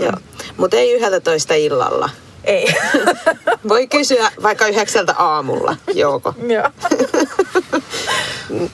Joo. 0.00 0.12
Mutta 0.60 0.76
ei 0.76 0.92
11 0.92 1.54
illalla. 1.54 2.10
Ei. 2.44 2.74
Voi 3.68 3.86
kysyä 3.86 4.30
vaikka 4.42 4.66
yhdeksältä 4.66 5.14
aamulla, 5.14 5.76
Jouko. 5.94 6.34
Joo. 6.54 6.70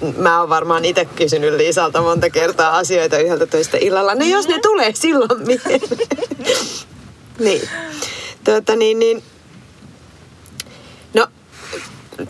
Mä 0.17 0.41
oon 0.41 0.49
varmaan 0.49 0.85
itse 0.85 1.05
kysynyt 1.05 1.55
Liisalta 1.55 2.03
monta 2.03 2.31
kertaa 2.31 2.77
asioita 2.77 3.19
11 3.19 3.77
illalla. 3.81 4.15
No 4.15 4.25
jos 4.25 4.49
ne 4.49 4.59
tulee 4.63 4.93
silloin 4.95 5.47
mieleen. 5.47 5.81
niin. 7.39 7.69
Tuota, 8.45 8.77
niin, 8.77 8.99
niin. 8.99 9.23
No, 11.15 11.27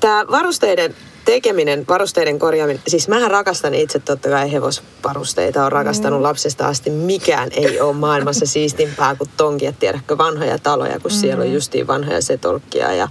tämä 0.01 0.27
varusteiden 0.31 0.97
tekeminen, 1.27 1.85
varusteiden 1.89 2.39
korjaaminen, 2.39 2.83
siis 2.89 3.09
mähän 3.09 3.31
rakastan 3.31 3.75
itse 3.75 3.99
totta 3.99 4.29
kai 4.29 4.53
hevosvarusteita, 4.53 5.65
on 5.65 5.73
rakastanut 5.73 6.19
mm. 6.21 6.23
lapsesta 6.23 6.67
asti. 6.67 6.91
Mikään 6.91 7.49
ei 7.53 7.81
ole 7.81 7.97
maailmassa 7.97 8.47
siistimpää 8.47 9.15
kuin 9.15 9.31
tonkia, 9.37 9.73
tiedätkö, 9.73 10.19
vanhoja 10.19 10.59
taloja, 10.59 11.01
kun 11.01 11.11
mm. 11.11 11.17
siellä 11.17 11.45
on 11.45 11.53
justiin 11.53 11.87
vanhoja 11.87 12.23
setolkkia 12.23 12.93
ja 12.93 13.09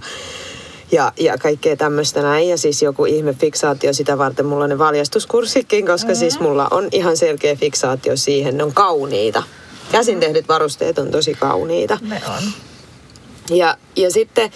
ja, 0.92 1.12
ja 1.20 1.38
kaikkea 1.38 1.76
tämmöistä 1.76 2.22
näin. 2.22 2.48
Ja 2.48 2.58
siis 2.58 2.82
joku 2.82 3.04
ihme 3.04 3.34
fiksaatio 3.34 3.92
sitä 3.92 4.18
varten 4.18 4.46
mulla 4.46 4.64
on 4.64 4.70
ne 4.70 4.78
valjastuskurssikin, 4.78 5.86
koska 5.86 6.12
mm. 6.12 6.16
siis 6.16 6.40
mulla 6.40 6.68
on 6.70 6.88
ihan 6.92 7.16
selkeä 7.16 7.56
fiksaatio 7.56 8.16
siihen. 8.16 8.56
Ne 8.56 8.64
on 8.64 8.72
kauniita. 8.74 9.42
Käsin 9.92 10.20
tehdyt 10.20 10.48
varusteet 10.48 10.98
on 10.98 11.10
tosi 11.10 11.34
kauniita. 11.34 11.98
Ne 12.02 12.22
on. 12.26 12.42
Ja, 13.56 13.76
ja 13.96 14.10
sitten 14.10 14.50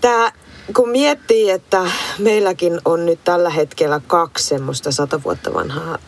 tämä, 0.00 0.32
kun 0.76 0.88
miettii, 0.88 1.50
että 1.50 1.90
meilläkin 2.18 2.80
on 2.84 3.06
nyt 3.06 3.24
tällä 3.24 3.50
hetkellä 3.50 4.00
kaksi 4.06 4.46
semmoista 4.46 4.92
sata 4.92 5.22
vuotta 5.22 5.54
vanhaa 5.54 5.98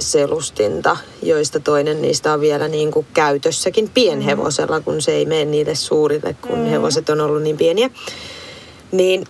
selustinta, 0.00 0.96
joista 1.22 1.60
toinen 1.60 2.02
niistä 2.02 2.32
on 2.32 2.40
vielä 2.40 2.68
niin 2.68 2.90
kuin 2.90 3.06
käytössäkin 3.14 3.90
pienhevosella, 3.90 4.80
kun 4.80 5.02
se 5.02 5.12
ei 5.12 5.26
mene 5.26 5.44
niille 5.44 5.74
suurille, 5.74 6.36
kun 6.40 6.58
mm. 6.58 6.64
hevoset 6.64 7.08
on 7.08 7.20
ollut 7.20 7.42
niin 7.42 7.56
pieniä. 7.56 7.90
Niin 8.92 9.24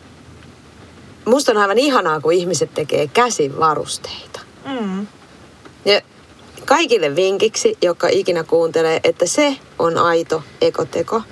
musta 1.25 1.53
on 1.53 1.59
aivan 1.59 1.79
ihanaa, 1.79 2.21
kun 2.21 2.33
ihmiset 2.33 2.75
tekee 2.75 3.07
käsin 3.07 3.59
varusteita. 3.59 4.41
Mm. 4.81 5.07
Ja 5.85 6.01
kaikille 6.64 7.16
vinkiksi, 7.16 7.79
joka 7.83 8.09
ikinä 8.09 8.45
kuuntelee, 8.45 9.01
että 9.05 9.27
se 9.27 9.57
on 9.79 9.99
aito 9.99 10.43
ekoteko, 10.61 11.23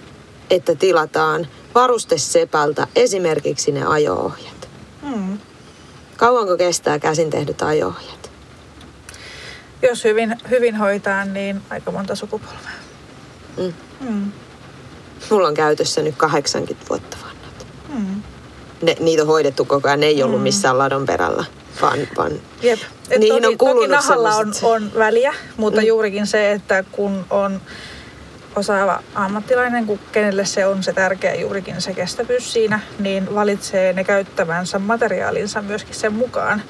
että 0.50 0.74
tilataan 0.74 1.48
varustesepältä 1.74 2.86
esimerkiksi 2.96 3.72
ne 3.72 3.84
ajo-ohjat. 3.86 4.68
Mm. 5.02 5.38
Kauanko 6.16 6.56
kestää 6.56 6.98
käsin 6.98 7.30
tehdyt 7.30 7.62
ajo-ohjat? 7.62 8.30
Jos 9.82 10.04
hyvin, 10.04 10.36
hyvin 10.50 10.76
hoitaa, 10.76 11.24
niin 11.24 11.62
aika 11.70 11.90
monta 11.90 12.14
sukupolvea. 12.14 12.58
Mm. 13.56 13.72
Mm. 14.00 14.32
Mulla 15.30 15.48
on 15.48 15.54
käytössä 15.54 16.02
nyt 16.02 16.14
80 16.16 16.86
vuotta 16.88 17.16
vanhat. 17.22 17.66
Mm. 17.88 18.22
Ne, 18.82 18.96
niitä 19.00 19.22
on 19.22 19.28
hoidettu 19.28 19.64
koko 19.64 19.88
ajan, 19.88 20.00
ne 20.00 20.06
ei 20.06 20.22
ollut 20.22 20.42
missään 20.42 20.78
ladon 20.78 21.06
perällä, 21.06 21.44
vaan, 21.82 21.98
vaan 22.16 22.32
Jep. 22.62 22.78
Et 23.10 23.20
Niihin 23.20 23.42
toki, 23.42 23.52
on 23.54 23.58
kulunut 23.58 23.80
toki 23.82 23.92
nahalla 23.92 24.28
on, 24.36 24.54
sellaiset- 24.54 24.64
on 24.64 24.90
väliä, 24.98 25.34
mutta 25.56 25.80
Mm. 25.80 25.84
mm. 25.84 25.88
juurikin 25.88 26.26
se, 26.26 26.52
että 26.52 26.84
kun 26.92 27.26
on 27.30 27.60
osaava 28.58 29.02
ammattilainen, 29.14 29.86
kun 29.86 29.98
kenelle 30.12 30.44
se 30.44 30.66
on 30.66 30.82
se 30.82 30.92
tärkeä 30.92 31.34
juurikin 31.34 31.80
se 31.80 31.94
kestävyys 31.94 32.52
siinä, 32.52 32.80
niin 32.98 33.34
valitsee 33.34 33.92
ne 33.92 34.04
käyttävänsä 34.04 34.78
materiaalinsa 34.78 35.62
myöskin 35.62 35.94
sen 35.94 36.12
mukaan. 36.12 36.62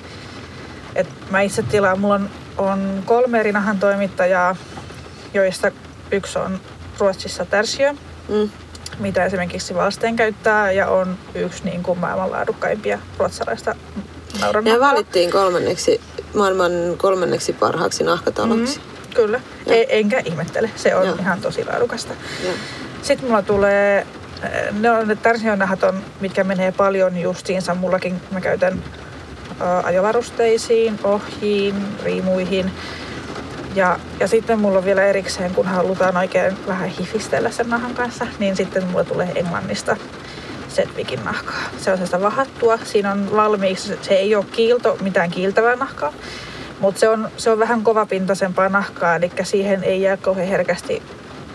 Et 0.95 1.09
mä 1.31 1.41
itse 1.41 1.63
tilaan, 1.63 2.01
mulla 2.01 2.15
on, 2.15 2.31
on 2.59 3.03
kolme 3.07 3.41
eri 3.41 3.53
nahan 3.53 3.79
toimittajaa, 3.79 4.57
joista 5.35 5.71
yksi 6.13 6.39
on 6.39 6.61
Ruotsissa 6.99 7.45
Tärsjö, 7.45 7.93
mm, 8.29 8.51
mitä 8.99 9.25
esimerkiksi 9.25 9.75
Valsteen 9.75 10.17
käyttää, 10.17 10.73
ja 10.73 10.89
on 10.89 11.19
yksi 11.35 11.65
niin 11.65 11.83
kuin 11.83 11.99
maailman 11.99 12.31
laadukkaimpia 12.31 12.99
ruotsalaista 13.19 13.75
ne 14.35 14.41
naurannahkaa. 14.41 14.91
valittiin 14.91 15.31
kolmanneksi, 15.31 16.01
maailman 16.35 16.73
kolmanneksi 16.97 17.53
parhaaksi 17.53 18.05
nahkataloksi. 18.05 18.79
Mm, 18.79 18.98
kyllä, 19.23 19.41
e, 19.67 19.85
enkä 19.89 20.23
ihmettele. 20.25 20.71
Se 20.77 20.95
on 20.95 21.07
Joo. 21.07 21.17
ihan 21.21 21.41
tosi 21.41 21.65
laadukasta. 21.65 22.15
Joo. 22.45 22.55
Sitten 23.03 23.29
mulla 23.29 23.43
tulee, 23.43 24.07
äh, 24.45 24.51
ne 24.81 24.91
on 24.91 25.09
ne 25.09 25.17
tärsionahat 25.17 25.83
on, 25.83 26.03
mitkä 26.21 26.45
menee 26.45 26.73
paljon 26.73 27.21
justiinsa. 27.21 27.75
Mullakin 27.75 28.21
mä 28.31 28.41
käytän 28.41 28.83
ä, 29.61 29.79
ajovarusteisiin, 29.79 30.99
ohjiin, 31.05 31.75
riimuihin. 32.05 32.71
Ja, 33.75 33.99
ja 34.21 34.29
sitten 34.29 34.59
mulla 34.59 34.79
on 34.79 34.85
vielä 34.85 35.05
erikseen, 35.05 35.55
kun 35.55 35.67
halutaan 35.67 36.17
oikein 36.17 36.57
vähän 36.67 36.89
hifistellä 36.89 37.51
sen 37.51 37.69
nahan 37.69 37.95
kanssa, 37.95 38.27
niin 38.39 38.57
sitten 38.57 38.85
mulla 38.85 39.05
tulee 39.05 39.33
Englannista 39.35 39.97
Setvikin 40.69 41.25
nahkaa. 41.25 41.63
Se 41.79 41.91
on 41.91 41.97
sellaista 41.97 42.21
vahattua. 42.21 42.79
Siinä 42.85 43.13
on 43.13 43.37
valmiiksi, 43.37 43.99
se 44.03 44.15
ei 44.15 44.35
ole 44.35 44.45
kiilto, 44.53 44.99
mitään 45.01 45.31
kiiltävää 45.31 45.77
nahkaa, 45.77 46.13
mutta 46.81 47.01
se 47.01 47.09
on, 47.09 47.29
se 47.37 47.51
on 47.51 47.59
vähän 47.59 47.83
kovapintaisempaa 47.83 48.69
nahkaa, 48.69 49.17
eli 49.17 49.31
siihen 49.43 49.85
ei 49.85 50.03
jää 50.03 50.17
kauhean 50.17 50.49
herkästi 50.49 51.03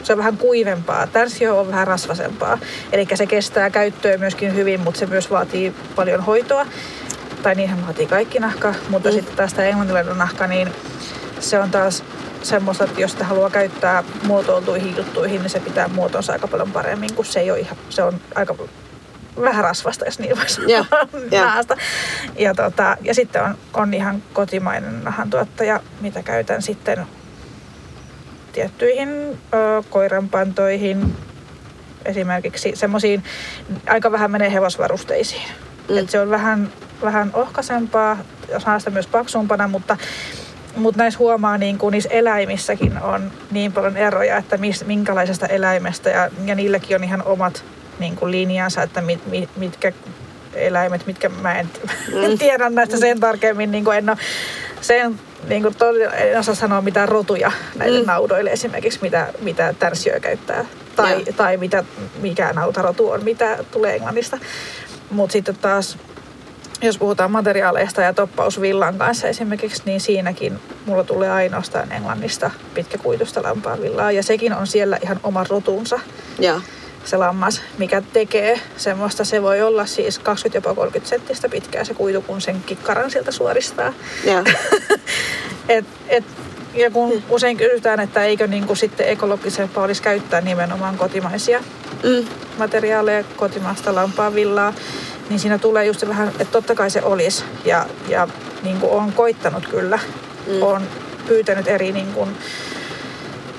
se 0.03 0.13
on 0.13 0.17
vähän 0.17 0.37
kuivempaa. 0.37 1.07
Tärsio 1.07 1.59
on 1.59 1.67
vähän 1.67 1.87
rasvasempaa. 1.87 2.57
Eli 2.91 3.07
se 3.13 3.25
kestää 3.25 3.69
käyttöä 3.69 4.17
myöskin 4.17 4.55
hyvin, 4.55 4.79
mutta 4.79 4.99
se 4.99 5.05
myös 5.05 5.31
vaatii 5.31 5.73
paljon 5.95 6.21
hoitoa. 6.21 6.65
Tai 7.43 7.55
niinhän 7.55 7.85
vaatii 7.85 8.07
kaikki 8.07 8.39
nahka. 8.39 8.73
Mutta 8.89 9.09
Mm. 9.09 9.15
mm. 9.15 9.19
sitten 9.19 9.37
taas 9.37 9.53
tämä 9.53 9.67
englantilainen 9.67 10.17
nahka, 10.17 10.47
niin 10.47 10.69
se 11.39 11.59
on 11.59 11.71
taas 11.71 12.03
semmoista, 12.43 12.83
että 12.83 13.01
jos 13.01 13.11
sitä 13.11 13.25
haluaa 13.25 13.49
käyttää 13.49 14.03
muotoiltuihin 14.27 14.97
juttuihin, 14.97 15.41
niin 15.41 15.49
se 15.49 15.59
pitää 15.59 15.87
muotonsa 15.87 16.33
aika 16.33 16.47
paljon 16.47 16.71
paremmin, 16.71 17.13
kun 17.13 17.25
se 17.25 17.39
ei 17.39 17.51
ole 17.51 17.59
ihan, 17.59 17.77
se 17.89 18.03
on 18.03 18.13
aika 18.35 18.55
vähän 19.41 19.63
rasvasta, 19.63 20.05
jos 20.05 20.19
niin 20.19 20.37
voisi 20.37 20.61
joo. 20.67 20.85
nahasta. 21.31 21.77
Ja, 22.37 22.53
tota, 22.53 22.97
ja 23.01 23.13
sitten 23.13 23.43
on, 23.43 23.57
on 23.73 23.93
ihan 23.93 24.23
kotimainen 24.33 25.03
nahantuottaja, 25.03 25.79
mitä 26.01 26.23
käytän 26.23 26.61
sitten 26.61 27.07
tiettyihin 28.53 29.09
ö, 29.53 29.83
koiranpantoihin, 29.89 31.15
esimerkiksi 32.05 32.71
semmoisiin, 32.75 33.23
aika 33.87 34.11
vähän 34.11 34.31
menee 34.31 34.53
hevosvarusteisiin. 34.53 35.49
Mm. 35.89 35.97
Et 35.97 36.09
se 36.09 36.19
on 36.19 36.29
vähän, 36.29 36.71
vähän 37.01 37.31
ohkaisempaa, 37.33 38.17
saa 38.57 38.79
sitä 38.79 38.91
myös 38.91 39.07
paksumpana, 39.07 39.67
mutta, 39.67 39.97
mutta 40.75 41.01
näissä 41.01 41.19
huomaa, 41.19 41.57
niin 41.57 41.77
kuin 41.77 41.91
niissä 41.91 42.09
eläimissäkin 42.09 43.01
on 43.01 43.31
niin 43.51 43.73
paljon 43.73 43.97
eroja, 43.97 44.37
että 44.37 44.57
mis, 44.57 44.85
minkälaisesta 44.85 45.47
eläimestä, 45.47 46.09
ja, 46.09 46.29
ja 46.45 46.55
niilläkin 46.55 46.95
on 46.95 47.03
ihan 47.03 47.23
omat 47.23 47.65
niin 47.99 48.15
kuin 48.15 48.31
linjansa, 48.31 48.83
että 48.83 49.01
mit, 49.01 49.25
mit, 49.25 49.49
mitkä 49.57 49.91
eläimet, 50.53 51.05
mitkä 51.07 51.29
mä 51.29 51.59
en, 51.59 51.69
Mm. 52.13 52.23
en 52.23 52.37
tiedä 52.43 52.69
näistä 52.69 52.97
sen 52.97 53.19
tarkemmin, 53.19 53.71
niin 53.71 53.83
kuin 53.83 53.97
en 53.97 54.09
ole 54.09 54.17
sen 54.81 55.19
niin 55.47 55.61
kuin 55.61 55.75
todella, 55.75 56.13
en 56.13 56.39
osaa 56.39 56.55
sanoa 56.55 56.81
mitään 56.81 57.09
rotuja 57.09 57.51
näille 57.75 57.99
Mm. 57.99 58.05
naudoille 58.07 58.49
esimerkiksi, 58.49 58.99
mitä, 59.01 59.27
mitä 59.41 59.73
tärsiö 59.79 60.19
käyttää. 60.19 60.65
Tai, 60.95 61.11
Joo. 61.13 61.23
tai 61.37 61.57
mitä, 61.57 61.83
mikä 62.21 62.53
nautarotu 62.53 63.09
on, 63.09 63.23
mitä 63.23 63.57
tulee 63.71 63.95
Englannista. 63.95 64.37
Mutta 65.09 65.33
sitten 65.33 65.55
taas, 65.55 65.97
jos 66.81 66.97
puhutaan 66.97 67.31
materiaaleista 67.31 68.01
ja 68.01 68.13
toppausvillan 68.13 68.97
kanssa 68.97 69.27
esimerkiksi, 69.27 69.81
niin 69.85 70.01
siinäkin 70.01 70.59
mulla 70.85 71.03
tulee 71.03 71.31
ainoastaan 71.31 71.91
Englannista 71.91 72.51
pitkäkuitusta 72.73 73.43
lampaanvillaa. 73.43 74.11
Ja 74.11 74.23
sekin 74.23 74.53
on 74.53 74.67
siellä 74.67 74.97
ihan 75.01 75.19
oma 75.23 75.45
rotunsa 75.49 75.99
Joo. 76.39 76.61
Se 77.05 77.17
lammas, 77.17 77.61
mikä 77.77 78.01
tekee 78.13 78.59
semmoista, 78.77 79.25
se 79.25 79.41
voi 79.41 79.61
olla 79.61 79.85
siis 79.85 80.19
20 80.19 80.57
jopa 80.57 80.75
30 80.75 81.09
senttistä 81.09 81.49
pitkää 81.49 81.83
se 81.83 81.93
kuitu, 81.93 82.21
kun 82.21 82.41
sen 82.41 82.63
kikkaran 82.65 83.11
sieltä 83.11 83.31
suoristaa. 83.31 83.93
Joo. 84.23 84.43
Et, 85.69 85.85
et, 86.09 86.23
ja 86.73 86.91
kun 86.91 87.23
usein 87.29 87.57
kysytään, 87.57 87.99
että 87.99 88.23
eikö 88.23 88.47
niin 88.47 88.67
kuin 88.67 88.77
sitten 88.77 89.09
ekologisempaa 89.09 89.83
olisi 89.83 90.01
käyttää 90.01 90.41
nimenomaan 90.41 90.97
kotimaisia 90.97 91.63
Mm. 92.03 92.27
materiaaleja, 92.57 93.23
kotimaista 93.35 93.95
lampaanvillaa, 93.95 94.73
niin 95.29 95.39
siinä 95.39 95.57
tulee 95.57 95.85
just 95.85 96.07
vähän, 96.07 96.27
että 96.27 96.45
totta 96.51 96.75
kai 96.75 96.89
se 96.89 97.01
olisi. 97.03 97.43
Ja, 97.65 97.85
ja 98.09 98.27
niin 98.63 98.79
kuin 98.79 98.91
on 98.91 99.13
koittanut 99.13 99.67
kyllä. 99.67 99.99
Mm. 100.47 100.61
On 100.61 100.81
pyytänyt 101.27 101.67
eri 101.67 101.91
niin 101.91 102.13
kuin 102.13 102.29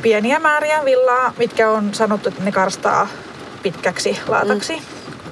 pieniä 0.02 0.38
määriä 0.38 0.84
villaa, 0.84 1.32
mitkä 1.38 1.70
on 1.70 1.94
sanottu, 1.94 2.28
että 2.28 2.44
ne 2.44 2.52
karstaa 2.52 3.08
pitkäksi 3.64 4.18
laataksi 4.28 4.76
mm. 4.76 4.82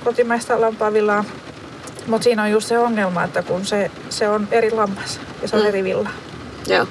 kotimaista 0.04 0.60
lampaanvillaa. 0.60 1.24
Mutta 2.06 2.24
siinä 2.24 2.42
on 2.42 2.50
just 2.50 2.68
se 2.68 2.78
ongelma, 2.78 3.24
että 3.24 3.42
kun 3.42 3.66
se, 3.66 3.90
se 4.10 4.28
on 4.28 4.48
eri 4.50 4.70
lammas 4.70 5.20
ja 5.42 5.48
se 5.48 5.56
on 5.56 5.62
Mm. 5.62 5.68
eri 5.68 5.84
villa. 5.84 6.10
Joo. 6.66 6.86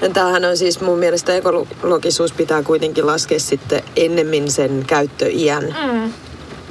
Ja 0.00 0.08
tämähän 0.10 0.44
on 0.44 0.56
siis 0.56 0.80
mun 0.80 0.98
mielestä 0.98 1.34
ekologisuus 1.34 2.32
pitää 2.32 2.62
kuitenkin 2.62 3.06
laskea 3.06 3.40
sitten 3.40 3.82
ennemmin 3.96 4.50
sen 4.50 4.84
käyttöiän 4.86 5.64
Mm. 5.64 6.12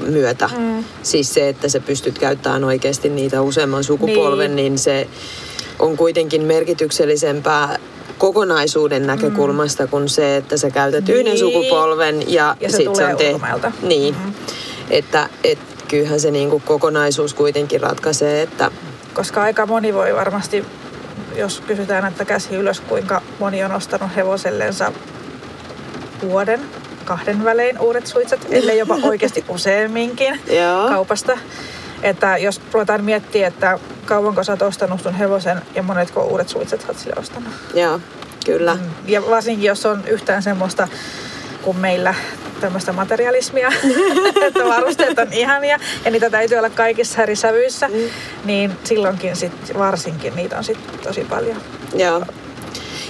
myötä. 0.08 0.50
Mm. 0.58 0.84
Siis 1.04 1.34
se, 1.34 1.50
että 1.50 1.70
sä 1.70 1.80
pystyt 1.80 2.20
käyttämään 2.20 2.64
oikeasti 2.64 3.10
niitä 3.10 3.42
useamman 3.42 3.84
sukupolven, 3.84 4.56
Niin. 4.56 4.72
niin 4.72 4.78
se 4.80 5.08
on 5.80 5.98
kuitenkin 5.98 6.42
merkityksellisempää 6.44 7.80
kokonaisuuden 8.18 9.08
näkökulmasta 9.08 9.84
mm. 9.84 9.90
kuin 9.90 10.10
se, 10.10 10.38
että 10.38 10.58
sä 10.58 10.70
käytät 10.70 11.06
niin. 11.06 11.18
yhden 11.18 11.38
sukupolven 11.38 12.34
ja, 12.34 12.56
Ja 12.62 12.70
se 12.72 12.78
sit 12.78 12.86
tulee 12.86 13.06
on 13.12 13.18
te- 13.18 13.28
ulkomailta. 13.28 13.72
Niin, 13.82 14.14
Mhm. 14.16 14.30
että 14.90 15.30
et, 15.44 15.60
kyllähän 15.88 16.20
se 16.20 16.32
niinku 16.32 16.62
kokonaisuus 16.66 17.34
kuitenkin 17.34 17.82
ratkaisee, 17.82 18.42
että 18.42 18.72
Koska 19.14 19.42
aika 19.42 19.66
moni 19.66 19.94
voi 19.94 20.16
varmasti, 20.16 20.66
jos 21.36 21.62
kysytään, 21.68 22.06
että 22.08 22.26
käsi 22.26 22.56
ylös, 22.56 22.80
kuinka 22.80 23.22
moni 23.40 23.64
on 23.64 23.72
ostanut 23.72 24.16
hevosellensa 24.16 24.92
vuoden, 26.22 26.62
kahden 27.06 27.44
välein 27.44 27.80
uudet 27.80 28.08
suitset, 28.08 28.40
ellei 28.52 28.78
jopa 28.78 28.98
oikeasti 29.04 29.46
useamminkin 29.56 30.40
kaupasta. 30.90 31.38
Että 32.04 32.38
jos 32.38 32.62
ruvetaan 32.72 33.04
miettiä, 33.04 33.48
että 33.48 33.80
kauanko 34.06 34.44
sä 34.44 34.52
oot 34.52 34.62
ostanut 34.62 35.02
sun 35.02 35.14
hevosen 35.14 35.62
ja 35.76 35.84
monetko 35.84 36.24
uudet 36.24 36.50
suitset 36.50 36.82
sä 36.82 36.88
oot 36.88 36.98
sille 36.98 37.16
ostanut. 37.20 37.54
Joo, 37.74 38.00
kyllä. 38.46 38.74
Mm, 38.76 38.82
Ja 39.08 39.22
varsinkin 39.30 39.64
jos 39.68 39.86
on 39.86 40.04
yhtään 40.08 40.44
semmoista 40.44 40.88
kuin 41.62 41.78
meillä 41.78 42.14
tämmöistä 42.62 42.94
materialismia, 42.94 43.72
että 44.48 44.64
varusteet 44.66 45.20
on 45.20 45.34
ihania 45.34 45.80
ja 46.06 46.12
niitä 46.12 46.30
täytyy 46.30 46.58
olla 46.58 46.70
kaikissa 46.70 47.24
eri 47.24 47.36
sävyissä, 47.36 47.88
Mm. 47.88 47.94
niin 48.46 48.72
silloinkin 48.84 49.36
sit 49.36 49.54
varsinkin 49.78 50.36
niitä 50.36 50.58
on 50.58 50.64
sit 50.64 51.02
tosi 51.04 51.24
paljon. 51.30 51.58
Joo. 51.94 52.26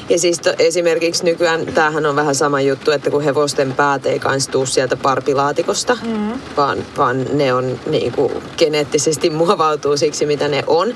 Ja 0.10 0.20
siis 0.20 0.40
to, 0.40 0.54
esimerkiksi 0.60 1.26
nykyään 1.26 1.66
tämähän 1.66 2.06
on 2.06 2.16
vähän 2.16 2.36
sama 2.36 2.62
juttu, 2.62 2.92
että 2.92 3.10
kun 3.10 3.24
hevosten 3.24 3.74
päät 3.74 4.06
ei 4.06 4.20
kans 4.20 4.48
tuu 4.48 4.66
sieltä 4.66 4.96
parpilaatikosta, 4.96 5.98
mm. 6.04 6.32
vaan, 6.58 6.78
vaan 6.98 7.26
ne 7.34 7.54
on 7.54 7.80
niin 7.86 8.12
kuin, 8.12 8.34
geneettisesti 8.58 9.30
muovautuu 9.40 9.98
siksi, 9.98 10.26
mitä 10.26 10.48
ne 10.48 10.64
on. 10.68 10.96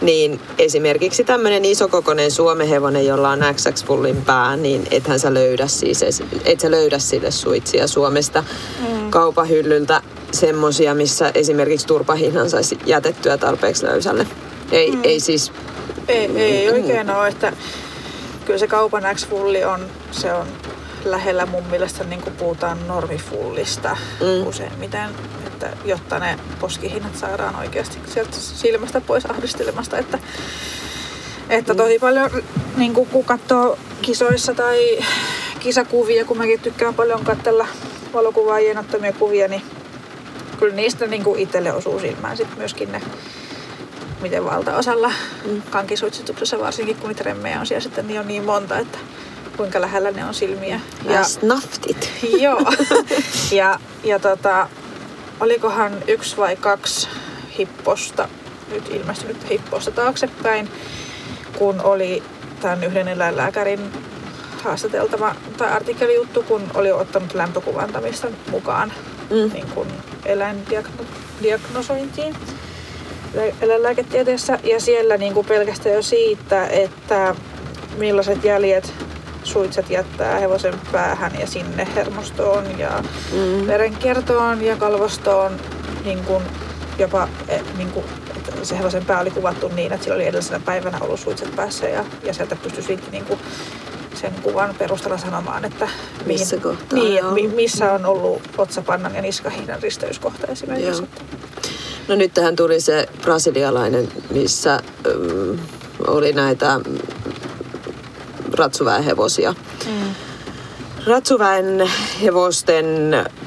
Niin 0.00 0.40
esimerkiksi 0.58 1.24
tämmöinen 1.24 1.64
isokokoinen 1.64 2.30
suomehevonen, 2.30 3.06
jolla 3.06 3.30
on 3.30 3.38
XX-pullin 3.38 4.22
pää, 4.26 4.56
niin 4.56 4.86
ethän 4.90 5.20
sä 5.20 5.34
löydä 5.34 5.66
siis, 5.66 6.04
et 6.44 6.60
sä 6.60 6.70
löydä 6.70 6.98
sille 6.98 7.30
suitsia 7.30 7.86
Suomesta 7.86 8.44
mm. 8.80 9.10
kaupahyllyltä 9.10 10.02
semmosia, 10.32 10.94
missä 10.94 11.30
esimerkiksi 11.34 11.86
turpahinnan 11.86 12.50
saisi 12.50 12.78
jätettyä 12.86 13.38
tarpeeksi 13.38 13.86
löysälle. 13.86 14.26
Ei, 14.72 14.90
mm. 14.90 15.00
ei 15.02 15.20
siis... 15.20 15.52
Ei, 16.08 16.30
ei 16.36 16.70
oikein 16.70 17.10
ole, 17.10 17.28
että 17.28 17.52
kyllä 18.50 18.58
se 18.58 18.66
kaupan 18.66 19.02
X-fulli 19.14 19.64
on, 19.64 19.86
se 20.10 20.32
on 20.32 20.46
lähellä 21.04 21.46
mun 21.46 21.66
mielestä 21.66 22.04
niin 22.04 22.20
kuin 22.20 22.36
puhutaan 22.36 22.88
normifullista 22.88 23.96
mm. 24.20 24.46
useimmiten, 24.46 25.08
että 25.46 25.70
jotta 25.84 26.18
ne 26.18 26.38
poskihinnat 26.60 27.16
saadaan 27.16 27.56
oikeasti 27.56 27.98
sieltä 28.06 28.36
silmästä 28.36 29.00
pois 29.00 29.26
ahdistelemasta, 29.26 29.98
että 29.98 30.18
että 31.48 31.74
tosi 31.74 31.94
mm. 31.94 32.00
paljon, 32.00 32.30
niin 32.76 32.94
kuin, 32.94 33.08
kun 33.08 33.24
katsoo 33.24 33.78
kisoissa 34.02 34.54
tai 34.54 34.98
kisakuvia, 35.60 36.24
kun 36.24 36.38
mäkin 36.38 36.60
tykkään 36.60 36.94
paljon 36.94 37.24
katsella 37.24 37.66
valokuvaajien 38.12 38.78
ottamia 38.78 39.12
kuvia, 39.12 39.48
niin 39.48 39.62
kyllä 40.58 40.74
niistä 40.74 41.06
niin 41.06 41.24
kuin 41.24 41.40
itselle 41.40 41.72
osuu 41.72 42.00
silmään 42.00 42.36
sit 42.36 42.56
myöskin 42.56 42.92
ne, 42.92 43.00
miten 44.22 44.44
valtaosalla 44.44 45.12
mm. 45.44 45.62
kankisuitsituksessa 45.70 46.58
varsinkin, 46.58 46.96
kun 46.96 47.08
niitä 47.08 47.24
remmejä 47.24 47.60
on 47.60 47.66
siellä 47.66 47.82
sitten 47.82 48.06
niin 48.06 48.20
on 48.20 48.28
niin 48.28 48.44
monta, 48.44 48.78
että 48.78 48.98
kuinka 49.56 49.80
lähellä 49.80 50.10
ne 50.10 50.24
on 50.24 50.34
silmiä. 50.34 50.80
Ja 51.04 51.24
snaftit. 51.24 52.10
Joo. 52.44 52.72
ja, 53.52 53.80
ja 54.04 54.18
tota, 54.18 54.68
olikohan 55.40 55.92
yksi 56.08 56.36
vai 56.36 56.56
kaksi 56.56 57.08
hipposta, 57.58 58.28
nyt 58.70 58.88
ilmestynyt 58.90 59.50
hipposta 59.50 59.90
taaksepäin, 59.90 60.68
kun 61.58 61.80
oli 61.80 62.22
tämän 62.60 62.84
yhden 62.84 63.08
eläinlääkärin 63.08 63.92
haastateltava 64.64 65.34
tai 65.56 65.70
artikkelijuttu, 65.70 66.42
kun 66.42 66.62
oli 66.74 66.92
ottanut 66.92 67.34
lämpökuvantamista 67.34 68.28
mukaan 68.50 68.92
mm. 69.30 69.52
niin 69.52 69.66
kuin 69.74 69.88
eläindiagnosointiin 70.24 72.36
eläinlääketieteessä. 73.60 74.58
Ja 74.64 74.80
siellä 74.80 75.16
niin 75.16 75.34
kuin 75.34 75.46
pelkästään 75.46 75.94
jo 75.94 76.02
siitä, 76.02 76.66
että 76.66 77.34
millaiset 77.98 78.44
jäljet 78.44 78.92
suitset 79.44 79.90
jättää 79.90 80.38
hevosen 80.38 80.74
päähän 80.92 81.32
ja 81.40 81.46
sinne 81.46 81.88
hermostoon 81.94 82.78
ja 82.78 83.02
mm. 83.32 83.66
verenkiertoon 83.66 84.62
ja 84.62 84.76
kalvostoon 84.76 85.60
niin 86.04 86.24
kuin 86.24 86.42
jopa 86.98 87.28
e, 87.48 87.60
niin 87.76 87.90
kuin, 87.90 88.04
että 88.36 88.52
se 88.62 88.78
hevosen 88.78 89.04
pää 89.04 89.20
oli 89.20 89.30
kuvattu 89.30 89.68
niin, 89.68 89.92
että 89.92 90.04
sillä 90.04 90.14
oli 90.14 90.26
edellisenä 90.26 90.60
päivänä 90.64 90.98
ollut 91.00 91.20
suitset 91.20 91.56
päässä 91.56 91.88
ja, 91.88 92.04
ja 92.22 92.34
sieltä 92.34 92.56
pystyi 92.56 92.82
sitten 92.82 93.12
niin 93.12 93.24
kuin 93.24 93.40
sen 94.14 94.32
kuvan 94.42 94.74
perusteella 94.78 95.18
sanomaan, 95.18 95.64
että 95.64 95.88
mihin, 96.26 96.40
missä, 96.40 96.56
kohtaa, 96.56 96.98
niin, 96.98 97.26
mi, 97.26 97.48
missä 97.48 97.92
on 97.92 98.06
ollut 98.06 98.42
otsapannan 98.58 99.14
ja 99.14 99.22
niskahiinan 99.22 99.82
risteyskohta 99.82 100.46
esimerkiksi. 100.46 101.02
Joo. 101.02 101.40
No 102.08 102.14
nyt 102.14 102.34
tähän 102.34 102.56
tuli 102.56 102.80
se 102.80 103.08
brasilialainen, 103.22 104.08
missä 104.30 104.80
um, 105.14 105.58
oli 106.06 106.32
näitä 106.32 106.80
ratsuväenhevosia. 108.52 109.54
Mm. 109.86 110.14
Ratsuväen 111.06 111.90
hevosten 112.22 112.86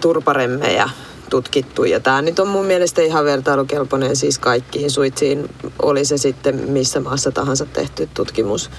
turparemmejä 0.02 0.90
tutkittu. 1.30 1.84
Ja 1.84 2.00
tämä 2.00 2.22
nyt 2.22 2.40
on 2.40 2.48
mun 2.48 2.66
mielestä 2.66 3.02
ihan 3.02 3.26
vertailukelpoinen 3.26 4.16
siis 4.16 4.40
kaikkiin 4.40 4.92
suitsiin, 4.92 5.50
oli 5.82 6.06
se 6.06 6.18
sitten 6.18 6.56
missä 6.70 7.00
maassa 7.00 7.32
tahansa 7.32 7.66
tehty 7.66 8.10
tutkimus. 8.14 8.70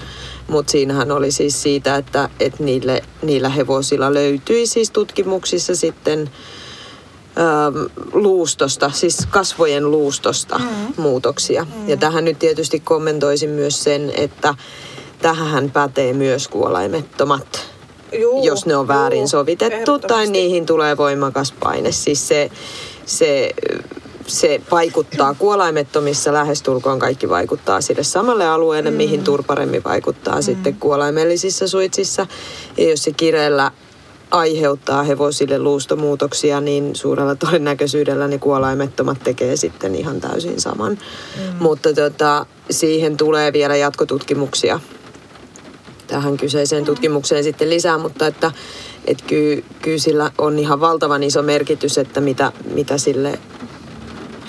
Mutta 0.47 0.71
siinähän 0.71 1.11
oli 1.11 1.31
siis 1.31 1.61
siitä, 1.61 1.95
että, 1.95 2.29
että 2.39 2.63
niille, 2.63 3.01
niillä 3.21 3.49
hevosilla 3.49 4.13
löytyi 4.13 4.67
siis 4.67 4.91
tutkimuksissa 4.91 5.75
sitten 5.75 6.29
luustosta, 8.13 8.91
siis 8.93 9.27
kasvojen 9.29 9.91
luustosta 9.91 10.57
mm. 10.57 10.93
muutoksia. 10.97 11.63
Mm. 11.75 11.89
Ja 11.89 11.97
tähän 11.97 12.25
nyt 12.25 12.39
tietysti 12.39 12.79
kommentoisin 12.79 13.49
myös 13.49 13.83
sen, 13.83 14.11
että 14.15 14.55
tähän 15.21 15.71
pätee 15.71 16.13
myös 16.13 16.47
kuolaimettomat 16.47 17.75
Juu, 18.19 18.43
jos 18.43 18.65
ne 18.65 18.75
on 18.75 18.87
väärin 18.87 19.19
juu, 19.19 19.27
sovitettu 19.27 19.99
tai 19.99 20.27
niihin 20.27 20.65
tulee 20.65 20.97
voimakas 20.97 21.53
paine. 21.59 21.91
Siis 21.91 22.27
se, 22.27 22.51
se, 23.05 23.51
se 24.27 24.61
vaikuttaa 24.71 25.33
kuolaimettomissa 25.39 26.33
lähestulkoon 26.33 26.99
kaikki 26.99 27.29
vaikuttaa 27.29 27.81
sille 27.81 28.03
samalle 28.03 28.47
alueelle, 28.47 28.91
mm. 28.91 28.97
mihin 28.97 29.23
turparemmin 29.23 29.83
vaikuttaa 29.83 30.35
mm. 30.35 30.41
sitten 30.41 30.75
kuolaimellisissa 30.75 31.67
suitsissa. 31.67 32.27
Ja 32.77 32.89
jos 32.89 33.03
se 33.03 33.11
kireellä 33.11 33.71
aiheuttaa 34.31 35.03
hevosille 35.03 35.59
luustomuutoksia, 35.59 36.61
niin 36.61 36.95
suurella 36.95 37.35
todennäköisyydellä 37.35 38.27
ne 38.27 38.37
kuolaimettomat 38.37 39.17
tekee 39.23 39.55
sitten 39.55 39.95
ihan 39.95 40.21
täysin 40.21 40.61
saman. 40.61 40.91
Mm. 40.91 41.55
Mutta 41.59 41.93
tota, 41.93 42.45
siihen 42.69 43.17
tulee 43.17 43.53
vielä 43.53 43.75
jatkotutkimuksia 43.75 44.79
tähän 46.07 46.37
kyseiseen 46.37 46.85
tutkimukseen 46.85 47.43
sitten 47.43 47.69
lisää, 47.69 47.97
mutta 47.97 48.27
että 48.27 48.51
et 49.05 49.21
kyllä, 49.21 49.61
kyllä 49.81 49.97
sillä 49.97 50.31
on 50.37 50.59
ihan 50.59 50.79
valtavan 50.79 51.23
iso 51.23 51.41
merkitys, 51.41 51.97
että 51.97 52.21
mitä, 52.21 52.51
mitä 52.73 52.97
sille 52.97 53.39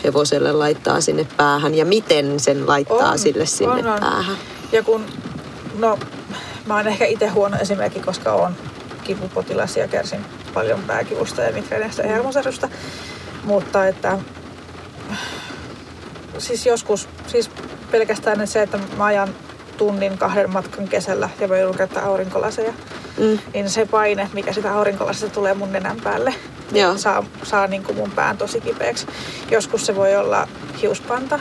hevoselle 0.04 0.52
laittaa 0.52 1.00
sinne 1.00 1.26
päähän 1.36 1.74
ja 1.74 1.84
miten 1.84 2.40
sen 2.40 2.66
laittaa 2.66 3.10
on, 3.10 3.18
sille 3.18 3.46
sinne 3.46 3.74
on, 3.74 3.86
on. 3.86 4.00
päähän. 4.00 4.36
Ja 4.72 4.82
kun, 4.82 5.04
no 5.78 5.98
mä 6.66 6.76
oon 6.76 6.88
ehkä 6.88 7.04
itse 7.04 7.28
huono 7.28 7.56
esimerkki, 7.60 8.00
koska 8.00 8.32
on 8.32 8.52
kipupotilas 9.06 9.76
ja 9.76 9.88
kärsin 9.88 10.24
paljon 10.54 10.80
pääkivusta 10.86 11.42
ja 11.42 11.52
migreenistä 11.52 12.02
ja 12.02 12.08
hermosärystä. 12.08 12.68
Mutta 13.44 13.86
että 13.86 14.18
siis 16.38 16.66
joskus, 16.66 17.08
siis 17.26 17.50
pelkästään 17.90 18.46
se, 18.46 18.62
että 18.62 18.78
mä 18.96 19.04
ajan 19.04 19.28
tunnin 19.76 20.18
kahden 20.18 20.50
matkan 20.50 20.88
kesällä 20.88 21.30
ja 21.40 21.48
voi 21.48 21.74
käyttää 21.76 22.04
aurinkolaseja, 22.04 22.72
mm. 23.18 23.38
niin 23.54 23.70
se 23.70 23.86
paine, 23.86 24.30
mikä 24.32 24.52
sitä 24.52 24.74
aurinkolasesta 24.74 25.34
tulee 25.34 25.54
mun 25.54 25.72
nenän 25.72 26.00
päälle, 26.04 26.34
Joo. 26.72 26.98
saa, 26.98 27.24
saa 27.42 27.66
niin 27.66 27.84
kuin 27.84 27.96
mun 27.96 28.10
pään 28.10 28.38
tosi 28.38 28.60
kipeäksi. 28.60 29.06
Joskus 29.50 29.86
se 29.86 29.96
voi 29.96 30.16
olla 30.16 30.48
hiuspanta, 30.82 31.40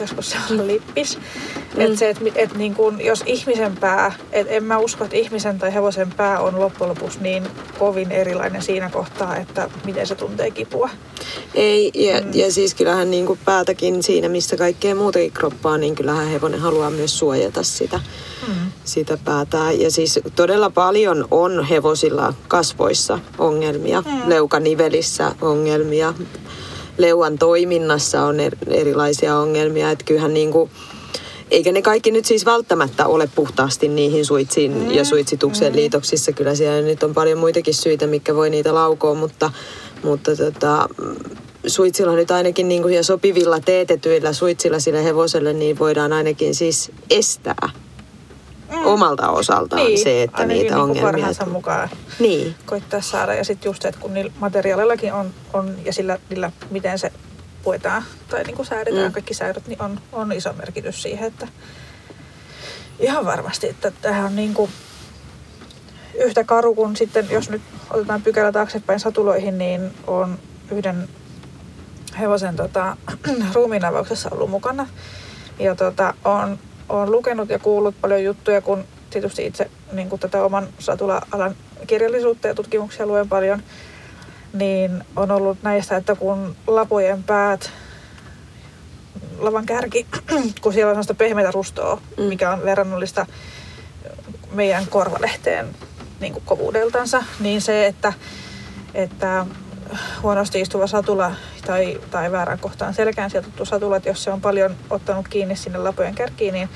joskus 0.00 0.30
se 0.30 0.36
on 0.50 0.66
lippis. 0.66 1.18
Mm. 1.18 1.80
Että 1.80 1.96
se, 1.96 2.10
että 2.10 2.24
et 2.34 2.54
niin 2.54 2.74
kun, 2.74 3.00
jos 3.00 3.22
ihmisen 3.26 3.76
pää, 3.76 4.12
et 4.32 4.46
en 4.50 4.64
mä 4.64 4.78
usko, 4.78 5.04
että 5.04 5.16
ihmisen 5.16 5.58
tai 5.58 5.74
hevosen 5.74 6.12
pää 6.16 6.40
on 6.40 6.60
loppujen 6.60 6.88
lopuksi 6.88 7.18
niin 7.20 7.48
kovin 7.78 8.12
erilainen 8.12 8.62
siinä 8.62 8.90
kohtaa, 8.90 9.36
että 9.36 9.70
miten 9.84 10.06
se 10.06 10.14
tuntee 10.14 10.50
kipua. 10.50 10.90
Ei, 11.54 11.90
ja, 11.94 12.20
mm. 12.20 12.30
ja 12.34 12.52
siis 12.52 12.74
kyllähän 12.74 13.10
niin 13.10 13.26
kuin 13.26 13.38
päätäkin 13.44 14.02
siinä, 14.02 14.28
missä 14.28 14.56
kaikkea 14.56 14.94
muutakin 14.94 15.32
kroppaa, 15.32 15.78
niin 15.78 15.94
kyllähän 15.94 16.28
hevonen 16.28 16.60
haluaa 16.60 16.90
myös 16.90 17.18
suojata 17.18 17.62
sitä, 17.62 18.00
mm. 18.48 18.54
sitä 18.84 19.18
päätä. 19.24 19.72
Ja 19.72 19.90
siis 19.90 20.20
todella 20.36 20.70
paljon 20.70 21.28
on 21.30 21.64
hevosilla 21.64 22.34
kasvoissa 22.48 23.18
ongelmia, 23.38 24.00
mm. 24.00 24.28
leukanivelissä 24.28 25.34
ongelmia, 25.40 26.14
leuan 26.98 27.38
toiminnassa 27.38 28.22
on 28.22 28.36
erilaisia 28.66 29.36
ongelmia. 29.36 29.90
Että 29.90 30.04
kyllähän 30.04 30.34
niin 30.34 30.52
kuin, 30.52 30.70
eikä 31.50 31.72
ne 31.72 31.82
kaikki 31.82 32.10
nyt 32.10 32.24
siis 32.24 32.46
välttämättä 32.46 33.06
ole 33.06 33.28
puhtaasti 33.34 33.88
niihin 33.88 34.24
suitsiin 34.26 34.72
mm, 34.72 34.90
ja 34.90 35.04
suitsitukseen 35.04 35.72
mm. 35.72 35.76
liitoksissa. 35.76 36.32
Kyllä 36.32 36.54
siellä 36.54 36.82
nyt 36.82 37.02
on 37.02 37.14
paljon 37.14 37.38
muitakin 37.38 37.74
syitä, 37.74 38.06
mikä 38.06 38.34
voi 38.34 38.50
niitä 38.50 38.74
laukoa, 38.74 39.14
mutta, 39.14 39.50
mutta 40.02 40.36
tota, 40.36 40.88
suitsilla 41.66 42.12
nyt 42.12 42.30
ainakin 42.30 42.68
niin 42.68 42.82
kuin 42.82 42.94
ja 42.94 43.02
sopivilla 43.02 43.60
teetetyillä 43.60 44.32
suitsilla 44.32 44.78
sille 44.78 45.04
hevoselle, 45.04 45.52
niin 45.52 45.78
voidaan 45.78 46.12
ainakin 46.12 46.54
siis 46.54 46.90
estää 47.10 47.85
mm. 48.70 48.86
omalta 48.86 49.30
osaltaan 49.30 49.84
niin, 49.86 49.98
se, 49.98 50.22
että 50.22 50.46
niitä 50.46 50.74
niin 50.74 50.82
ongelmia... 50.82 51.02
parhaansa 51.02 51.46
mukaan 51.46 51.88
niin. 52.18 52.54
koittaa 52.66 53.00
saada. 53.00 53.34
Ja 53.34 53.44
sitten 53.44 53.68
just 53.68 53.82
se, 53.82 53.88
että 53.88 54.00
kun 54.00 54.14
niillä 54.14 54.32
materiaalillakin 54.38 55.12
on, 55.12 55.30
on 55.52 55.76
ja 55.84 55.92
sillä, 55.92 56.18
niillä, 56.30 56.52
miten 56.70 56.98
se 56.98 57.12
puetaan 57.62 58.02
tai 58.28 58.44
niin 58.44 58.56
kuin 58.56 58.66
säädetään 58.66 59.06
mm. 59.06 59.12
kaikki 59.12 59.34
säädöt, 59.34 59.66
niin 59.66 59.82
on, 59.82 60.00
on 60.12 60.32
iso 60.32 60.52
merkitys 60.52 61.02
siihen, 61.02 61.26
että 61.26 61.48
ihan 62.98 63.24
varmasti, 63.24 63.68
että 63.68 63.92
tähän 64.02 64.24
on 64.24 64.36
niin 64.36 64.54
kuin 64.54 64.70
yhtä 66.18 66.44
karu 66.44 66.74
kuin 66.74 66.96
sitten, 66.96 67.26
jos 67.30 67.50
nyt 67.50 67.62
otetaan 67.90 68.22
pykälä 68.22 68.52
taaksepäin 68.52 69.00
satuloihin, 69.00 69.58
niin 69.58 69.90
on 70.06 70.38
yhden 70.70 71.08
hevosen 72.20 72.56
tota, 72.56 72.96
ruumiinavauksessa 73.54 74.28
ollut 74.32 74.50
mukana. 74.50 74.86
Ja 75.58 75.74
tota, 75.74 76.14
on, 76.24 76.58
on 76.88 77.12
lukenut 77.12 77.48
ja 77.48 77.58
kuullut 77.58 77.94
paljon 78.00 78.24
juttuja, 78.24 78.60
kun 78.60 78.84
tietysti 79.10 79.46
itse 79.46 79.70
niin 79.92 80.08
kuin 80.08 80.20
tätä 80.20 80.44
oman 80.44 80.68
satula-alan 80.78 81.56
kirjallisuutta 81.86 82.48
ja 82.48 82.54
tutkimuksia 82.54 83.06
luen 83.06 83.28
paljon, 83.28 83.62
niin 84.52 85.04
on 85.16 85.30
ollut 85.30 85.58
näistä, 85.62 85.96
että 85.96 86.14
kun 86.14 86.56
lapojen 86.66 87.22
päät, 87.22 87.70
lavan 89.38 89.66
kärki, 89.66 90.06
kun 90.62 90.72
siellä 90.72 90.90
on 90.90 90.94
sellaista 90.94 91.14
pehmeitä 91.14 91.50
rustoa, 91.50 92.00
mm. 92.16 92.24
mikä 92.24 92.52
on 92.52 92.64
verrannollista 92.64 93.26
meidän 94.52 94.86
korvalehteen 94.86 95.66
niin 96.20 96.32
kuin 96.32 96.44
kovuudeltansa, 96.46 97.24
niin 97.40 97.60
se, 97.60 97.86
että, 97.86 98.12
että 98.94 99.46
huonosti 100.22 100.60
istuva 100.60 100.86
satula 100.86 101.32
tai, 101.66 102.00
tai 102.10 102.32
väärän 102.32 102.58
kohtaan 102.58 102.94
selkään 102.94 103.30
sijoitettu 103.30 103.64
satula, 103.64 103.96
että 103.96 104.08
jos 104.08 104.24
se 104.24 104.30
on 104.30 104.40
paljon 104.40 104.76
ottanut 104.90 105.28
kiinni 105.28 105.56
sinne 105.56 105.78
lapojen 105.78 106.14
kärkiin, 106.14 106.54
niin 106.54 106.68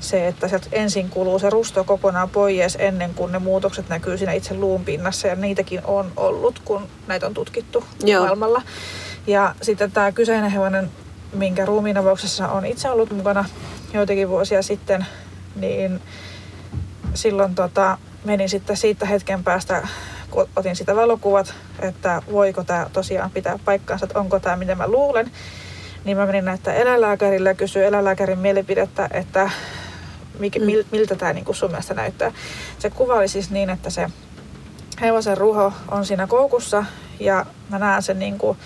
se, 0.00 0.28
että 0.28 0.48
sieltä 0.48 0.66
ensin 0.72 1.10
kuluu 1.10 1.38
se 1.38 1.50
rusto 1.50 1.84
kokonaan 1.84 2.30
pois 2.30 2.76
ennen 2.80 3.14
kuin 3.14 3.32
ne 3.32 3.38
muutokset 3.38 3.88
näkyy 3.88 4.18
siinä 4.18 4.32
itse 4.32 4.54
luun 4.54 4.84
pinnassa 4.84 5.28
ja 5.28 5.36
niitäkin 5.36 5.80
on 5.84 6.12
ollut, 6.16 6.58
kun 6.58 6.88
näitä 7.06 7.26
on 7.26 7.34
tutkittu 7.34 7.84
Joo. 8.04 8.24
maailmalla. 8.24 8.62
Ja 9.26 9.54
sitten 9.62 9.92
tämä 9.92 10.12
kyseinen 10.12 10.50
hevonen, 10.50 10.90
minkä 11.32 11.66
ruumiinavauksessa 11.66 12.48
on 12.48 12.66
itse 12.66 12.90
ollut 12.90 13.10
mukana 13.10 13.44
joitakin 13.92 14.28
vuosia 14.28 14.62
sitten, 14.62 15.06
niin 15.56 16.00
silloin 17.14 17.54
tota, 17.54 17.98
menin 18.24 18.48
sitten 18.48 18.76
siitä 18.76 19.06
hetken 19.06 19.44
päästä, 19.44 19.88
kun 20.30 20.48
otin 20.56 20.76
sitä 20.76 20.96
valokuvat, 20.96 21.54
että 21.80 22.22
voiko 22.32 22.64
tämä 22.64 22.86
tosiaan 22.92 23.30
pitää 23.30 23.58
paikkaansa, 23.64 24.06
että 24.06 24.18
onko 24.18 24.40
tämä 24.40 24.56
mitä 24.56 24.74
mä 24.74 24.88
luulen. 24.88 25.30
Niin 26.04 26.16
mä 26.16 26.26
menin 26.26 26.44
näyttää 26.44 26.74
eläinlääkärille 26.74 27.48
ja 27.48 27.54
kysyin 27.54 27.84
eläinlääkärin 27.86 28.38
mielipidettä, 28.38 29.08
että 29.12 29.50
mik, 30.38 30.56
Mm. 30.58 30.64
mil, 30.64 30.84
miltä 30.90 31.16
tämä 31.16 31.32
niinku 31.32 31.54
sun 31.54 31.70
mielestä 31.70 31.94
näyttää. 31.94 32.32
Se 32.78 32.90
kuva 32.90 33.14
oli 33.14 33.28
siis 33.28 33.50
niin, 33.50 33.70
että 33.70 33.90
se 33.90 34.06
hevosen 35.00 35.36
ruho 35.38 35.72
on 35.90 36.06
siinä 36.06 36.26
koukussa 36.26 36.84
ja 37.20 37.46
mä 37.68 37.78
näen 37.78 38.02
sen 38.02 38.18
niin 38.18 38.38
kuin, 38.38 38.58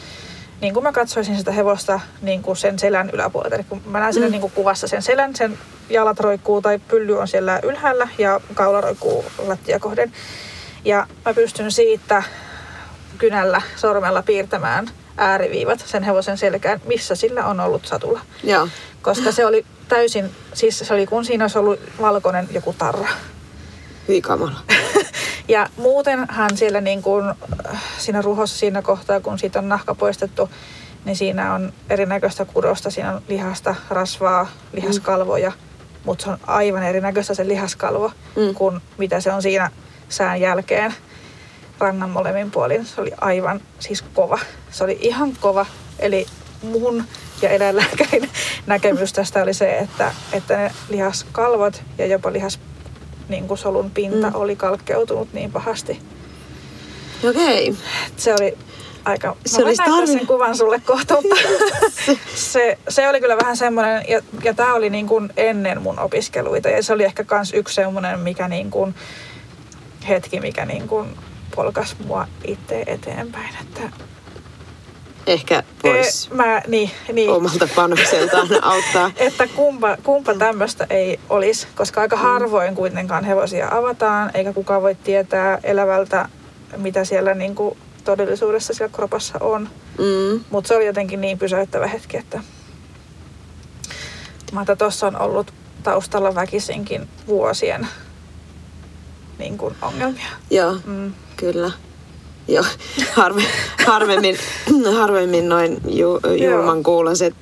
niin 0.61 0.75
kuin 0.75 0.85
mä 0.85 0.93
katsoisin 0.93 1.37
sitä 1.37 1.53
hevosta 1.53 2.01
niin 2.23 2.43
kuin 2.43 2.57
sen 2.57 2.79
selän 2.79 3.11
yläpuolelta. 3.13 3.55
Eli 3.55 3.65
kun 3.69 3.83
mä 3.87 4.01
näen 4.01 4.13
siinä 4.13 4.27
Mm. 4.29 4.33
niin 4.33 4.41
kuin 4.41 4.53
kuvassa 4.53 4.89
sen 4.89 5.03
selän, 5.03 5.37
sen 5.37 5.59
jalat 5.91 6.21
roikkuu 6.21 6.63
tai 6.63 6.79
pylly 6.79 7.19
on 7.19 7.29
siellä 7.29 7.61
ylhäällä 7.63 8.09
ja 8.19 8.41
kaula 8.55 8.81
roikkuu 8.81 9.25
lattia 9.47 9.79
kohden. 9.79 10.13
Ja 10.85 11.07
mä 11.25 11.35
pystyn 11.35 11.73
siitä 11.73 12.23
kynällä 13.19 13.63
sormella 13.77 14.23
piirtämään 14.23 14.91
ääriviivat 15.17 15.81
sen 15.87 16.03
hevosen 16.03 16.39
selkään, 16.39 16.81
missä 16.87 17.15
sillä 17.15 17.47
on 17.47 17.61
ollut 17.61 17.87
satula. 17.87 18.21
Joo. 18.43 18.69
Koska 19.03 19.33
se 19.33 19.47
oli 19.47 19.67
täysin, 19.89 20.31
siis 20.55 20.79
se 20.79 20.95
oli 20.95 21.07
kun 21.07 21.25
siinä 21.25 21.45
olisi 21.45 21.59
ollut 21.59 21.81
valkoinen 22.01 22.49
joku 22.51 22.75
tarra. 22.79 23.09
Hyi 24.09 24.23
kamala. 24.23 24.61
Ja 25.49 25.67
muutenhan 25.77 26.57
siellä 26.57 26.81
niin 26.81 27.03
kuin, 27.03 27.29
äh, 27.29 27.83
siinä 27.99 28.23
ruhossa 28.23 28.59
siinä 28.59 28.83
kohtaa, 28.83 29.21
kun 29.21 29.39
siitä 29.39 29.59
on 29.59 29.69
nahka 29.69 29.95
poistettu, 29.95 30.51
niin 31.05 31.17
siinä 31.17 31.55
on 31.55 31.73
erinäköistä 31.91 32.45
kudosta. 32.45 32.91
Siinä 32.91 33.13
on 33.13 33.23
lihasta, 33.29 33.75
rasvaa, 33.91 34.47
lihaskalvoja, 34.73 35.53
mutta 36.05 36.25
se 36.25 36.31
on 36.31 36.39
aivan 36.47 36.83
erinäköistä 36.83 37.35
se 37.35 37.49
lihaskalvo 37.49 38.13
Mm. 38.37 38.55
kuin 38.55 38.81
mitä 38.99 39.21
se 39.21 39.33
on 39.33 39.43
siinä 39.43 39.71
sään 40.17 40.41
jälkeen 40.41 40.95
rangan 41.79 42.11
molemmin 42.11 42.51
puolin. 42.51 42.87
Se 42.87 43.01
oli 43.01 43.11
aivan 43.21 43.61
siis 43.79 44.05
kova. 44.15 44.39
Se 44.71 44.85
oli 44.85 44.99
ihan 45.01 45.33
kova. 45.41 45.67
Eli 45.99 46.27
mun 46.63 47.05
ja 47.43 47.49
eläinlääkärin 47.51 48.31
näkemys 48.67 49.13
tästä 49.13 49.43
oli 49.43 49.55
se, 49.55 49.79
että, 49.79 50.13
että 50.33 50.57
ne 50.57 50.71
lihaskalvot 50.89 51.83
ja 51.99 52.07
jopa 52.07 52.33
lihas 52.33 52.61
niin 53.29 53.49
kuin 53.49 53.59
solun 53.59 53.91
pinta 53.91 54.27
Mm. 54.31 54.35
oli 54.35 54.57
kalkkeutunut 54.57 55.33
niin 55.33 55.53
pahasti. 55.53 56.01
Okei. 57.29 57.69
Okay. 57.71 57.83
Se 58.17 58.35
oli 58.35 58.59
aika... 59.05 59.29
Mä 59.29 59.35
Se 59.47 59.57
voin 59.57 59.67
olisi 59.67 59.83
tarvinnut- 59.83 60.19
sen 60.19 60.27
kuvan 60.27 60.57
sulle 60.57 60.81
kohta, 60.81 61.15
mutta 61.15 61.37
se, 62.35 62.79
se 62.89 63.09
oli 63.09 63.21
kyllä 63.21 63.37
vähän 63.37 63.57
semmoinen, 63.57 64.05
ja, 64.09 64.21
ja 64.43 64.55
tämä 64.55 64.75
oli 64.75 64.91
niin 64.91 65.07
kuin 65.07 65.33
ennen 65.37 65.83
mun 65.83 65.99
opiskeluita, 65.99 66.69
ja 66.69 66.83
se 66.83 66.93
oli 66.93 67.05
ehkä 67.05 67.25
kans 67.25 67.53
yksi 67.53 67.75
semmoinen, 67.75 68.21
mikä 68.21 68.49
niin 68.49 68.71
kuin, 68.71 68.95
hetki, 70.09 70.41
mikä 70.41 70.67
niin 70.67 70.89
kuin 70.89 71.17
polkas 71.57 71.97
mua 72.07 72.27
itse 72.45 72.83
eteenpäin, 72.87 73.55
että 73.61 73.81
Ehkä 75.27 75.63
voisi 75.83 76.29
e, 76.31 76.35
mä, 76.35 76.63
niin, 76.67 76.91
niin, 77.13 77.31
omalta 77.31 77.69
panokseltaan 77.77 78.49
auttaa. 78.63 79.11
että 79.17 79.47
kumpa, 79.47 79.97
kumpa 80.03 80.35
tämmöistä 80.35 80.87
ei 80.91 81.21
olisi, 81.31 81.67
koska 81.75 82.01
aika 82.01 82.17
harvoin 82.17 82.75
kuitenkaan 82.75 83.25
hevosia 83.25 83.69
avataan, 83.71 84.31
eikä 84.35 84.53
kukaan 84.53 84.83
voi 84.83 84.95
tietää 84.95 85.59
elävältä, 85.63 86.29
mitä 86.77 87.05
siellä 87.05 87.35
niin 87.35 87.55
kuin 87.55 87.79
todellisuudessa 88.05 88.75
siellä 88.75 88.95
kropassa 88.95 89.39
on. 89.41 89.69
Mm. 89.99 90.45
Mutta 90.51 90.69
se 90.69 90.77
oli 90.77 90.87
jotenkin 90.87 91.21
niin 91.21 91.39
pysäyttävä 91.39 91.87
hetki, 91.87 92.17
että 92.17 92.41
mä 94.53 94.61
että 94.61 94.77
tuossa 94.77 95.07
on 95.07 95.21
ollut 95.21 95.53
taustalla 95.83 96.35
väkisinkin 96.35 97.09
vuosien 97.27 97.89
niin 99.39 99.59
kuin 99.59 99.75
ongelmia. 99.83 100.27
Joo, 100.51 100.77
Mm. 100.87 101.13
kyllä. 101.37 101.71
Joo, 102.49 102.65
harve, 103.13 103.43
harvemmin, 103.87 104.37
harvemmin 105.01 105.49
noin 105.49 105.81
ju, 105.89 106.21
julman 106.51 106.83
kuuloset 106.83 107.35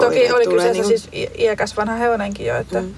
Toki 0.00 0.32
oli 0.32 0.44
kyseessä 0.46 0.72
niinku- 0.72 0.88
siis 0.88 1.08
i- 1.14 1.42
iäkäs 1.42 1.76
vanha 1.76 1.94
hevonenkin 1.96 2.46
jo, 2.46 2.56
että, 2.56 2.80
Mm. 2.80 2.86
mm. 2.86 2.94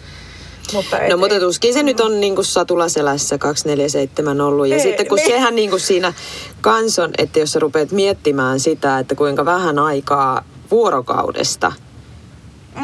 mutta 0.72 0.98
et, 0.98 1.10
No 1.10 1.16
mutta 1.16 1.40
tuskin 1.40 1.74
se 1.74 1.82
nyt 1.82 2.00
on 2.00 2.20
niinku 2.20 2.42
satulaselässä 2.42 3.38
247 3.38 4.40
ollut. 4.40 4.66
Ja 4.68 4.76
Ei, 4.76 4.82
sitten 4.82 5.06
kun 5.08 5.16
niin. 5.16 5.28
sehän 5.28 5.54
niinku 5.54 5.78
siinä 5.78 6.12
kans 6.60 6.98
on, 6.98 7.10
että 7.18 7.38
jos 7.38 7.52
sä 7.52 7.58
rupeat 7.58 7.92
miettimään 7.92 8.60
sitä, 8.60 8.98
että 8.98 9.14
kuinka 9.14 9.44
vähän 9.44 9.78
aikaa 9.78 10.44
vuorokaudesta. 10.70 11.72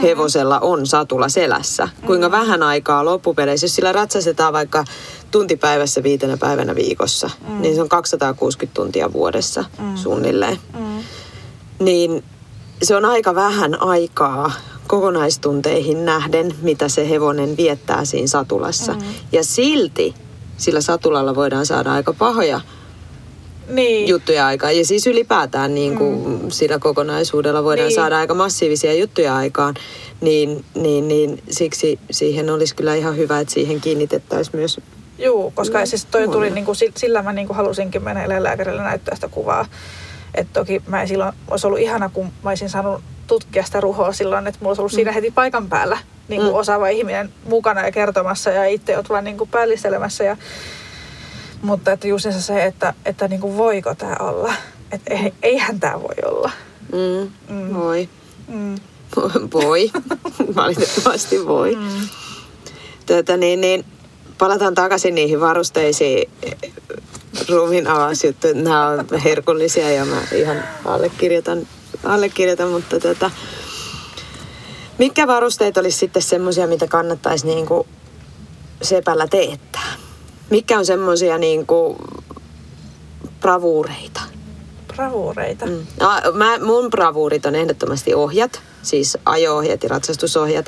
Hevosella 0.02 0.60
on 0.60 0.86
satula 0.86 1.28
selässä. 1.28 1.88
Kuinka 2.06 2.30
vähän 2.30 2.62
aikaa 2.62 3.04
loppupeleissä, 3.04 3.64
jos 3.64 3.74
sillä 3.74 3.92
ratsastetaan 3.92 4.52
vaikka 4.52 4.84
tuntipäivässä 5.30 6.02
viitenä 6.02 6.36
päivänä 6.36 6.74
viikossa, 6.74 7.30
Mm. 7.48 7.60
niin 7.60 7.74
se 7.74 7.82
on 7.82 7.88
260 7.88 8.74
tuntia 8.74 9.12
vuodessa 9.12 9.64
Mm. 9.78 9.96
suunnilleen. 9.96 10.58
Mm. 10.78 10.98
Niin 11.84 12.24
se 12.82 12.96
on 12.96 13.04
aika 13.04 13.34
vähän 13.34 13.82
aikaa 13.82 14.52
kokonaistunteihin 14.86 16.04
nähden, 16.04 16.54
mitä 16.62 16.88
se 16.88 17.10
hevonen 17.10 17.56
viettää 17.56 18.04
siinä 18.04 18.26
satulassa. 18.26 18.92
Mm. 18.92 19.00
Ja 19.32 19.44
silti 19.44 20.14
sillä 20.56 20.80
satulalla 20.80 21.34
voidaan 21.34 21.66
saada 21.66 21.92
aika 21.92 22.12
pahoja 22.12 22.60
Niin. 23.72 24.08
juttuja 24.08 24.46
aikaan. 24.46 24.78
Ja 24.78 24.84
siis 24.84 25.06
ylipäätään 25.06 25.74
niin 25.74 25.96
kuin 25.98 26.28
mm. 26.42 26.50
sillä 26.50 26.78
kokonaisuudella 26.78 27.64
voidaan 27.64 27.88
Niin. 27.88 27.94
saada 27.94 28.18
aika 28.18 28.34
massiivisia 28.34 28.94
juttuja 28.94 29.36
aikaan. 29.36 29.74
Niin, 30.20 30.64
niin, 30.74 31.08
niin 31.08 31.42
siksi 31.50 31.98
siihen 32.10 32.50
olisi 32.50 32.74
kyllä 32.76 32.94
ihan 32.94 33.16
hyvä, 33.16 33.40
että 33.40 33.54
siihen 33.54 33.80
kiinnitettäisiin 33.80 34.56
myös 34.56 34.80
Juu, 35.18 35.50
koska 35.50 35.78
Mm, 35.78 35.86
siis 35.86 36.04
toi 36.04 36.28
tuli 36.28 36.50
niinku, 36.50 36.74
si- 36.74 36.92
sillä 36.96 37.22
mä 37.22 37.32
niinku 37.32 37.54
halusinkin 37.54 38.02
mennä 38.04 38.24
eläinlääkärille 38.24 38.82
näyttää 38.82 39.14
sitä 39.14 39.28
kuvaa. 39.28 39.66
Et 40.34 40.46
toki 40.52 40.82
mä 40.86 41.02
en 41.02 41.08
silloin, 41.08 41.32
olisi 41.50 41.66
ollut 41.66 41.80
ihana, 41.80 42.08
kun 42.08 42.24
mä 42.42 42.50
olisin 42.50 42.70
saanut 42.70 43.00
tutkia 43.26 43.64
sitä 43.64 43.80
ruhoa 43.80 44.12
silloin, 44.12 44.46
että 44.46 44.58
mulla 44.60 44.70
olisi 44.70 44.80
ollut 44.80 44.92
siinä 44.92 45.12
heti 45.12 45.30
paikan 45.30 45.68
päällä 45.68 45.98
niin 46.28 46.40
kuin 46.40 46.52
Mm. 46.52 46.58
osaava 46.58 46.88
ihminen 46.88 47.32
mukana 47.44 47.84
ja 47.84 47.92
kertomassa 47.92 48.50
ja 48.50 48.64
itse 48.64 48.96
olet 48.96 49.08
vaan 49.08 49.24
niin 49.24 49.38
kuin 49.38 49.50
päällistelemässä. 49.50 50.24
Ja, 50.24 50.36
mutta 51.62 51.92
että 51.92 52.08
just 52.08 52.26
se, 52.38 52.64
että, 52.64 52.94
että 53.04 53.28
niin 53.28 53.40
kuin 53.40 53.56
voiko 53.56 53.94
tämä 53.94 54.16
olla. 54.20 54.54
Että 54.92 55.14
ei, 55.14 55.34
eihän 55.42 55.80
tämä 55.80 56.02
voi 56.02 56.14
olla. 56.24 56.50
Mm, 56.92 57.30
Mm. 57.48 57.74
Voi. 57.74 58.08
Mm. 58.48 58.74
Voi. 59.52 59.90
Valitettavasti 60.56 61.46
voi. 61.46 61.76
Mm. 61.76 62.08
Tätä, 63.06 63.36
niin, 63.36 63.60
niin, 63.60 63.84
palataan 64.38 64.74
takaisin 64.74 65.14
niihin 65.14 65.40
varusteisiin. 65.40 66.30
Ruumiin 67.48 67.86
avausjuttuja. 67.86 68.54
Nämä 68.54 68.86
on 68.88 69.06
herkullisia 69.24 69.90
ja 69.90 70.04
mä 70.04 70.22
ihan 70.32 70.64
allekirjoitan, 70.84 71.66
allekirjoitan 72.04 72.68
mutta 72.68 73.00
tätä. 73.00 73.30
Mitkä 74.98 75.26
varusteet 75.26 75.76
olisi 75.76 75.98
sitten 75.98 76.22
semmoisia, 76.22 76.66
mitä 76.66 76.86
kannattaisi 76.86 77.46
niin 77.46 77.66
kuin 77.66 77.88
sepällä 78.82 79.26
teettää? 79.26 79.91
Mitkä 80.52 80.78
on 80.78 80.86
semmoisia 80.86 81.38
niin 81.38 81.66
kuin 81.66 81.96
bravuureita? 83.40 84.20
Bravuureita. 84.94 85.66
Mm. 85.66 85.86
No, 86.00 86.08
mä, 86.32 86.58
mun 86.58 86.90
bravuurit 86.90 87.46
on 87.46 87.54
ehdottomasti 87.54 88.14
ohjat, 88.14 88.60
siis 88.82 89.18
ajo-ohjat 89.24 89.82
ja 89.82 89.88
ratsastusohjat, 89.88 90.66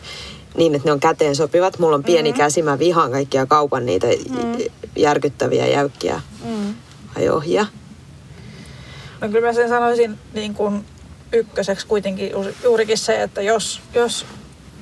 niin 0.57 0.75
että 0.75 0.89
ne 0.89 0.93
on 0.93 1.01
käteen 1.01 1.37
sopivat. 1.37 1.79
Mulla 1.79 1.97
on 1.97 2.05
pieni 2.05 2.33
mm. 2.33 2.39
käsi, 2.39 2.63
mä 2.63 2.79
vihaan 2.79 3.11
kaikkia 3.11 3.47
kaupan 3.47 3.87
niitä 3.87 4.07
mm. 4.07 4.57
järkyttäviä 4.97 5.67
jäykkiä 5.67 6.21
Mm. 6.45 6.75
ajo-ohjia. 7.17 7.67
No 9.21 9.29
kyllä 9.29 9.47
mä 9.47 9.53
sen 9.53 9.69
sanoisin 9.69 10.19
niin 10.35 10.55
kuin 10.55 10.85
ykköseksi 11.33 11.87
kuitenkin 11.87 12.31
juuri- 12.31 12.55
juurikin 12.63 12.99
se, 12.99 13.23
että 13.23 13.43
jos, 13.43 13.81
jos 13.95 14.27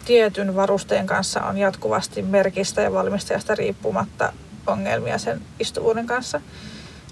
tietyn 0.05 0.57
varusteen 0.57 1.07
kanssa 1.07 1.41
on 1.41 1.59
jatkuvasti 1.59 2.23
merkistä 2.23 2.83
ja 2.83 2.93
valmistajasta 2.93 3.55
riippumatta 3.55 4.33
ongelmia 4.67 5.19
sen 5.19 5.43
istuvuuden 5.61 6.07
kanssa, 6.07 6.41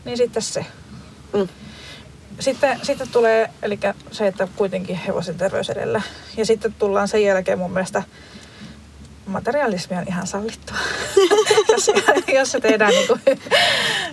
niin 0.04 0.16
sitten 0.16 0.42
se. 0.42 0.66
Mm. 1.32 1.48
Sitten, 2.40 2.80
sitten 2.82 3.08
tulee, 3.08 3.50
eli 3.62 3.78
se, 4.10 4.26
että 4.26 4.48
kuitenkin 4.56 4.96
hevosen 4.96 5.38
terveys 5.38 5.70
edellä. 5.70 6.02
Ja 6.36 6.46
sitten 6.46 6.74
tullaan 6.78 7.08
sen 7.08 7.22
jälkeen 7.22 7.58
mun 7.58 7.72
mielestä 7.72 8.02
materialismi 9.26 9.96
on 9.96 10.04
ihan 10.08 10.26
sallittua. 10.26 10.76
jos, 11.72 11.90
jos 12.34 12.52
se 12.52 12.60
tehdään 12.60 12.90
niin 12.90 13.06
kuin 13.06 13.20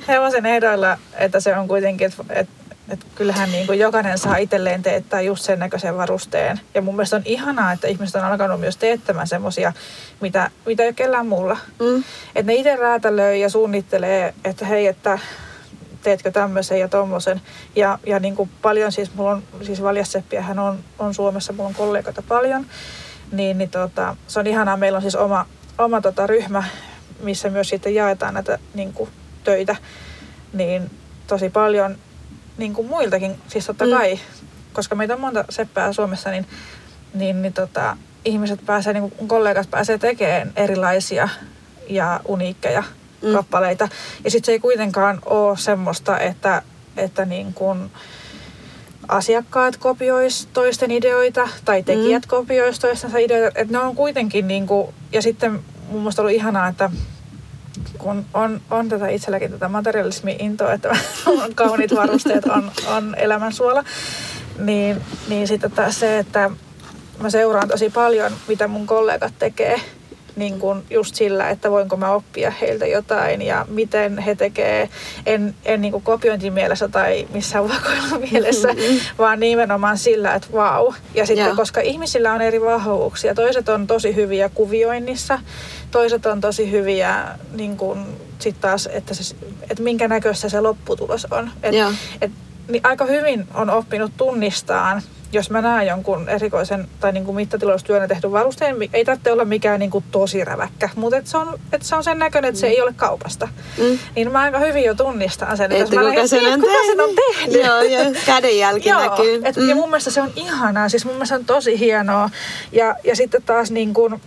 hevosen 0.07 0.45
ehdoilla, 0.45 0.97
että 1.13 1.39
se 1.39 1.57
on 1.57 1.67
kuitenkin, 1.67 2.07
että, 2.07 2.23
että, 2.29 2.53
että 2.89 3.05
kyllähän 3.15 3.51
niin 3.51 3.67
kuin 3.67 3.79
jokainen 3.79 4.17
saa 4.17 4.37
itselleen 4.37 4.83
teettää 4.83 5.21
just 5.21 5.43
sen 5.43 5.59
näköisen 5.59 5.97
varusteen. 5.97 6.59
Ja 6.75 6.81
mun 6.81 6.95
mielestä 6.95 7.15
on 7.15 7.21
ihanaa, 7.25 7.71
että 7.71 7.87
ihmiset 7.87 8.15
on 8.15 8.23
alkanut 8.23 8.59
myös 8.59 8.77
teettämään 8.77 9.27
semmoisia, 9.27 9.73
mitä, 10.21 10.51
mitä 10.65 10.83
ei 10.83 10.87
ole 10.87 10.93
kellään 10.93 11.27
muulla. 11.27 11.57
Mm. 11.79 12.03
Että 12.35 12.51
ne 12.51 12.55
itse 12.55 12.75
räätälöi 12.75 13.41
ja 13.41 13.49
suunnittelee, 13.49 14.33
että 14.43 14.65
hei, 14.65 14.87
että 14.87 15.19
teetkö 16.03 16.31
tämmöisen 16.31 16.79
ja 16.79 16.87
tommosen. 16.87 17.41
Ja, 17.75 17.99
ja 18.05 18.19
niin 18.19 18.35
kuin 18.35 18.49
paljon 18.61 18.91
siis, 18.91 19.13
mulla 19.15 19.31
on, 19.31 19.43
siis 19.61 19.83
valjasseppiähän 19.83 20.59
on, 20.59 20.79
on 20.99 21.13
Suomessa, 21.13 21.53
mulla 21.53 21.69
on 21.69 21.75
kollegoita 21.75 22.23
paljon. 22.27 22.65
Niin, 23.31 23.57
niin 23.57 23.69
tota, 23.69 24.15
se 24.27 24.39
on 24.39 24.47
ihanaa, 24.47 24.77
meillä 24.77 24.95
on 24.95 25.01
siis 25.01 25.15
oma, 25.15 25.45
oma 25.77 26.01
tota 26.01 26.27
ryhmä, 26.27 26.63
missä 27.23 27.49
myös 27.49 27.69
sitten 27.69 27.95
jaetaan 27.95 28.33
näitä 28.33 28.59
niin 28.73 28.93
kuin, 28.93 29.09
töitä. 29.43 29.75
Niin 30.53 30.91
tosi 31.27 31.49
paljon 31.49 31.97
niin 32.57 32.73
kuin 32.73 32.87
muiltakin, 32.87 33.35
siis 33.47 33.65
totta 33.65 33.85
Mm. 33.85 33.91
kai, 33.91 34.19
koska 34.73 34.95
meitä 34.95 35.13
on 35.13 35.21
monta 35.21 35.45
seppää 35.49 35.93
Suomessa, 35.93 36.29
niin, 36.31 36.45
niin, 37.13 37.41
niin 37.41 37.53
tota, 37.53 37.97
ihmiset 38.25 38.65
pääsee, 38.65 38.93
niin 38.93 39.11
kuin 39.11 39.27
kollegat 39.27 39.71
pääsee 39.71 39.97
tekemään 39.97 40.51
erilaisia 40.55 41.29
ja 41.89 42.19
uniikkeja 42.27 42.83
Mm. 43.21 43.33
kappaleita. 43.33 43.89
Ja 44.23 44.31
sitten 44.31 44.45
se 44.45 44.51
ei 44.51 44.59
kuitenkaan 44.59 45.19
ole 45.25 45.57
semmoista, 45.57 46.19
että, 46.19 46.61
että 46.97 47.25
niin 47.25 47.53
kuin 47.53 47.91
asiakkaat 49.07 49.77
kopiois 49.77 50.47
toisten 50.53 50.91
ideoita 50.91 51.49
tai 51.65 51.83
tekijät 51.83 52.23
mm. 52.25 52.29
kopiois 52.29 52.79
toistensa 52.79 53.17
ideoita. 53.17 53.59
Että 53.59 53.73
ne 53.73 53.79
on 53.79 53.95
kuitenkin, 53.95 54.47
niin 54.47 54.67
kuin, 54.67 54.93
ja 55.11 55.21
sitten 55.21 55.51
mun 55.89 55.99
mielestä 56.01 56.21
ollut 56.21 56.35
ihanaa, 56.35 56.67
että 56.67 56.89
kun 57.97 58.25
on, 58.33 58.61
on 58.71 58.89
tätä 58.89 59.07
itselläkin 59.07 59.51
tätä 59.51 59.69
materialismi-intoa, 59.69 60.73
että 60.73 60.97
kauniit 61.55 61.95
varusteet 61.95 62.45
on, 62.45 62.71
on 62.87 63.15
elämän 63.15 63.53
suola, 63.53 63.83
niin, 64.59 65.01
niin 65.27 65.47
sitten 65.47 65.71
se, 65.89 66.19
että 66.19 66.49
mä 67.21 67.29
seuraan 67.29 67.67
tosi 67.67 67.89
paljon, 67.89 68.31
mitä 68.47 68.67
mun 68.67 68.87
kollegat 68.87 69.33
tekee, 69.39 69.81
niin 70.37 70.59
kuin 70.59 70.83
just 70.89 71.15
sillä, 71.15 71.49
että 71.49 71.71
voinko 71.71 71.97
mä 71.97 72.11
oppia 72.11 72.51
heiltä 72.61 72.85
jotain 72.85 73.41
ja 73.41 73.65
miten 73.69 74.17
he 74.17 74.35
tekee, 74.35 74.89
en, 75.25 75.55
en 75.65 75.81
niin 75.81 75.91
kuin 75.91 76.03
kopiointimielessä 76.03 76.87
tai 76.87 77.27
missään 77.33 77.69
vakoilumielessä, 77.69 78.67
vaan 79.17 79.39
nimenomaan 79.39 79.97
sillä, 79.97 80.33
että 80.33 80.47
vau. 80.53 80.93
Ja 81.13 81.25
sitten 81.25 81.45
Joo. 81.45 81.55
koska 81.55 81.81
ihmisillä 81.81 82.33
on 82.33 82.41
eri 82.41 82.61
vahvuuksia, 82.61 83.35
toiset 83.35 83.69
on 83.69 83.87
tosi 83.87 84.15
hyviä 84.15 84.49
kuvioinnissa, 84.49 85.39
toiset 85.91 86.25
on 86.25 86.41
tosi 86.41 86.71
hyviä 86.71 87.25
niin 87.53 87.77
kuin, 87.77 88.05
sit 88.39 88.61
taas, 88.61 88.89
että, 88.91 89.13
se, 89.13 89.35
että 89.69 89.83
minkä 89.83 90.07
näköistä 90.07 90.49
se 90.49 90.61
lopputulos 90.61 91.27
on. 91.31 91.51
Et, 91.63 91.75
Joo. 91.75 91.91
et, 92.21 92.31
niin 92.67 92.81
aika 92.85 93.05
hyvin 93.05 93.47
on 93.53 93.69
oppinut 93.69 94.11
tunnistaan, 94.17 95.01
jos 95.31 95.49
mä 95.49 95.61
näen 95.61 95.87
jonkun 95.87 96.29
erikoisen 96.29 96.87
tai 96.99 97.11
niin 97.11 97.25
kuin 97.25 97.35
mittatiloustyönä 97.35 98.07
tehty 98.07 98.31
varusteen, 98.31 98.75
ei 98.93 99.05
tarvitse 99.05 99.31
olla 99.31 99.45
mikään 99.45 99.79
niin 99.79 99.91
kuin 99.91 100.03
tosi 100.11 100.43
räväkkä, 100.43 100.89
mutta 100.95 101.17
et 101.17 101.27
se, 101.27 101.37
on, 101.37 101.59
et 101.73 101.81
se 101.83 101.95
on 101.95 102.03
sen 102.03 102.19
näköinen, 102.19 102.49
että 102.49 102.61
se 102.61 102.67
ei 102.67 102.81
ole 102.81 102.93
kaupasta. 102.95 103.47
Mm. 103.77 103.99
Niin 104.15 104.31
mä 104.31 104.39
aika 104.41 104.59
hyvin 104.59 104.83
jo 104.83 104.95
tunnistan 104.95 105.57
sen, 105.57 105.71
Että 105.71 105.83
jos 105.83 105.91
mä 105.91 106.27
sen 106.27 106.45
on 106.53 106.59
kuka 106.59 106.71
tehnyt. 106.71 106.85
sen 106.85 106.99
on 107.01 107.09
tehnyt. 107.15 107.65
Joo, 107.65 107.81
joo. 107.81 108.13
Kädenjälki 108.25 108.89
Joo, 108.89 108.99
näkyy. 109.01 109.41
et, 109.45 109.55
Mm. 109.55 109.69
ja 109.69 109.75
mun 109.75 109.89
mielestä 109.89 110.11
se 110.11 110.21
on 110.21 110.31
ihanaa, 110.35 110.89
siis 110.89 111.05
mun 111.05 111.13
mielestä 111.13 111.35
se 111.35 111.39
on 111.39 111.45
tosi 111.45 111.79
hienoa. 111.79 112.29
Ja, 112.71 112.95
ja 113.03 113.15
sitten 113.15 113.43
taas 113.43 113.71
niin 113.71 113.93
kuin, 113.93 114.21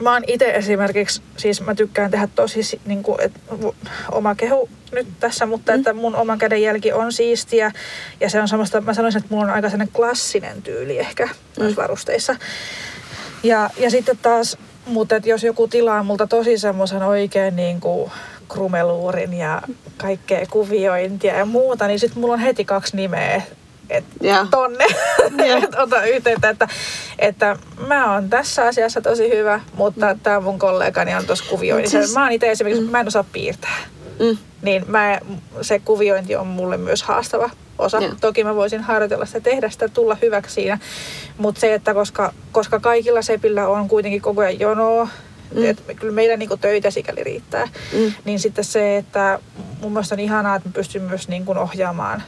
mä 0.00 0.12
oon 0.12 0.22
itse 0.26 0.50
esimerkiksi, 0.50 1.22
siis 1.36 1.60
mä 1.60 1.74
tykkään 1.74 2.10
tehdä 2.10 2.28
tosi 2.34 2.62
si- 2.62 2.80
niin 2.86 3.02
kuin, 3.02 3.20
et, 3.20 3.32
oma 4.12 4.34
kehu 4.34 4.68
nyt 4.92 5.06
tässä, 5.20 5.46
mutta 5.46 5.72
mm. 5.72 5.78
että 5.78 5.92
mun 5.92 6.16
oman 6.16 6.38
käden 6.38 6.62
jälki 6.62 6.92
on 6.92 7.12
siistiä. 7.12 7.72
Ja 8.20 8.30
se 8.30 8.40
on 8.40 8.48
semmoista, 8.48 8.80
mä 8.80 8.94
sanoisin, 8.94 9.18
että 9.18 9.34
mulla 9.34 9.44
on 9.44 9.50
aika 9.52 9.68
sellainen 9.68 9.94
klassinen 9.94 10.62
tyyli 10.62 10.98
ehkä 10.98 11.24
mm. 11.26 11.32
noissa 11.58 11.82
varusteissa. 11.82 12.36
Ja, 13.42 13.70
ja 13.76 13.90
sitten 13.90 14.18
taas, 14.22 14.58
mutta 14.86 15.16
et 15.16 15.26
jos 15.26 15.44
joku 15.44 15.68
tilaa 15.68 16.02
multa 16.02 16.26
tosi 16.26 16.58
semmoisen 16.58 17.02
oikein 17.02 17.56
niin 17.56 17.80
kuin 17.80 18.10
krumeluurin 18.48 19.34
ja 19.34 19.62
kaikkea 19.96 20.46
kuviointia 20.50 21.36
ja 21.36 21.44
muuta, 21.44 21.86
niin 21.86 21.98
sitten 21.98 22.20
mulla 22.20 22.34
on 22.34 22.40
heti 22.40 22.64
kaksi 22.64 22.96
nimeä. 22.96 23.42
Et 23.90 24.04
Joo. 24.20 24.46
tonne, 24.50 24.84
Joo. 25.46 25.58
et 25.64 25.74
ota 25.78 26.04
yhteyttä, 26.04 26.48
että, 26.50 26.68
että 27.18 27.56
mä 27.86 28.12
oon 28.14 28.30
tässä 28.30 28.64
asiassa 28.66 29.00
tosi 29.00 29.28
hyvä, 29.28 29.60
mutta 29.74 30.16
tämä 30.22 30.40
mun 30.40 30.58
kollegani 30.58 31.14
on 31.14 31.26
tuossa 31.26 31.44
kuvioinnissa. 31.50 31.98
Siis, 32.02 32.14
mä 32.14 32.22
oon 32.22 32.32
itse 32.32 32.50
esimerkiksi, 32.50 32.84
mä 32.84 33.00
en 33.00 33.06
osaa 33.06 33.24
piirtää. 33.32 33.76
Mm. 34.20 34.38
Niin 34.62 34.84
mä, 34.86 35.18
se 35.62 35.78
kuviointi 35.78 36.36
on 36.36 36.46
mulle 36.46 36.76
myös 36.76 37.02
haastava 37.02 37.50
osa. 37.78 37.98
Joo. 38.00 38.14
Toki 38.20 38.44
mä 38.44 38.54
voisin 38.54 38.80
harjoitella 38.80 39.26
sitä, 39.26 39.40
tehdä 39.40 39.70
sitä, 39.70 39.88
tulla 39.88 40.16
hyväksi 40.22 40.54
siinä. 40.54 40.78
Mutta 41.38 41.60
se, 41.60 41.74
että 41.74 41.94
koska, 41.94 42.32
koska 42.52 42.80
kaikilla 42.80 43.22
sepillä 43.22 43.68
on 43.68 43.88
kuitenkin 43.88 44.22
koko 44.22 44.40
ajan 44.40 44.60
jonoa, 44.60 45.08
Mm. 45.54 45.58
mm. 45.60 45.64
että 45.70 45.94
kyllä 45.94 46.12
meidän 46.12 46.38
niinku 46.38 46.56
töitä 46.56 46.90
sikäli 46.90 47.24
riittää, 47.24 47.68
Mm. 47.92 48.12
niin 48.24 48.38
sitten 48.40 48.64
se, 48.64 48.96
että 48.96 49.38
mun 49.80 49.92
mielestä 49.92 50.14
on 50.14 50.20
ihanaa, 50.20 50.56
että 50.56 50.68
mä 50.68 50.72
pystyn 50.72 51.02
myös 51.02 51.28
niinku 51.28 51.52
ohjaamaan 51.58 52.22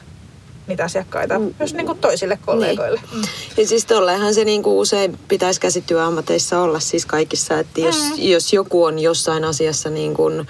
niitä 0.67 0.85
asiakkaita 0.85 1.39
Mm. 1.39 1.55
myös 1.59 1.75
niinku 1.75 1.95
toisille 1.95 2.39
kollegoille. 2.47 3.01
Mm. 3.15 3.23
Ja 3.57 3.67
siis 3.67 3.85
tolleenhan 3.87 4.35
se 4.35 4.45
niinku 4.45 4.81
usein 4.81 5.19
pitäisi 5.29 5.61
käsityöammateissa 5.61 6.61
olla 6.61 6.81
siis 6.81 7.07
kaikissa, 7.07 7.59
että 7.59 7.81
jos, 7.81 7.97
Mm. 8.03 8.11
jos 8.19 8.53
joku 8.53 8.85
on 8.85 8.99
jossain 8.99 9.45
asiassa 9.45 9.91
niin 9.91 10.15
kuin 10.15 10.49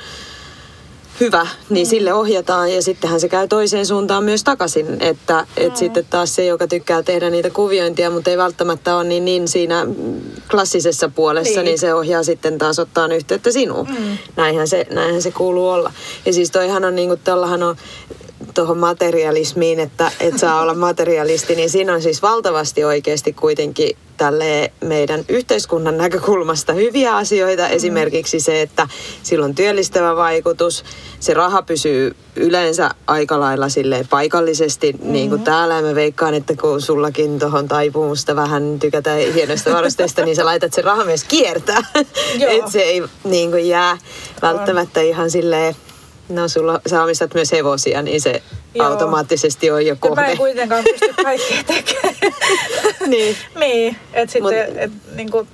hyvä, 1.20 1.46
niin 1.70 1.86
Mm. 1.86 1.90
sille 1.90 2.12
ohjataan 2.12 2.72
ja 2.74 2.82
sittenhän 2.82 3.20
se 3.20 3.28
käy 3.28 3.48
toiseen 3.48 3.86
suuntaan 3.86 4.24
myös 4.24 4.44
takaisin, 4.44 4.86
että 5.00 5.46
et 5.56 5.68
Mm. 5.72 5.76
sitten 5.76 6.06
taas 6.10 6.34
se, 6.34 6.44
joka 6.44 6.66
tykkää 6.66 7.02
tehdä 7.02 7.30
niitä 7.30 7.50
kuviointia, 7.50 8.10
mutta 8.10 8.30
ei 8.30 8.38
välttämättä 8.38 8.96
ole 8.96 9.04
niin, 9.04 9.24
niin 9.24 9.48
siinä 9.48 9.86
klassisessa 10.50 11.08
puolessa, 11.08 11.50
niin. 11.50 11.56
Niin. 11.56 11.64
niin 11.64 11.78
se 11.78 11.94
ohjaa 11.94 12.22
sitten 12.22 12.58
taas 12.58 12.78
ottaa 12.78 13.06
yhteyttä 13.14 13.50
sinuun. 13.52 13.88
Mm. 13.88 14.18
Näinhän, 14.36 14.68
se, 14.68 14.86
näinhän 14.90 15.22
se 15.22 15.30
kuuluu 15.30 15.68
olla. 15.68 15.92
Ja 16.26 16.32
siis 16.32 16.50
toihan 16.50 16.84
on 16.84 16.94
niinku, 16.96 17.16
tollahan 17.16 17.62
on 17.62 17.76
tuohon 18.54 18.78
materialismiin, 18.78 19.80
että 19.80 20.12
et 20.20 20.38
saa 20.38 20.60
olla 20.60 20.74
materialisti, 20.74 21.54
niin 21.54 21.70
siinä 21.70 21.94
on 21.94 22.02
siis 22.02 22.22
valtavasti 22.22 22.84
oikeasti 22.84 23.32
kuitenkin 23.32 23.96
tälle 24.16 24.72
meidän 24.84 25.24
yhteiskunnan 25.28 25.98
näkökulmasta 25.98 26.72
hyviä 26.72 27.16
asioita. 27.16 27.62
Mm. 27.62 27.74
Esimerkiksi 27.74 28.40
se, 28.40 28.62
että 28.62 28.88
sillä 29.22 29.44
on 29.44 29.54
työllistävä 29.54 30.16
vaikutus. 30.16 30.84
Se 31.20 31.34
raha 31.34 31.62
pysyy 31.62 32.16
yleensä 32.36 32.90
aika 33.06 33.40
lailla 33.40 33.68
silleen 33.68 34.08
paikallisesti, 34.08 34.92
mm. 34.92 35.12
niin 35.12 35.30
kuin 35.30 35.42
täällä. 35.42 35.74
Ja 35.74 35.82
mä 35.82 35.94
veikkaan, 35.94 36.34
että 36.34 36.54
kun 36.60 36.80
sullakin 36.80 37.38
tuohon 37.38 37.68
taipumusta 37.68 38.36
vähän 38.36 38.78
tykätä 38.80 39.14
hienoista 39.34 39.72
varusteista, 39.72 40.24
niin 40.24 40.36
sä 40.36 40.44
laitat 40.44 40.72
sen 40.72 40.84
raha 40.84 41.04
myös 41.04 41.24
kiertää. 41.24 41.84
Että 42.40 42.70
se 42.70 42.80
ei 42.80 43.02
niin 43.24 43.50
kuin 43.50 43.68
jää 43.68 43.98
välttämättä 44.42 45.00
ihan 45.00 45.30
silleen 45.30 45.76
No 46.30 46.48
sulla, 46.48 46.80
sä 46.90 47.02
omistat 47.02 47.34
myös 47.34 47.52
hevosia, 47.52 48.02
niin 48.02 48.20
se 48.20 48.42
Joo. 48.74 48.86
automaattisesti 48.86 49.70
on 49.70 49.86
jo 49.86 49.88
Ja 49.88 49.94
mä 49.94 49.98
kohde. 50.00 50.22
en 50.30 50.36
kuitenkaan 50.38 50.84
pysty 50.84 51.14
kaikkea 51.24 51.64
tekemään. 51.66 52.14
niin. 53.06 53.36
niin, 53.58 53.96
että 54.12 54.32
sitten, 54.32 54.68
Mut- 54.68 54.78
et, 54.78 54.90
niinku, 55.14 55.46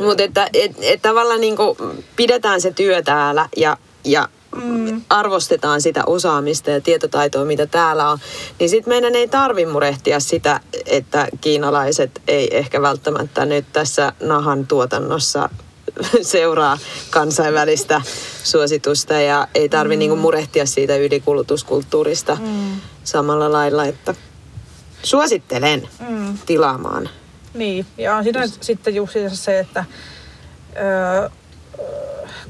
Mutta 0.00 0.22
että 0.22 0.48
et, 0.54 0.72
et 0.80 1.02
tavallaan 1.02 1.40
niinku 1.40 1.76
pidetään 2.16 2.60
se 2.60 2.70
työ 2.70 3.02
täällä 3.02 3.48
ja, 3.56 3.76
ja 4.04 4.28
Mm. 4.62 5.02
arvostetaan 5.10 5.80
sitä 5.80 6.02
osaamista 6.06 6.70
ja 6.70 6.80
tietotaitoa, 6.80 7.44
mitä 7.44 7.66
täällä 7.66 8.08
on, 8.10 8.18
niin 8.58 8.68
sitten 8.70 8.90
meidän 8.90 9.14
ei 9.14 9.28
tarvi 9.28 9.66
murehtia 9.66 10.20
sitä, 10.20 10.60
että 10.86 11.28
kiinalaiset 11.40 12.10
ei 12.28 12.56
ehkä 12.56 12.82
välttämättä 12.82 13.46
nyt 13.46 13.64
tässä 13.72 14.12
nahan 14.22 14.66
tuotannossa 14.66 15.48
seuraa 16.22 16.78
kansainvälistä 17.10 18.02
suositusta 18.44 19.14
ja 19.14 19.48
ei 19.54 19.68
tarvi 19.68 19.96
mm. 19.96 19.98
niinku 19.98 20.16
murehtia 20.16 20.66
siitä 20.66 20.96
ylikulutuskulttuurista 20.96 22.34
mm, 22.34 22.80
samalla 23.04 23.52
lailla, 23.52 23.84
että 23.84 24.14
suosittelen 25.02 25.88
mm. 26.08 26.38
tilaamaan. 26.46 27.08
Niin, 27.54 27.86
ja 27.98 28.16
on 28.16 28.24
siinä 28.24 28.46
sitten 28.60 28.94
justiinsa 28.94 29.36
se, 29.36 29.58
että 29.58 29.84
öö, 30.76 31.28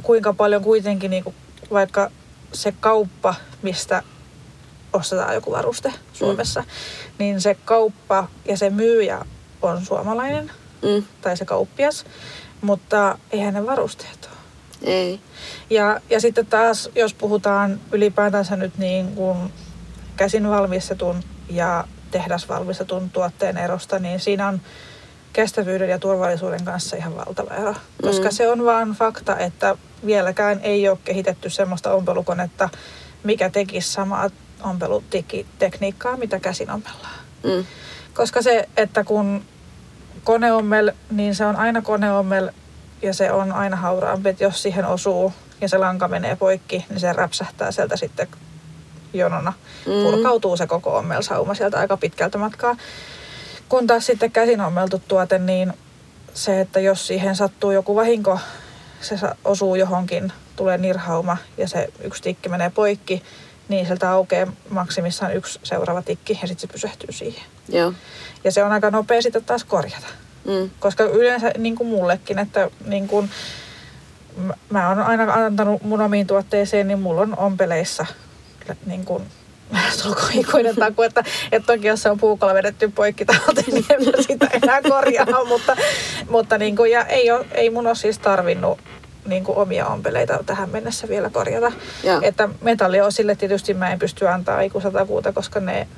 kuinka 0.03 0.32
paljon 0.32 0.62
kuitenkin 0.62 1.11
niinku, 1.11 1.34
vaikka 1.70 2.11
se 2.53 2.74
kauppa, 2.80 3.34
mistä 3.62 4.03
ostetaan 4.93 5.34
joku 5.34 5.53
varuste 5.53 5.93
Suomessa, 6.12 6.61
mm. 6.61 6.66
niin 7.18 7.41
se 7.41 7.57
kauppa 7.64 8.28
ja 8.45 8.57
se 8.57 8.70
myyjä 8.70 9.24
on 9.62 9.84
suomalainen. 9.84 10.51
Mm. 10.82 11.05
tai 11.20 11.36
se 11.36 11.45
kauppias, 11.45 12.05
mutta 12.61 13.19
eihän 13.31 13.55
ne 13.55 13.67
varusteet 13.67 14.29
ole. 14.31 14.39
Ei. 14.93 15.21
Ja, 15.71 16.01
ja 16.11 16.21
sitten 16.21 16.47
taas, 16.47 16.91
jos 16.95 17.15
puhutaan 17.15 17.81
ylipäätänsä 17.93 18.57
nyt 18.57 18.79
niin 18.79 19.15
kuin 19.15 19.53
käsin 20.17 20.49
valmistetun 20.51 21.23
ja 21.51 21.85
tehdasvalmistetun 22.11 23.11
tuotteen 23.11 23.57
erosta, 23.59 23.99
niin 23.99 24.21
siinä 24.21 24.49
on 24.49 24.61
kestävyyden 25.33 25.89
ja 25.89 25.99
turvallisuuden 25.99 26.65
kanssa 26.65 26.97
ihan 26.97 27.17
valtava 27.17 27.55
ero. 27.55 27.75
Koska 28.03 28.29
Mm. 28.29 28.33
se 28.33 28.49
on 28.49 28.65
vaan 28.65 28.91
fakta, 28.93 29.39
että 29.39 29.77
vieläkään 30.07 30.61
ei 30.63 30.89
ole 30.89 30.99
kehitetty 31.05 31.51
semmoista 31.51 31.93
ompelukonetta, 31.93 32.69
mikä 33.25 33.51
tekisi 33.51 33.93
samaa 33.93 34.31
ompelutekniikkaa, 34.63 36.17
mitä 36.17 36.41
käsin 36.41 36.71
ompellaan. 36.71 37.19
Mm. 37.45 37.65
Koska 38.15 38.43
se, 38.43 38.69
että 38.77 39.05
kun 39.05 39.45
koneommel, 40.25 40.93
niin 41.11 41.35
se 41.35 41.47
on 41.47 41.57
aina 41.57 41.83
koneommel 41.83 42.51
ja 43.03 43.14
se 43.14 43.33
on 43.33 43.53
aina 43.53 43.77
hauraampi, 43.77 44.29
että 44.29 44.45
jos 44.45 44.62
siihen 44.62 44.87
osuu 44.87 45.33
ja 45.61 45.69
se 45.69 45.79
lanka 45.79 46.09
menee 46.09 46.37
poikki, 46.37 46.87
niin 46.89 47.01
se 47.01 47.12
räpsähtää 47.12 47.73
sieltä 47.73 47.97
sitten 47.97 48.29
jonona. 49.12 49.53
Mm. 49.87 49.93
Purkautuu 50.03 50.57
se 50.57 50.66
koko 50.66 50.97
ommelsauma 50.97 51.55
sieltä 51.55 51.79
aika 51.79 51.97
pitkältä 51.97 52.39
matkaa. 52.39 52.77
Kun 53.69 53.87
taas 53.87 54.07
sitten 54.07 54.33
käsin 54.33 54.61
ommeltu 54.61 55.03
tuote, 55.09 55.39
niin 55.39 55.73
se, 56.35 56.61
että 56.61 56.81
jos 56.81 57.07
siihen 57.07 57.37
sattuu 57.37 57.71
joku 57.71 57.97
vahinko, 57.97 58.41
se 59.01 59.16
osuu 59.45 59.75
johonkin, 59.75 60.33
tulee 60.57 60.79
nirhauma 60.79 61.37
ja 61.57 61.69
se 61.69 61.89
yksi 62.03 62.23
tikki 62.23 62.49
menee 62.49 62.71
poikki, 62.71 63.23
niin 63.69 63.87
sieltä 63.87 64.11
aukeaa 64.11 64.53
maksimissaan 64.71 65.35
yksi 65.37 65.61
seuraava 65.62 66.03
tikki 66.03 66.39
ja 66.43 66.49
sitten 66.49 66.69
se 66.69 66.73
pysähtyy 66.73 67.12
siihen. 67.12 67.43
Joo. 67.69 67.93
Ja 68.45 68.53
se 68.53 68.64
on 68.64 68.73
aika 68.73 68.91
nopea 68.91 69.23
sitten 69.23 69.45
taas 69.45 69.64
korjata. 69.64 70.07
Mm. 70.45 70.71
Koska 70.81 71.05
yleensä 71.05 71.53
niin 71.59 71.77
kuin 71.77 71.89
mullekin, 71.89 72.39
että 72.39 72.71
niin 72.87 73.09
kuin, 73.09 73.31
mä- 74.37 74.55
mä 74.71 74.89
oon 74.89 74.99
aina 74.99 75.35
antanut 75.35 75.83
mun 75.83 76.01
omiin 76.01 76.27
tuotteeseen, 76.27 76.89
niin 76.89 77.01
mulla 77.01 77.21
on 77.21 77.39
ompeleissa 77.39 78.07
niin 78.87 79.05
kuin, 79.05 79.23
tulkoon 80.03 80.33
ikuinen 80.33 80.77
taku, 80.77 81.03
että, 81.03 81.25
että 81.53 81.73
toki 81.75 81.87
jos 81.87 82.03
se 82.03 82.11
on 82.11 82.19
puukolla 82.19 82.55
vedetty 82.55 82.89
poikki 82.89 83.25
talteen, 83.25 83.66
niin 83.75 83.85
en 83.91 84.05
mä 84.05 84.23
sitä 84.23 84.47
enää 84.53 84.83
korjaa, 84.83 85.45
mutta, 85.49 85.77
mutta 86.31 86.59
niin 86.59 86.77
kuin, 86.77 86.91
ja 86.91 87.05
ei, 87.07 87.31
ole, 87.31 87.47
ei 87.53 87.71
mun 87.71 87.87
ole 87.87 87.95
siis 87.95 88.19
tarvinnut 88.19 88.79
niin 89.29 89.45
kuin 89.45 89.59
omia 89.59 89.87
ompeleita 89.87 90.39
tähän 90.47 90.70
mennessä 90.70 91.09
vielä 91.09 91.31
korjata. 91.31 91.72
Joo. 92.05 92.20
Että 92.22 92.49
metalliosille 92.61 93.35
tietysti 93.35 93.74
mä 93.74 93.93
en 93.93 93.99
pysty 93.99 94.29
antaa 94.29 94.61
ikuisatakuuta, 94.61 95.33
koska 95.33 95.61
ne 95.61 95.89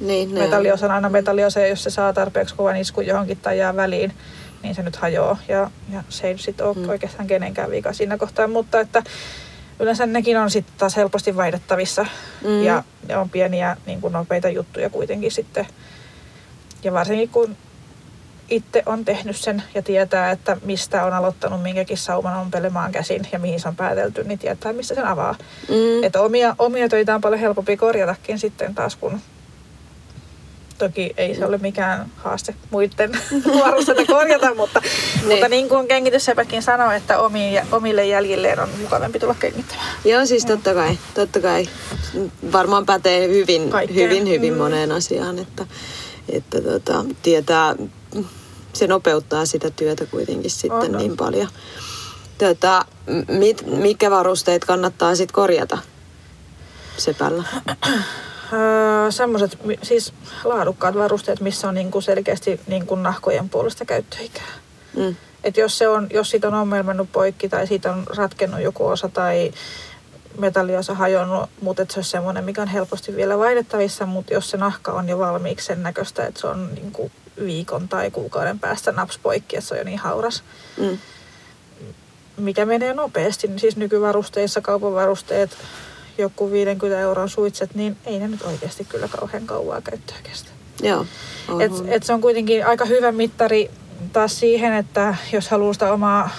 Niin, 0.00 0.34
ne 0.34 0.40
Metalliosa 0.40 0.86
on 0.86 0.92
aina 0.92 1.08
metalliosa 1.08 1.60
ja 1.60 1.66
jos 1.66 1.82
se 1.82 1.90
saa 1.90 2.12
tarpeeksi 2.12 2.54
kovan 2.54 2.76
iskun 2.76 3.06
johonkin 3.06 3.36
tai 3.36 3.58
jää 3.58 3.76
väliin, 3.76 4.12
niin 4.62 4.74
se 4.74 4.82
nyt 4.82 4.96
hajoaa. 4.96 5.38
Ja, 5.48 5.70
ja 5.92 6.02
se 6.08 6.28
ei 6.28 6.38
sitten 6.38 6.66
ole 6.66 6.76
Mm. 6.76 6.88
oikeastaan 6.88 7.26
kenenkään 7.26 7.70
vika 7.70 7.92
siinä 7.92 8.16
kohtaa, 8.18 8.46
mutta 8.46 8.80
että 8.80 9.02
yleensä 9.80 10.06
nekin 10.06 10.36
on 10.38 10.50
sitten 10.50 10.74
taas 10.78 10.96
helposti 10.96 11.36
vaihdettavissa. 11.36 12.06
Mm. 12.44 12.62
Ja 12.62 12.82
ne 13.08 13.16
on 13.16 13.30
pieniä 13.30 13.76
niin 13.86 14.00
kuin 14.00 14.12
nopeita 14.12 14.48
juttuja 14.48 14.90
kuitenkin 14.90 15.30
sitten. 15.32 15.66
Ja 16.84 16.92
varsinkin 16.92 17.28
kun 17.28 17.56
itse 18.50 18.82
on 18.86 19.04
tehnyt 19.04 19.36
sen 19.36 19.62
ja 19.74 19.82
tietää, 19.82 20.30
että 20.30 20.56
mistä 20.64 21.04
on 21.04 21.12
aloittanut 21.12 21.62
minkäkin 21.62 21.96
sauman 21.98 22.36
ompelemaan 22.36 22.92
käsin 22.92 23.22
ja 23.32 23.38
mihin 23.38 23.60
se 23.60 23.68
on 23.68 23.76
päätelty, 23.76 24.24
niin 24.24 24.38
tietää, 24.38 24.72
mistä 24.72 24.94
sen 24.94 25.06
avaa. 25.06 25.34
Mm. 25.68 26.02
Että 26.04 26.20
omia, 26.20 26.56
omia 26.58 26.88
töitä 26.88 27.14
on 27.14 27.20
paljon 27.20 27.40
helpompi 27.40 27.76
korjatakin 27.76 28.38
sitten 28.38 28.74
taas, 28.74 28.96
kun 28.96 29.20
toki 30.78 31.12
ei 31.16 31.34
se 31.34 31.46
ole 31.46 31.58
mikään 31.58 32.06
haaste 32.16 32.54
muiden 32.70 33.12
varusteita 33.64 34.04
korjata, 34.12 34.54
mutta, 34.54 34.80
Niin. 34.80 35.28
mutta 35.28 35.48
niin 35.48 35.68
kuin 35.68 35.88
kengityssepäkin 35.88 36.62
sanoi, 36.62 36.96
että 36.96 37.18
omiin, 37.18 37.60
omille 37.72 38.06
jäljilleen 38.06 38.60
on 38.60 38.68
mukavampi 38.82 39.18
tulla 39.18 39.34
kengittämään. 39.40 39.86
Joo, 40.04 40.26
siis 40.26 40.44
totta 40.44 40.74
kai, 40.74 40.98
totta 41.14 41.40
kai. 41.40 41.68
Varmaan 42.52 42.86
pätee 42.86 43.28
hyvin, 43.28 43.70
Kaikkeen. 43.70 44.00
hyvin, 44.10 44.28
hyvin 44.28 44.52
Mm. 44.52 44.58
moneen 44.58 44.92
asiaan, 44.92 45.38
että, 45.38 45.66
että 46.28 46.60
tota, 46.60 47.04
tietää, 47.22 47.74
se 48.72 48.86
nopeuttaa 48.86 49.46
sitä 49.46 49.70
työtä 49.70 50.06
kuitenkin 50.06 50.50
sitten 50.50 50.72
On, 50.72 50.94
on. 50.94 50.98
niin 50.98 51.16
paljon. 51.16 51.48
Tota, 52.38 52.84
mit, 53.28 53.66
mitkä 53.66 54.10
varusteet 54.10 54.64
kannattaa 54.64 55.14
sitten 55.14 55.34
korjata 55.34 55.78
sepällä? 56.96 57.44
Öö, 58.52 59.10
Semmoiset 59.10 59.58
siis 59.82 60.12
laadukkaat 60.44 60.94
varusteet, 60.94 61.40
missä 61.40 61.68
on 61.68 61.74
niinku 61.74 62.00
selkeästi 62.00 62.60
niinku 62.66 62.94
nahkojen 62.94 63.48
puolesta 63.48 63.84
käyttöikää. 63.84 64.48
Mm. 64.96 65.16
Et 65.44 65.56
jos, 65.56 65.78
se 65.78 65.88
on, 65.88 66.06
jos 66.12 66.30
siitä 66.30 66.48
on 66.48 66.54
ommel 66.54 66.82
mennyt 66.82 67.12
poikki 67.12 67.48
tai 67.48 67.66
siitä 67.66 67.92
on 67.92 68.02
ratkennut 68.16 68.60
joku 68.60 68.86
osa 68.86 69.08
tai 69.08 69.52
metalliosa 70.38 70.94
hajonnut, 70.94 71.50
mutta 71.60 71.86
se 71.88 71.98
olisi 71.98 72.10
semmoinen, 72.10 72.44
mikä 72.44 72.62
on 72.62 72.68
helposti 72.68 73.16
vielä 73.16 73.38
vaihdettavissa, 73.38 74.06
mutta 74.06 74.34
jos 74.34 74.50
se 74.50 74.56
nahka 74.56 74.92
on 74.92 75.08
jo 75.08 75.18
valmiiksi 75.18 75.66
sen 75.66 75.82
näköistä, 75.82 76.26
että 76.26 76.40
se 76.40 76.46
on 76.46 76.74
niinku 76.74 77.10
viikon 77.44 77.88
tai 77.88 78.10
kuukauden 78.10 78.58
päästä 78.58 78.92
naps 78.92 79.18
poikki, 79.18 79.56
että 79.56 79.68
se 79.68 79.74
on 79.74 79.78
jo 79.78 79.84
niin 79.84 79.98
hauras, 79.98 80.42
Mm. 80.78 80.98
mikä 82.36 82.66
menee 82.66 82.94
nopeasti, 82.94 83.48
niin 83.48 83.58
siis 83.58 83.76
nykyvarusteissa, 83.76 84.60
kaupan 84.60 84.94
varusteet, 84.94 85.50
joku 86.18 86.50
50 86.50 87.00
euron 87.00 87.28
suitset, 87.28 87.74
niin 87.74 87.96
ei 88.06 88.18
ne 88.18 88.28
nyt 88.28 88.42
oikeasti 88.42 88.84
kyllä 88.84 89.08
kauhean 89.08 89.46
kauaa 89.46 89.80
käyttöä 89.80 90.16
kestä. 90.22 90.50
Joo. 90.82 91.06
Et, 91.60 91.72
et 91.88 92.02
se 92.02 92.12
on 92.12 92.20
kuitenkin 92.20 92.66
aika 92.66 92.84
hyvä 92.84 93.12
mittari 93.12 93.70
taas 94.12 94.40
siihen, 94.40 94.72
että 94.72 95.14
jos 95.32 95.48
haluaa 95.48 95.72
sitä 95.72 95.92
omaa 95.92 96.30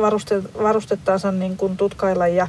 varuste, 0.00 0.42
varustettaansa 0.62 1.32
niin 1.32 1.56
kuin 1.56 1.76
tutkailla 1.76 2.28
ja, 2.28 2.48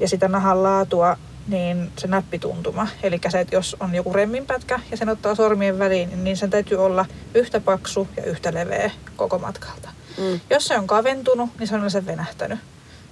ja 0.00 0.08
sitä 0.08 0.28
nahan 0.28 0.62
laatua, 0.62 1.16
niin 1.48 1.92
se 1.98 2.08
näppituntuma. 2.08 2.88
Eli 3.02 3.20
se, 3.28 3.40
että 3.40 3.56
jos 3.56 3.76
on 3.80 3.94
joku 3.94 4.12
remminpätkä 4.12 4.80
ja 4.90 4.96
sen 4.96 5.08
ottaa 5.08 5.34
sormien 5.34 5.78
väliin, 5.78 6.24
niin 6.24 6.36
sen 6.36 6.50
täytyy 6.50 6.84
olla 6.84 7.06
yhtä 7.34 7.60
paksu 7.60 8.08
ja 8.16 8.24
yhtä 8.24 8.54
leveä 8.54 8.90
koko 9.16 9.38
matkalta. 9.38 9.88
Mm. 10.18 10.40
Jos 10.50 10.66
se 10.66 10.78
on 10.78 10.86
kaventunut, 10.86 11.50
niin 11.58 11.68
se 11.68 11.74
on 11.74 11.80
yleensä 11.80 12.06
venähtänyt. 12.06 12.58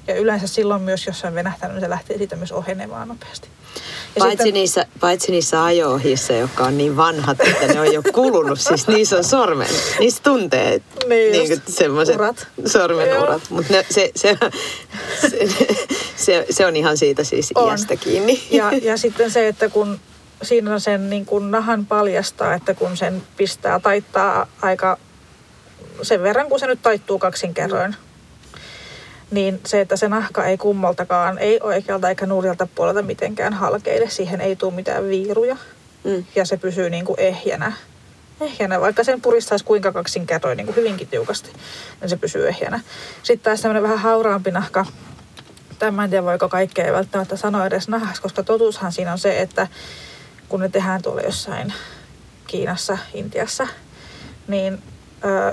Ja 0.07 0.15
yleensä 0.15 0.47
silloin 0.47 0.83
myös, 0.83 1.07
jos 1.07 1.21
se 1.21 1.27
on 1.27 1.35
venähtänyt, 1.35 1.75
niin 1.75 1.85
se 1.85 1.91
lähtee 1.91 2.19
siitä 2.19 2.37
myös 2.37 2.53
ohenemaan 2.53 3.09
nopeasti. 3.09 3.49
Ja 4.17 4.19
Paitsi, 4.19 4.37
sitten- 4.37 4.55
niissä, 4.55 4.87
paitsi 5.01 5.33
niissä 5.33 5.65
ajo-ohjissa, 5.65 6.33
jotka 6.33 6.65
on 6.65 6.79
niin 6.79 6.97
vanhat, 6.97 7.41
että 7.41 7.67
ne 7.67 7.81
on 7.81 7.93
jo 7.93 8.03
kulunut. 8.15 8.61
Siis 8.61 8.89
niissä 8.89 9.17
on 9.17 9.25
sormen, 9.25 9.69
niissä 9.99 10.23
tuntee 10.23 10.81
Niin 11.09 11.33
niin 11.33 11.63
semmoiset 11.69 12.15
urat. 12.15 12.47
sormenurat. 12.67 13.43
Mutta 13.51 13.75
se, 13.91 14.11
se, 14.17 14.39
se, 15.21 15.39
se, 16.17 16.47
se, 16.51 16.67
on 16.67 16.77
ihan 16.77 16.97
siitä 16.97 17.25
siis 17.25 17.51
On. 17.55 17.69
iästä 17.71 17.97
kiinni. 17.97 18.43
Ja, 18.51 18.71
ja 18.83 18.97
sitten 18.97 19.31
se, 19.31 19.49
että 19.49 19.69
kun 19.69 20.01
siinä 20.43 20.79
sen 20.79 21.11
niin 21.11 21.27
kuin 21.27 21.51
nahan 21.51 21.87
paljastaa, 21.87 22.55
että 22.55 22.75
kun 22.75 22.97
sen 22.97 23.23
pistää 23.37 23.81
taittaa 23.81 24.47
aika 24.63 24.99
sen 26.03 26.23
verran, 26.23 26.49
kun 26.49 26.61
se 26.61 26.67
nyt 26.67 26.83
taittuu 26.83 27.19
kaksin 27.19 27.55
kerroin, 27.55 27.97
niin 29.31 29.61
se, 29.67 29.81
että 29.81 29.97
se 29.97 30.09
nahka 30.09 30.45
ei 30.45 30.59
kummaltakaan, 30.59 31.39
ei 31.39 31.61
oikealta 31.63 32.09
eikä 32.09 32.27
nurjalta 32.27 32.69
puolelta 32.75 33.03
mitenkään 33.03 33.53
halkeile, 33.53 34.11
siihen 34.11 34.41
ei 34.41 34.57
tule 34.57 34.75
mitään 34.75 35.09
viiruja 35.09 35.57
Mm. 36.05 36.25
ja 36.35 36.45
se 36.45 36.57
pysyy 36.57 36.91
niin 36.91 37.05
kuin 37.05 37.21
ehjänä. 37.21 37.73
Ehjänä, 38.41 38.81
vaikka 38.81 39.05
sen 39.05 39.21
puristaisi 39.21 39.65
kuinka 39.65 39.93
kaksin 39.93 40.27
kerroin 40.27 40.57
niin 40.57 40.67
kuin 40.67 40.77
hyvinkin 40.77 41.09
tiukasti, 41.09 41.53
niin 42.01 42.09
se 42.09 42.17
pysyy 42.17 42.49
ehjänä. 42.49 42.81
Sitten 43.23 43.45
taas 43.45 43.61
tämmöinen 43.61 43.83
vähän 43.83 43.99
hauraampi 43.99 44.51
nahka, 44.51 44.87
Tämä 45.81 46.05
en 46.05 46.11
tiedä, 46.11 46.25
voiko 46.25 46.49
kaikkea 46.49 46.85
ei 46.85 46.93
välttämättä 46.93 47.37
sanoa 47.37 47.67
edes 47.67 47.89
nahaksi, 47.89 48.23
koska 48.23 48.43
totuushan 48.43 48.93
siinä 48.93 49.13
on 49.13 49.19
se, 49.19 49.41
että 49.41 49.69
kun 50.49 50.61
ne 50.61 50.69
tehdään 50.69 51.03
tuolla 51.03 51.21
jossain 51.21 51.73
Kiinassa, 52.47 52.99
Intiassa, 53.15 53.69
niin 54.49 54.83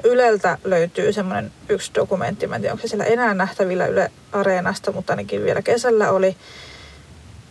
Yleltä 0.04 0.58
löytyy 0.64 1.14
semmoinen 1.14 1.52
yksi 1.70 1.92
dokumentti, 1.96 2.48
mä 2.48 2.56
en 2.56 2.62
tiedä, 2.62 2.74
onko 2.74 2.82
se 2.82 2.88
siellä 2.88 3.06
enää 3.06 3.34
nähtävillä 3.34 3.86
Yle 3.86 4.12
Areenasta, 4.32 4.92
mutta 4.92 5.14
ainakin 5.14 5.44
vielä 5.44 5.62
kesällä 5.62 6.12
oli. 6.12 6.36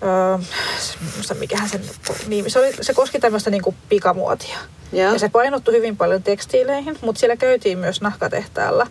Öö, 0.02 0.38
mikähän 1.38 1.68
sen 1.68 1.82
nimi, 2.26 2.50
se, 2.50 2.58
oli, 2.58 2.72
se 2.80 2.94
koski 2.94 3.18
tämmöistä 3.18 3.50
niinku 3.50 3.74
pikamuotia. 3.88 4.58
Joo. 4.92 5.12
Ja 5.12 5.18
se 5.18 5.28
painottui 5.28 5.74
hyvin 5.74 5.96
paljon 5.96 6.22
tekstiileihin, 6.22 6.98
mutta 7.00 7.18
siellä 7.18 7.36
käytiin 7.36 7.78
myös 7.78 8.00
nahkatehtaalla. 8.00 8.86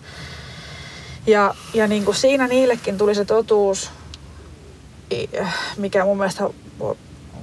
Ja, 1.27 1.55
ja 1.73 1.87
niin 1.87 2.05
kuin 2.05 2.15
siinä 2.15 2.47
niillekin 2.47 2.97
tuli 2.97 3.15
se 3.15 3.25
totuus, 3.25 3.89
mikä 5.77 6.05
mun 6.05 6.17
mielestä 6.17 6.43
vo- 6.79 6.97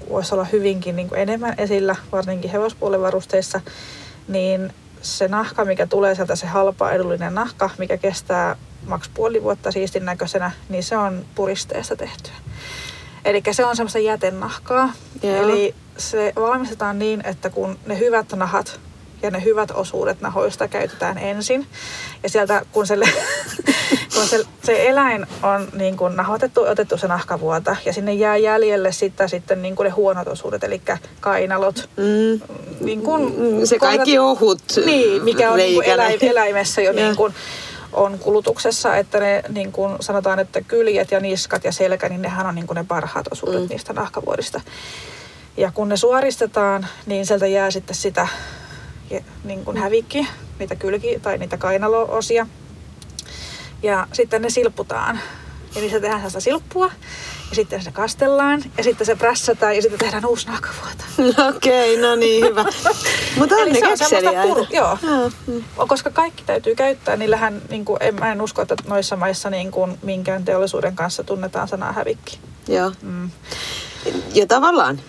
voisi 0.08 0.34
olla 0.34 0.44
hyvinkin 0.44 0.96
niin 0.96 1.08
kuin 1.08 1.20
enemmän 1.20 1.54
esillä, 1.58 1.96
varsinkin 2.12 2.50
hevospuolen 2.50 3.02
varusteissa, 3.02 3.60
niin 4.28 4.72
se 5.02 5.28
nahka, 5.28 5.64
mikä 5.64 5.86
tulee 5.86 6.14
sieltä, 6.14 6.36
se 6.36 6.46
halpa 6.46 6.90
edullinen 6.90 7.34
nahka, 7.34 7.70
mikä 7.78 7.96
kestää 7.96 8.56
maks 8.86 9.10
puoli 9.14 9.42
vuotta 9.42 9.72
siistin 9.72 10.04
näköisenä, 10.04 10.50
niin 10.68 10.82
se 10.82 10.96
on 10.96 11.24
puristeesta 11.34 11.96
tehtyä. 11.96 12.32
Eli 13.24 13.42
se 13.52 13.64
on 13.64 13.76
semmoista 13.76 13.98
jätenahkaa. 13.98 14.92
Joo. 15.22 15.36
Eli 15.36 15.74
se 15.98 16.32
valmistetaan 16.36 16.98
niin, 16.98 17.26
että 17.26 17.50
kun 17.50 17.78
ne 17.86 17.98
hyvät 17.98 18.32
nahat, 18.32 18.80
ja 19.22 19.30
ne 19.30 19.44
hyvät 19.44 19.70
osuudet 19.70 20.20
nahoista 20.20 20.68
käytetään 20.68 21.18
ensin. 21.18 21.66
Ja 22.22 22.28
sieltä, 22.28 22.62
kun 22.72 22.86
se, 22.86 22.96
kun 24.14 24.26
se, 24.26 24.44
se 24.64 24.88
eläin 24.88 25.26
on 25.42 25.68
niin 25.72 25.96
kuin 25.96 26.16
nahoitettu, 26.16 26.62
otettu 26.62 26.96
se 26.96 27.06
nahkavuota 27.06 27.76
ja 27.84 27.92
sinne 27.92 28.12
jää 28.12 28.36
jäljelle 28.36 28.92
sitten, 28.92 29.28
sitten 29.28 29.62
niin 29.62 29.76
kuin 29.76 29.84
ne 29.84 29.90
huonot 29.90 30.28
osuudet, 30.28 30.64
eli 30.64 30.82
kainalot. 31.20 31.88
Mm. 31.96 32.40
Niin 32.80 33.02
kuin 33.02 33.22
Mm, 33.22 33.66
Se 33.66 33.78
kaikki 33.78 34.18
ohut 34.18 34.62
Niin, 34.84 35.24
mikä 35.24 35.50
on 35.50 35.56
niin 35.56 35.74
kuin 35.74 35.88
eläim, 35.88 36.18
eläimessä 36.20 36.82
jo 36.82 36.92
niin 37.02 37.16
kuin 37.16 37.34
on 37.92 38.18
kulutuksessa, 38.18 38.96
että 38.96 39.20
ne 39.20 39.42
niin 39.48 39.72
kuin 39.72 39.96
sanotaan, 40.00 40.38
että 40.38 40.60
kyljet 40.60 41.10
ja 41.10 41.20
niskat 41.20 41.64
ja 41.64 41.72
selkä, 41.72 42.08
niin 42.08 42.22
nehän 42.22 42.46
on 42.46 42.54
niin 42.54 42.66
kuin 42.66 42.76
ne 42.76 42.84
parhaat 42.88 43.26
osuudet 43.32 43.62
mm. 43.62 43.68
niistä 43.68 43.92
nahkavuodista. 43.92 44.60
Ja 45.56 45.72
kun 45.74 45.88
ne 45.88 45.96
suoristetaan, 45.96 46.86
niin 47.06 47.26
sieltä 47.26 47.46
jää 47.46 47.70
sitten 47.70 47.96
sitä 47.96 48.28
niin 49.44 49.64
kuin 49.64 49.76
hävikkiä, 49.76 50.26
niitä 50.58 50.74
kylki- 50.74 51.20
tai 51.22 51.38
niitä 51.38 51.56
kainaloosia. 51.56 52.46
Ja 53.82 54.06
sitten 54.12 54.42
ne 54.42 54.50
silputaan. 54.50 55.20
Eli 55.76 55.90
se 55.90 56.00
tehdään 56.00 56.20
sellaista 56.20 56.40
silppua, 56.40 56.90
ja 57.50 57.56
sitten 57.56 57.82
se 57.82 57.92
kastellaan, 57.92 58.62
ja 58.78 58.84
sitten 58.84 59.06
se 59.06 59.16
prässätään, 59.16 59.76
ja 59.76 59.82
sitten 59.82 59.98
tehdään 59.98 60.26
uusi 60.26 60.46
nahkavuota. 60.46 61.04
Okei, 61.56 62.00
no 62.00 62.16
niin, 62.16 62.44
hyvä. 62.44 62.64
Mutta 63.38 63.54
on 63.54 63.62
Eli 63.62 63.80
ne 63.80 63.96
se 63.96 64.16
on 64.16 64.34
joo. 64.34 64.66
Joo, 64.70 65.30
mm. 65.46 65.64
Koska 65.88 66.10
kaikki 66.10 66.42
täytyy 66.46 66.74
käyttää, 66.74 67.16
niillähän, 67.16 67.62
niin 67.68 67.84
kuin, 67.84 67.96
en, 68.00 68.14
mä 68.14 68.32
en 68.32 68.42
usko, 68.42 68.62
että 68.62 68.76
noissa 68.88 69.16
maissa 69.16 69.50
niin 69.50 69.70
kuin, 69.70 69.98
minkään 70.02 70.44
teollisuuden 70.44 70.96
kanssa 70.96 71.24
tunnetaan 71.24 71.68
sanaa 71.68 71.92
hävikki. 71.92 72.38
Joo. 72.68 72.92
Mm. 73.02 73.30
Ja 74.34 74.46
tavallaan, 74.46 75.00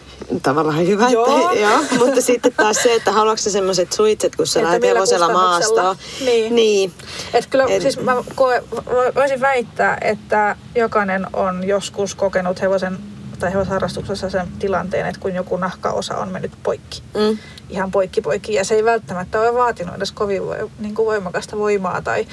tavallaan 0.43 0.87
hyvä, 0.87 1.09
Joo. 1.09 1.49
Että, 1.51 1.59
joo. 1.59 1.79
mutta 2.05 2.21
sitten 2.21 2.53
taas 2.57 2.77
se, 2.83 2.93
että 2.95 3.11
haluatko 3.11 3.49
semmoiset 3.49 3.93
suitset, 3.93 4.35
kun 4.35 4.47
sä 4.47 4.59
Että 4.59 4.69
lähdet 4.71 4.89
hevosella 4.89 5.33
maastoon. 5.33 5.95
Niin. 6.25 6.55
niin. 6.55 6.93
Et 7.33 7.45
kyllä 7.45 7.65
En- 7.65 7.81
siis 7.81 7.99
mä 7.99 8.23
koe, 8.35 8.63
vo- 8.75 9.15
voisin 9.15 9.41
väittää, 9.41 9.97
että 10.01 10.55
jokainen 10.75 11.27
on 11.33 11.67
joskus 11.67 12.15
kokenut 12.15 12.61
hevosen 12.61 12.97
tai 13.39 13.53
hevosharrastuksessa 13.53 14.29
sen 14.29 14.47
tilanteen, 14.59 15.05
että 15.07 15.21
kun 15.21 15.35
joku 15.35 15.57
nahkaosa 15.57 16.17
on 16.17 16.29
mennyt 16.29 16.51
poikki. 16.63 17.01
Mm. 17.13 17.37
Ihan 17.69 17.91
poikki 17.91 18.21
poikki. 18.21 18.53
Ja 18.53 18.65
se 18.65 18.75
ei 18.75 18.83
välttämättä 18.85 19.41
ole 19.41 19.53
vaatinut 19.53 19.95
edes 19.95 20.11
kovin 20.11 20.41
niin 20.79 20.95
kuin 20.95 21.05
voimakasta 21.05 21.57
voimaa 21.57 22.01
tai 22.01 22.27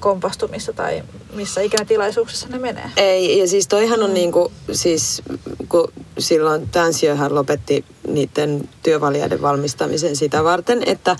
kompastumista 0.00 0.72
tai 0.72 1.02
missä 1.34 1.60
ikinä 1.60 1.84
tilaisuuksissa 1.84 2.48
ne 2.48 2.58
menee. 2.58 2.90
Ei, 2.96 3.38
ja 3.38 3.48
siis 3.48 3.68
toihan 3.68 4.02
on 4.02 4.14
niinku, 4.14 4.52
siis 4.72 5.22
kun 5.68 5.92
silloin 6.18 6.68
Tansiohan 6.68 7.34
lopetti 7.34 7.84
niiden 8.08 8.68
työvaljaiden 8.82 9.42
valmistamisen 9.42 10.16
sitä 10.16 10.44
varten, 10.44 10.82
että 10.86 11.16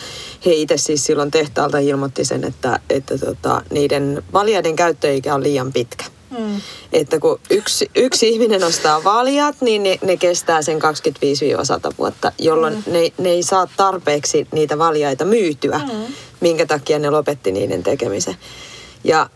he 0.46 0.52
itse 0.52 0.76
siis 0.76 1.04
silloin 1.04 1.30
tehtaalta 1.30 1.78
ilmoitti 1.78 2.24
sen, 2.24 2.44
että, 2.44 2.80
että 2.90 3.18
tota, 3.18 3.62
niiden 3.70 4.22
valjaiden 4.32 4.76
käyttöikä 4.76 5.34
on 5.34 5.42
liian 5.42 5.72
pitkä. 5.72 6.04
Mm. 6.38 6.60
Että 6.92 7.18
kun 7.18 7.40
yksi, 7.50 7.90
yksi 7.96 8.28
ihminen 8.28 8.64
ostaa 8.64 9.04
valjat, 9.04 9.56
niin 9.60 9.82
ne, 9.82 9.98
ne 10.02 10.16
kestää 10.16 10.62
sen 10.62 10.78
25-100 10.78 10.80
vuotta, 11.98 12.32
jolloin 12.38 12.74
mm. 12.74 12.92
ne, 12.92 13.12
ne 13.18 13.28
ei 13.28 13.42
saa 13.42 13.68
tarpeeksi 13.76 14.46
niitä 14.52 14.78
valjaita 14.78 15.24
myytyä, 15.24 15.78
mm. 15.78 16.14
minkä 16.40 16.66
takia 16.66 16.98
ne 16.98 17.10
lopetti 17.10 17.52
niiden 17.52 17.82
tekemisen. 17.82 18.36
Ja 19.04 19.30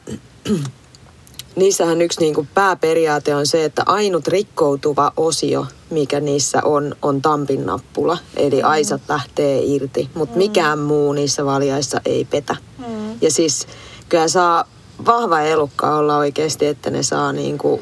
niissähän 1.57 2.03
yksi 2.03 2.21
niin 2.21 2.35
kuin 2.35 2.49
pääperiaate 2.55 3.35
on 3.35 3.47
se, 3.47 3.65
että 3.65 3.83
ainut 3.87 4.29
rikkoutuva 4.29 5.13
osio, 5.17 5.67
mikä 5.91 6.21
niissä 6.21 6.61
on, 6.65 6.97
on 7.03 7.23
tampin 7.23 7.67
nappula. 7.67 8.19
Eli 8.37 8.63
aisat 8.63 9.03
lähtee 9.09 9.63
irti, 9.65 10.11
mutta 10.15 10.37
mikään 10.37 10.79
muu 10.79 11.13
niissä 11.13 11.45
valjaissa 11.45 12.01
ei 12.05 12.25
petä. 12.25 12.57
Mm. 12.79 13.13
Ja 13.21 13.31
siis 13.31 13.67
kyllä 14.09 14.29
saa 14.29 14.65
vahva 15.07 15.41
elukka 15.41 15.97
olla 15.97 16.17
oikeasti, 16.17 16.67
että 16.67 16.91
ne 16.91 17.03
saa 17.03 17.33
niin 17.33 17.59
kuin 17.59 17.81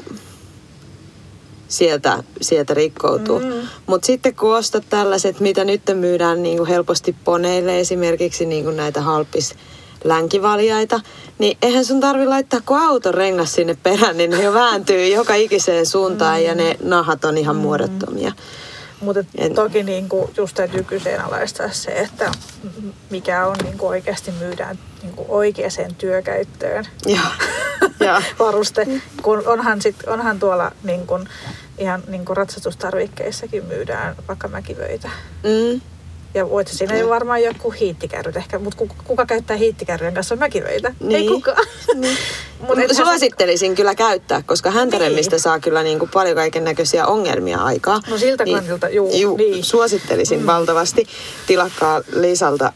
sieltä, 1.67 2.23
sieltä 2.41 2.73
rikkoutua. 2.73 3.39
Mm. 3.39 3.67
Mutta 3.85 4.05
sitten 4.05 4.35
kun 4.35 4.55
ostat 4.55 4.83
tällaiset, 4.89 5.39
mitä 5.39 5.63
nyt 5.63 5.81
myydään 5.93 6.43
niin 6.43 6.57
kuin 6.57 6.69
helposti 6.69 7.15
poneille, 7.23 7.79
esimerkiksi 7.79 8.45
niin 8.45 8.63
kuin 8.63 8.77
näitä 8.77 9.01
halpis 9.01 9.55
länkivaljaita, 10.03 11.01
niin 11.39 11.57
eihän 11.61 11.85
sun 11.85 11.99
tarvi 11.99 12.25
laittaa 12.25 12.61
kuin 12.65 12.81
auton 12.81 13.13
rengas 13.13 13.53
sinne 13.53 13.77
perään, 13.83 14.17
niin 14.17 14.31
ne 14.31 14.43
jo 14.43 14.53
vääntyy 14.53 15.07
joka 15.07 15.33
ikiseen 15.35 15.85
suuntaan 15.85 16.39
mm. 16.39 16.45
ja 16.45 16.55
ne 16.55 16.77
nahat 16.83 17.25
on 17.25 17.37
ihan 17.37 17.55
mm. 17.55 17.61
muodottomia. 17.61 18.31
Mutta 19.01 19.23
toki 19.55 19.83
niin 19.83 20.09
kuin 20.09 20.31
just 20.37 20.55
täytyy 20.55 20.83
kyseenalaistaa 20.83 21.69
se, 21.69 21.91
että 21.91 22.31
mikä 23.09 23.47
on 23.47 23.55
niin 23.63 23.77
kuin 23.77 23.89
oikeasti 23.89 24.31
myydään 24.31 24.79
niin 25.01 25.13
kuin 25.13 25.25
oikeaan 25.29 25.95
työkäyttöön. 25.97 26.85
Joo. 27.99 28.21
varuste, 28.39 28.87
kun 29.21 29.47
onhan, 29.47 29.81
sit, 29.81 29.95
onhan 30.07 30.39
tuolla 30.39 30.71
niin 30.83 31.07
kuin, 31.07 31.29
ihan 31.77 32.03
niin 32.07 32.25
kuin 32.25 32.37
ratsastustarvikkeissakin 32.37 33.65
myydään 33.65 34.15
vaikka 34.27 34.47
mäkivöitä. 34.47 35.09
Mm. 35.43 35.81
Ja 36.33 36.49
voit 36.49 36.67
siinä 36.67 36.95
ei 36.95 37.09
varmaan 37.09 37.43
joku 37.43 37.71
hiittikärryt 37.71 38.35
ehkä, 38.37 38.59
mutta 38.59 38.77
kuka, 38.77 38.95
kuka 39.03 39.25
käyttää 39.25 39.57
hiittikärryjen 39.57 40.13
kanssa 40.13 40.35
mäkivöitä? 40.35 40.87
Ei 41.01 41.07
Niin. 41.07 41.31
kukaan. 41.31 41.65
Niin. 41.95 42.17
Mut 42.67 42.77
Suosittelisin 42.91 43.75
kyllä 43.75 43.95
käyttää, 43.95 44.41
koska 44.45 44.71
häntäremmistä 44.71 45.35
Niin. 45.35 45.41
saa 45.41 45.59
kyllä 45.59 45.83
niin 45.83 45.99
kuin 45.99 46.11
paljon 46.13 46.35
kaiken 46.35 46.63
näköisiä 46.63 47.07
ongelmia 47.07 47.57
aikaa. 47.59 48.01
No 48.09 48.17
siltä 48.17 48.45
kantilta, 48.53 48.89
juu, 48.89 49.11
juu 49.15 49.37
niin. 49.37 49.63
Suosittelisin 49.63 50.39
mm. 50.39 50.45
valtavasti. 50.45 51.07
Tilakkaa 51.47 52.01
Lisalta 52.13 52.73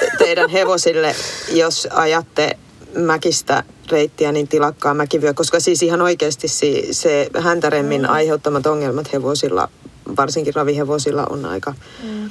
te- 0.00 0.10
teidän 0.18 0.50
hevosille, 0.50 1.14
jos 1.52 1.88
ajatte 1.90 2.56
mäkistä 2.94 3.64
reittiä, 3.90 4.32
niin 4.32 4.48
tilakkaa 4.48 4.94
mäkivyö, 4.94 5.34
koska 5.34 5.60
siis 5.60 5.82
ihan 5.82 6.02
oikeasti 6.02 6.48
se 6.90 7.28
häntäremmin 7.38 8.02
mm. 8.02 8.08
aiheuttamat 8.10 8.66
ongelmat 8.66 9.12
hevosilla, 9.12 9.68
varsinkin 10.16 10.54
ravihevosilla, 10.54 11.26
on 11.30 11.44
aika, 11.44 11.74
Mm. 12.02 12.30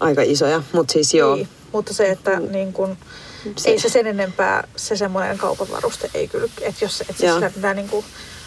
Aika 0.00 0.22
isoja. 0.22 0.62
Mutta 0.72 0.92
siis 0.92 1.14
joo, 1.14 1.34
Niin, 1.34 1.48
mutta 1.72 1.94
se, 1.94 2.10
että 2.10 2.40
niin 2.40 2.72
kun, 2.72 2.96
Se- 3.56 3.70
ei 3.70 3.78
se 3.78 3.88
sen 3.88 4.06
enempää, 4.06 4.68
se 4.76 4.96
semmoinen 4.96 5.38
kaupan 5.38 5.70
varuste 5.70 6.10
ei 6.14 6.28
kyllä, 6.28 6.48
että 6.60 6.84
jos 6.84 7.00
et 7.00 7.16
sä 7.16 7.50
mitään 7.56 7.76
niin 7.76 7.88
kuin 7.88 8.04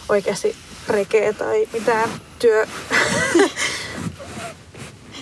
oikeasti 0.10 0.56
rekeä 0.88 1.34
tai 1.34 1.68
mitään 1.74 2.10
työ... 2.40 2.66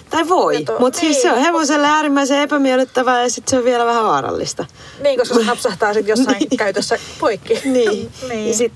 Tai 0.09 0.27
voi, 0.29 0.65
mutta 0.79 0.99
siis 0.99 1.21
se 1.21 1.29
on 1.29 1.35
niin. 1.35 1.45
hevoselle 1.45 1.87
äärimmäisen 1.87 2.39
epämiellyttävää 2.39 3.23
ja 3.23 3.29
sitten 3.29 3.49
se 3.51 3.57
on 3.57 3.63
vielä 3.63 3.85
vähän 3.85 4.03
vaarallista. 4.03 4.65
niin, 5.03 5.19
koska 5.19 5.35
se 5.35 5.43
napsahtaa 5.45 5.93
sitten 5.93 6.09
jossain 6.11 6.37
Niin. 6.49 6.57
käytössä 6.57 6.99
poikki. 7.19 7.61
Niin. 7.65 8.11
niin. 8.29 8.47
Ja 8.47 8.53
sit 8.53 8.73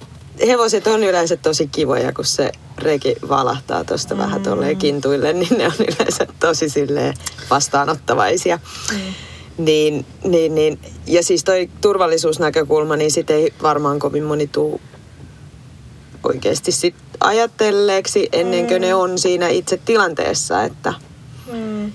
hevoset 0.47 0.87
on 0.87 1.03
yleensä 1.03 1.37
tosi 1.37 1.67
kivoja, 1.67 2.13
kun 2.13 2.25
se 2.25 2.51
reki 2.77 3.15
valahtaa 3.29 3.83
tuosta 3.83 4.15
mm. 4.15 4.21
vähän 4.21 4.43
tolleen 4.43 4.77
kintuille, 4.77 5.33
niin 5.33 5.57
ne 5.57 5.65
on 5.65 5.73
yleensä 5.79 6.27
tosi 6.39 6.69
silleen 6.69 7.13
vastaanottavaisia. 7.49 8.59
Mm. 8.91 9.13
Niin, 9.57 10.05
niin, 10.23 10.55
niin. 10.55 10.79
Ja 11.07 11.23
siis 11.23 11.43
toi 11.43 11.69
turvallisuusnäkökulma, 11.81 12.95
niin 12.95 13.11
sit 13.11 13.29
ei 13.29 13.53
varmaan 13.61 13.99
kovin 13.99 14.23
moni 14.23 14.47
tuu 14.47 14.81
oikeasti 16.23 16.71
sit 16.71 16.95
ajatelleeksi 17.19 18.29
ennen 18.31 18.67
kuin 18.67 18.81
ne 18.81 18.95
on 18.95 19.17
siinä 19.17 19.47
itse 19.47 19.79
tilanteessa, 19.85 20.63
että 20.63 20.93
Mm. 21.53 21.91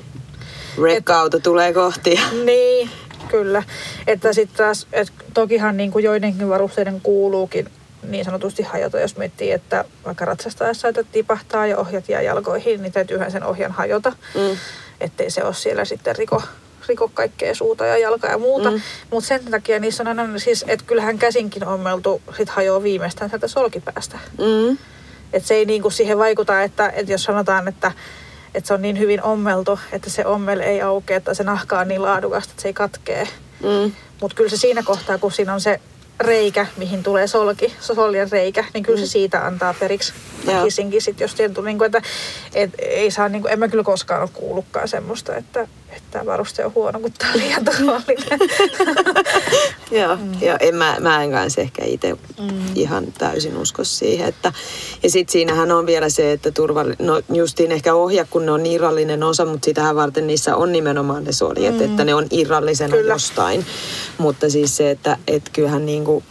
rekka-auto 0.83 1.39
tulee 1.39 1.73
kohti. 1.73 2.21
Niin, 2.45 2.91
kyllä. 3.29 3.63
Että 4.07 4.33
sitten 4.33 4.57
taas, 4.57 4.87
et 4.93 5.13
tokihan 5.35 5.77
niin 5.77 5.91
kuin 5.91 6.05
joidenkin 6.05 6.49
varusteiden 6.49 7.01
kuuluukin 7.01 7.69
niin 8.09 8.25
sanotusti 8.25 8.63
hajota, 8.63 9.01
jos 9.01 9.17
miettii, 9.17 9.51
että 9.53 9.85
vaikka 10.05 10.25
ratsastaessa 10.25 10.89
että 10.89 11.05
tipahtaa 11.13 11.67
ja 11.67 11.79
ohjat 11.79 12.09
jää 12.09 12.23
jalkoihin, 12.23 12.83
niin 12.83 12.93
täytyyhän 12.93 13.31
sen 13.33 13.45
ohjan 13.45 13.73
hajota, 13.73 14.13
Mm. 14.35 14.57
ettei 15.01 15.31
se 15.31 15.45
ole 15.45 15.55
siellä 15.55 15.85
sitten 15.85 16.17
riko, 16.17 16.43
riko 16.89 17.11
kaikkea 17.15 17.55
suuta 17.55 17.87
ja 17.87 17.99
jalkaa 17.99 18.31
ja 18.31 18.39
muuta. 18.39 18.71
Mm. 18.71 18.81
Mutta 19.11 19.29
sen 19.29 19.45
takia 19.45 19.79
niissä 19.81 20.03
on 20.03 20.07
aina 20.21 20.39
siis, 20.39 20.65
että 20.69 20.87
kyllähän 20.87 21.19
käsinkin 21.19 21.67
ommeltu 21.67 22.23
sit 22.37 22.49
hajoaa 22.49 22.83
viimeistään 22.83 23.31
sieltä 23.31 23.49
solkipäästä. 23.49 24.19
Mm. 24.39 24.79
Että 25.33 25.49
se 25.49 25.55
ei 25.55 25.65
niinku 25.65 25.91
siihen 25.91 26.19
vaikuta, 26.19 26.63
että, 26.63 26.89
että 26.97 27.13
jos 27.13 27.23
sanotaan, 27.25 27.69
että, 27.69 27.93
että 28.55 28.69
se 28.69 28.75
on 28.75 28.83
niin 28.83 28.99
hyvin 28.99 29.23
ommeltu, 29.23 29.79
että 29.93 30.11
se 30.11 30.27
ommel 30.27 30.61
ei 30.61 30.83
aukea 30.83 31.21
tai 31.21 31.35
se 31.35 31.45
nahka 31.45 31.79
on 31.81 31.89
niin 31.89 32.03
laadukasta, 32.03 32.51
että 32.51 32.63
se 32.63 32.69
ei 32.69 32.75
katkee. 32.75 33.29
Mm. 33.63 33.93
Mutta 34.21 34.35
kyllä 34.37 34.51
se 34.51 34.57
siinä 34.57 34.83
kohtaa, 34.83 35.19
kun 35.19 35.33
siinä 35.33 35.55
on 35.55 35.61
se 35.61 35.81
reikä, 36.21 36.67
mihin 36.77 37.03
tulee 37.03 37.27
solki, 37.27 37.75
soljen 37.81 38.33
reikä, 38.33 38.65
niin 38.75 38.85
kyllä 38.85 39.01
se 39.01 39.07
siitä 39.07 39.47
antaa 39.47 39.75
periksi. 39.75 40.13
Väkisinkin 40.47 41.03
sit, 41.03 41.21
jos 41.21 41.35
tietty, 41.35 41.63
niin 41.63 41.79
kuin, 41.79 41.87
että 41.87 42.03
et, 42.55 42.71
ei 42.79 43.11
saa, 43.11 43.29
niin 43.29 43.43
kuin, 43.43 43.53
en 43.53 43.59
mä 43.59 43.69
kyllä 43.69 43.85
koskaan 43.85 44.23
ole 44.23 44.31
kuullutkaan 44.33 44.89
semmoista, 44.89 45.37
että 45.37 45.69
että 45.97 46.09
tämä 46.11 46.27
varuste 46.27 46.65
on 46.65 46.75
huono, 46.75 47.01
kun 47.01 47.13
tämä 47.13 47.33
on 47.33 47.39
liian 47.39 47.65
turvallinen. 47.65 48.39
Joo, 50.01 50.17
mm. 50.17 50.43
joo 50.43 50.57
en, 50.61 50.75
mä, 50.75 50.97
mä 51.01 51.23
en 51.23 51.31
kanssa 51.31 51.61
ehkä 51.61 51.85
itse 51.85 52.13
mm. 52.13 52.49
ihan 52.75 53.07
täysin 53.19 53.57
usko 53.57 53.85
siihen. 53.85 54.29
Että, 54.29 54.53
ja 55.03 55.11
sitten 55.11 55.33
siinähän 55.33 55.73
on 55.73 55.87
vielä 55.87 56.09
se, 56.09 56.33
että 56.33 56.51
turvalli, 56.51 56.95
no 56.99 57.23
justiin 57.33 57.73
ehkä 57.73 57.95
ohja, 57.95 58.25
kun 58.31 58.47
ne 58.47 58.53
on 58.53 58.67
irrallinen 58.67 59.23
osa, 59.23 59.45
mutta 59.45 59.65
sitähän 59.65 59.97
varten 59.97 60.27
niissä 60.27 60.57
on 60.57 60.73
nimenomaan 60.73 61.25
ne 61.25 61.33
soljet, 61.33 61.75
mm. 61.75 61.85
että 61.85 62.05
ne 62.05 62.15
on 62.15 62.27
irrallisena 62.31 62.97
Kyllä. 62.97 63.13
jostain. 63.13 63.67
Mutta 64.19 64.51
siis 64.51 64.77
se, 64.77 64.91
että 64.91 65.19
et 65.29 65.51
kyllähän 65.53 65.87
niinku, 65.87 66.23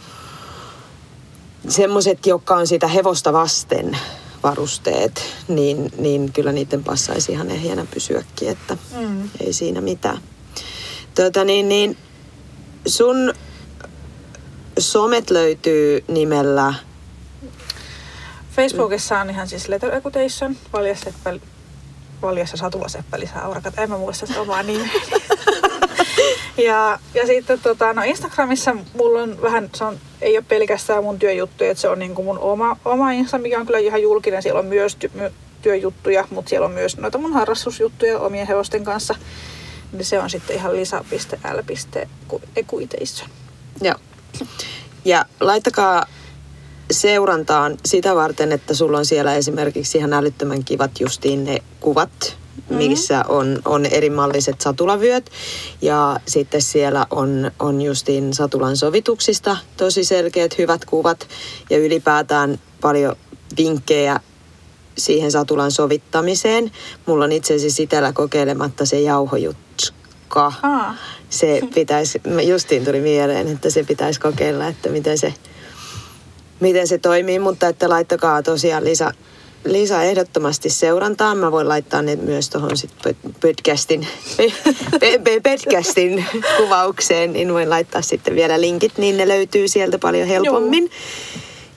semmoiset, 1.68 2.26
jotka 2.26 2.56
on 2.56 2.66
sitä 2.66 2.86
hevosta 2.86 3.32
vasten, 3.32 3.98
varusteet, 4.44 5.22
niin, 5.48 5.92
niin 5.98 6.32
kyllä 6.32 6.52
niiden 6.52 6.84
passaisi 6.84 7.32
ihan 7.32 7.50
ehjänä 7.50 7.86
pysyäkin, 7.94 8.48
että 8.48 8.76
mm. 8.98 9.28
ei 9.40 9.52
siinä 9.52 9.80
mitään. 9.80 10.18
Tuota, 11.14 11.44
niin, 11.44 11.68
niin, 11.68 11.96
sun 12.86 13.34
somet 14.78 15.30
löytyy 15.30 16.04
nimellä... 16.08 16.74
Facebookissa 18.56 19.20
on 19.20 19.30
ihan 19.30 19.48
siis 19.48 19.68
Letter 19.68 19.94
Equitation, 19.94 20.56
Valjas, 20.72 21.00
Seppä, 21.00 21.34
Valjas 22.22 22.50
ja 22.52 22.58
Satula 22.58 22.88
Seppä 22.88 23.20
lisää 23.20 23.44
aurakat. 23.44 23.78
En 23.78 23.90
mä 23.90 23.98
muista 23.98 24.26
sitä 24.26 24.40
omaa 24.40 24.62
nimeä. 24.62 24.88
ja, 26.68 26.98
ja 27.14 27.26
sitten 27.26 27.60
tota, 27.60 27.92
no 27.92 28.02
Instagramissa 28.02 28.76
mulla 28.94 29.22
on 29.22 29.42
vähän, 29.42 29.70
se 29.74 29.84
on, 29.84 29.98
ei 30.20 30.36
ole 30.36 30.44
pelkästään 30.48 31.04
mun 31.04 31.18
työjuttuja, 31.18 31.70
että 31.70 31.80
se 31.80 31.88
on 31.88 31.98
niin 31.98 32.14
kuin 32.14 32.24
mun 32.24 32.38
oma, 32.38 32.76
oma 32.84 33.12
Insta, 33.12 33.38
mikä 33.38 33.60
on 33.60 33.66
kyllä 33.66 33.78
ihan 33.78 34.02
julkinen. 34.02 34.42
Siellä 34.42 34.60
on 34.60 34.66
myös 34.66 34.96
ty, 34.96 35.10
my, 35.14 35.30
työjuttuja, 35.62 36.24
mutta 36.30 36.48
siellä 36.48 36.66
on 36.66 36.72
myös 36.72 36.96
noita 36.96 37.18
mun 37.18 37.32
harrastusjuttuja 37.32 38.18
omien 38.18 38.46
hevosten 38.46 38.84
kanssa. 38.84 39.14
Niin 39.92 40.04
se 40.04 40.20
on 40.20 40.30
sitten 40.30 40.56
ihan 40.56 40.76
lisa.l.equation. 40.76 43.30
Joo. 43.80 43.94
Ja 45.04 45.24
laittakaa 45.40 46.06
seurantaan 46.90 47.76
sitä 47.84 48.14
varten, 48.14 48.52
että 48.52 48.74
sulla 48.74 48.98
on 48.98 49.06
siellä 49.06 49.34
esimerkiksi 49.34 49.98
ihan 49.98 50.12
älyttömän 50.12 50.64
kivat 50.64 51.00
justiin 51.00 51.44
ne 51.44 51.58
kuvat. 51.80 52.36
Missä 52.70 53.24
on, 53.28 53.58
on 53.64 53.86
eri 53.86 54.10
malliset 54.10 54.60
satulavyöt. 54.60 55.30
Ja 55.82 56.20
sitten 56.26 56.62
siellä 56.62 57.06
on, 57.10 57.50
on 57.58 57.82
justiin 57.82 58.34
satulan 58.34 58.76
sovituksista 58.76 59.56
tosi 59.76 60.04
selkeät 60.04 60.58
hyvät 60.58 60.84
kuvat 60.84 61.28
ja 61.70 61.78
ylipäätään 61.78 62.58
paljon 62.80 63.16
vinkkejä 63.56 64.20
siihen 64.98 65.30
satulan 65.30 65.70
sovittamiseen. 65.70 66.70
Mulla 67.06 67.24
on 67.24 67.32
itse 67.32 67.54
asiassa 67.54 67.82
itellä 67.82 68.12
kokeilematta 68.12 68.86
se 68.86 69.00
jauhojutka. 69.00 70.52
Ah. 70.62 70.96
Se 71.30 71.60
pitäisi, 71.74 72.20
justiin 72.46 72.84
tuli 72.84 73.00
mieleen, 73.00 73.48
että 73.48 73.70
se 73.70 73.84
pitäisi 73.84 74.20
kokeilla, 74.20 74.66
että 74.66 74.88
miten 74.88 75.18
se, 75.18 75.34
miten 76.60 76.88
se 76.88 76.98
toimii, 76.98 77.38
mutta 77.38 77.68
että 77.68 77.88
laittakaa 77.88 78.42
tosiaan 78.42 78.84
lisä, 78.84 79.12
Liisa 79.64 80.02
ehdottomasti 80.02 80.70
seurantaan. 80.70 81.38
Mä 81.38 81.52
voin 81.52 81.68
laittaa 81.68 82.02
ne 82.02 82.16
myös 82.16 82.50
tuohon 82.50 82.76
sitten 82.76 83.16
podcastin, 83.40 84.06
podcastin 85.42 86.24
kuvaukseen, 86.56 87.32
niin 87.32 87.52
voin 87.52 87.70
laittaa 87.70 88.02
sitten 88.02 88.34
vielä 88.34 88.60
linkit, 88.60 88.98
niin 88.98 89.16
ne 89.16 89.28
löytyy 89.28 89.68
sieltä 89.68 89.98
paljon 89.98 90.28
helpommin. 90.28 90.82
Joo. 90.82 90.90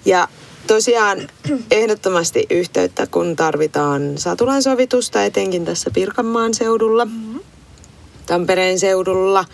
Ja 0.05 0.27
tosiaan 0.67 1.27
ehdottomasti 1.71 2.45
yhteyttä, 2.49 3.07
kun 3.07 3.35
tarvitaan 3.35 4.17
satulansovitusta, 4.17 5.23
etenkin 5.23 5.65
tässä 5.65 5.91
Pirkanmaan 5.91 6.53
seudulla, 6.53 7.05
mm-hmm. 7.05 7.39
Tampereen 8.25 8.79
seudulla. 8.79 9.45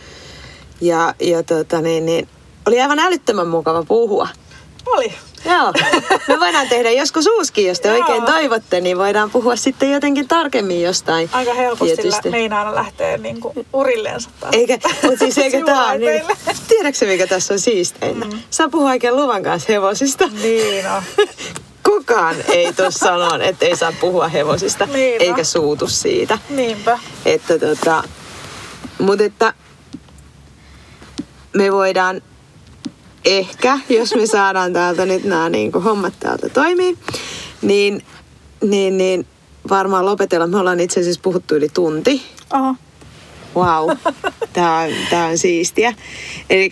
Ja, 0.82 1.16
ja 1.20 1.44
tota, 1.44 1.82
niin, 1.82 2.06
niin, 2.06 2.28
oli 2.68 2.82
aivan 2.82 3.00
älyttömän 3.00 3.48
mukava 3.48 3.84
puhua. 3.84 4.28
Oli. 4.86 5.14
Joo. 5.46 5.74
Me 6.28 6.40
voidaan 6.40 6.68
tehdä 6.68 6.92
joskus 6.92 7.28
uuskin, 7.28 7.68
jos 7.68 7.80
te 7.80 7.88
Joo. 7.90 7.98
oikein 7.98 8.24
toivotte, 8.24 8.82
niin 8.82 8.98
voidaan 8.98 9.32
puhua 9.32 9.56
sitten 9.56 9.92
jotenkin 9.92 10.28
tarkemmin 10.28 10.82
jostain. 10.82 11.30
Aika 11.32 11.54
helposti 11.54 11.96
tietysti. 11.96 12.30
meinaa 12.30 12.76
lähteä 12.76 13.18
niin 13.18 13.40
kuin 13.40 13.68
urilleensa 13.74 14.30
taas. 14.40 14.56
Eikä, 14.56 14.78
mutta 15.04 15.20
siis 15.20 15.38
eikä 15.38 15.66
tää 15.66 15.98
niin, 15.98 16.24
tiedätkö 16.68 17.08
mikä 17.08 17.28
tässä 17.28 17.54
on 17.54 17.60
siisteintä? 17.60 18.26
Mm. 18.26 18.40
Saa 18.50 18.70
puhua 18.70 18.90
oikein 18.90 19.16
luvan 19.16 19.44
kanssa 19.44 19.74
hevosista. 19.74 20.30
Niin 20.42 20.86
on. 20.92 21.04
Kukaan 21.84 22.36
ei 22.48 22.74
tuossa 22.74 23.06
sanoa, 23.06 23.44
että 23.44 23.66
ei 23.66 23.76
saa 23.76 23.94
puhua 24.02 24.28
hevosista, 24.28 24.86
niin 24.86 25.22
eikä 25.22 25.44
suutu 25.44 25.88
siitä. 25.88 26.38
Niinpä. 26.50 27.00
Että 27.26 27.60
tota, 27.60 28.04
mutta 29.00 29.24
että 29.24 29.54
me 31.54 31.72
voidaan 31.72 32.22
ehkä, 33.26 33.80
jos 33.90 34.16
me 34.16 34.26
saadaan 34.26 34.74
täältä 34.74 35.06
nyt 35.06 35.24
nämä 35.24 35.50
niin 35.50 35.72
kuin 35.72 35.84
hommat 35.84 36.14
täältä 36.20 36.50
toimii, 36.50 36.98
niin, 37.62 38.06
niin, 38.64 38.98
niin 38.98 39.28
varmaan 39.70 40.06
lopetella. 40.06 40.48
Me 40.48 40.58
ollaan 40.58 40.80
itse 40.80 41.00
asiassa 41.00 41.22
puhuttu 41.24 41.56
yli 41.56 41.70
tunti. 41.74 42.24
Oho. 42.54 42.76
Wow, 43.56 43.98
tämä 44.54 44.80
on, 44.80 44.90
tää 45.10 45.26
on 45.28 45.38
siistiä. 45.38 45.94
Eli 46.50 46.70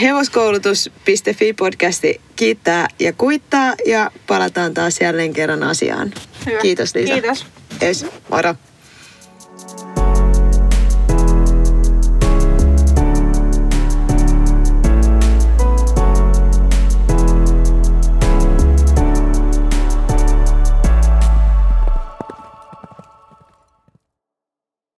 hevoskoulutus.fi 0.00 1.52
podcasti 1.52 2.20
kiittää 2.36 2.88
ja 2.98 3.12
kuittaa 3.12 3.74
ja 3.86 4.10
palataan 4.26 4.74
taas 4.74 5.00
jälleen 5.00 5.32
kerran 5.32 5.62
asiaan. 5.62 6.12
Hyvä. 6.46 6.58
Kiitos 6.60 6.94
Liisa. 6.94 7.12
Kiitos. 7.12 7.46
Yes, 7.82 8.06
moro. 8.30 8.54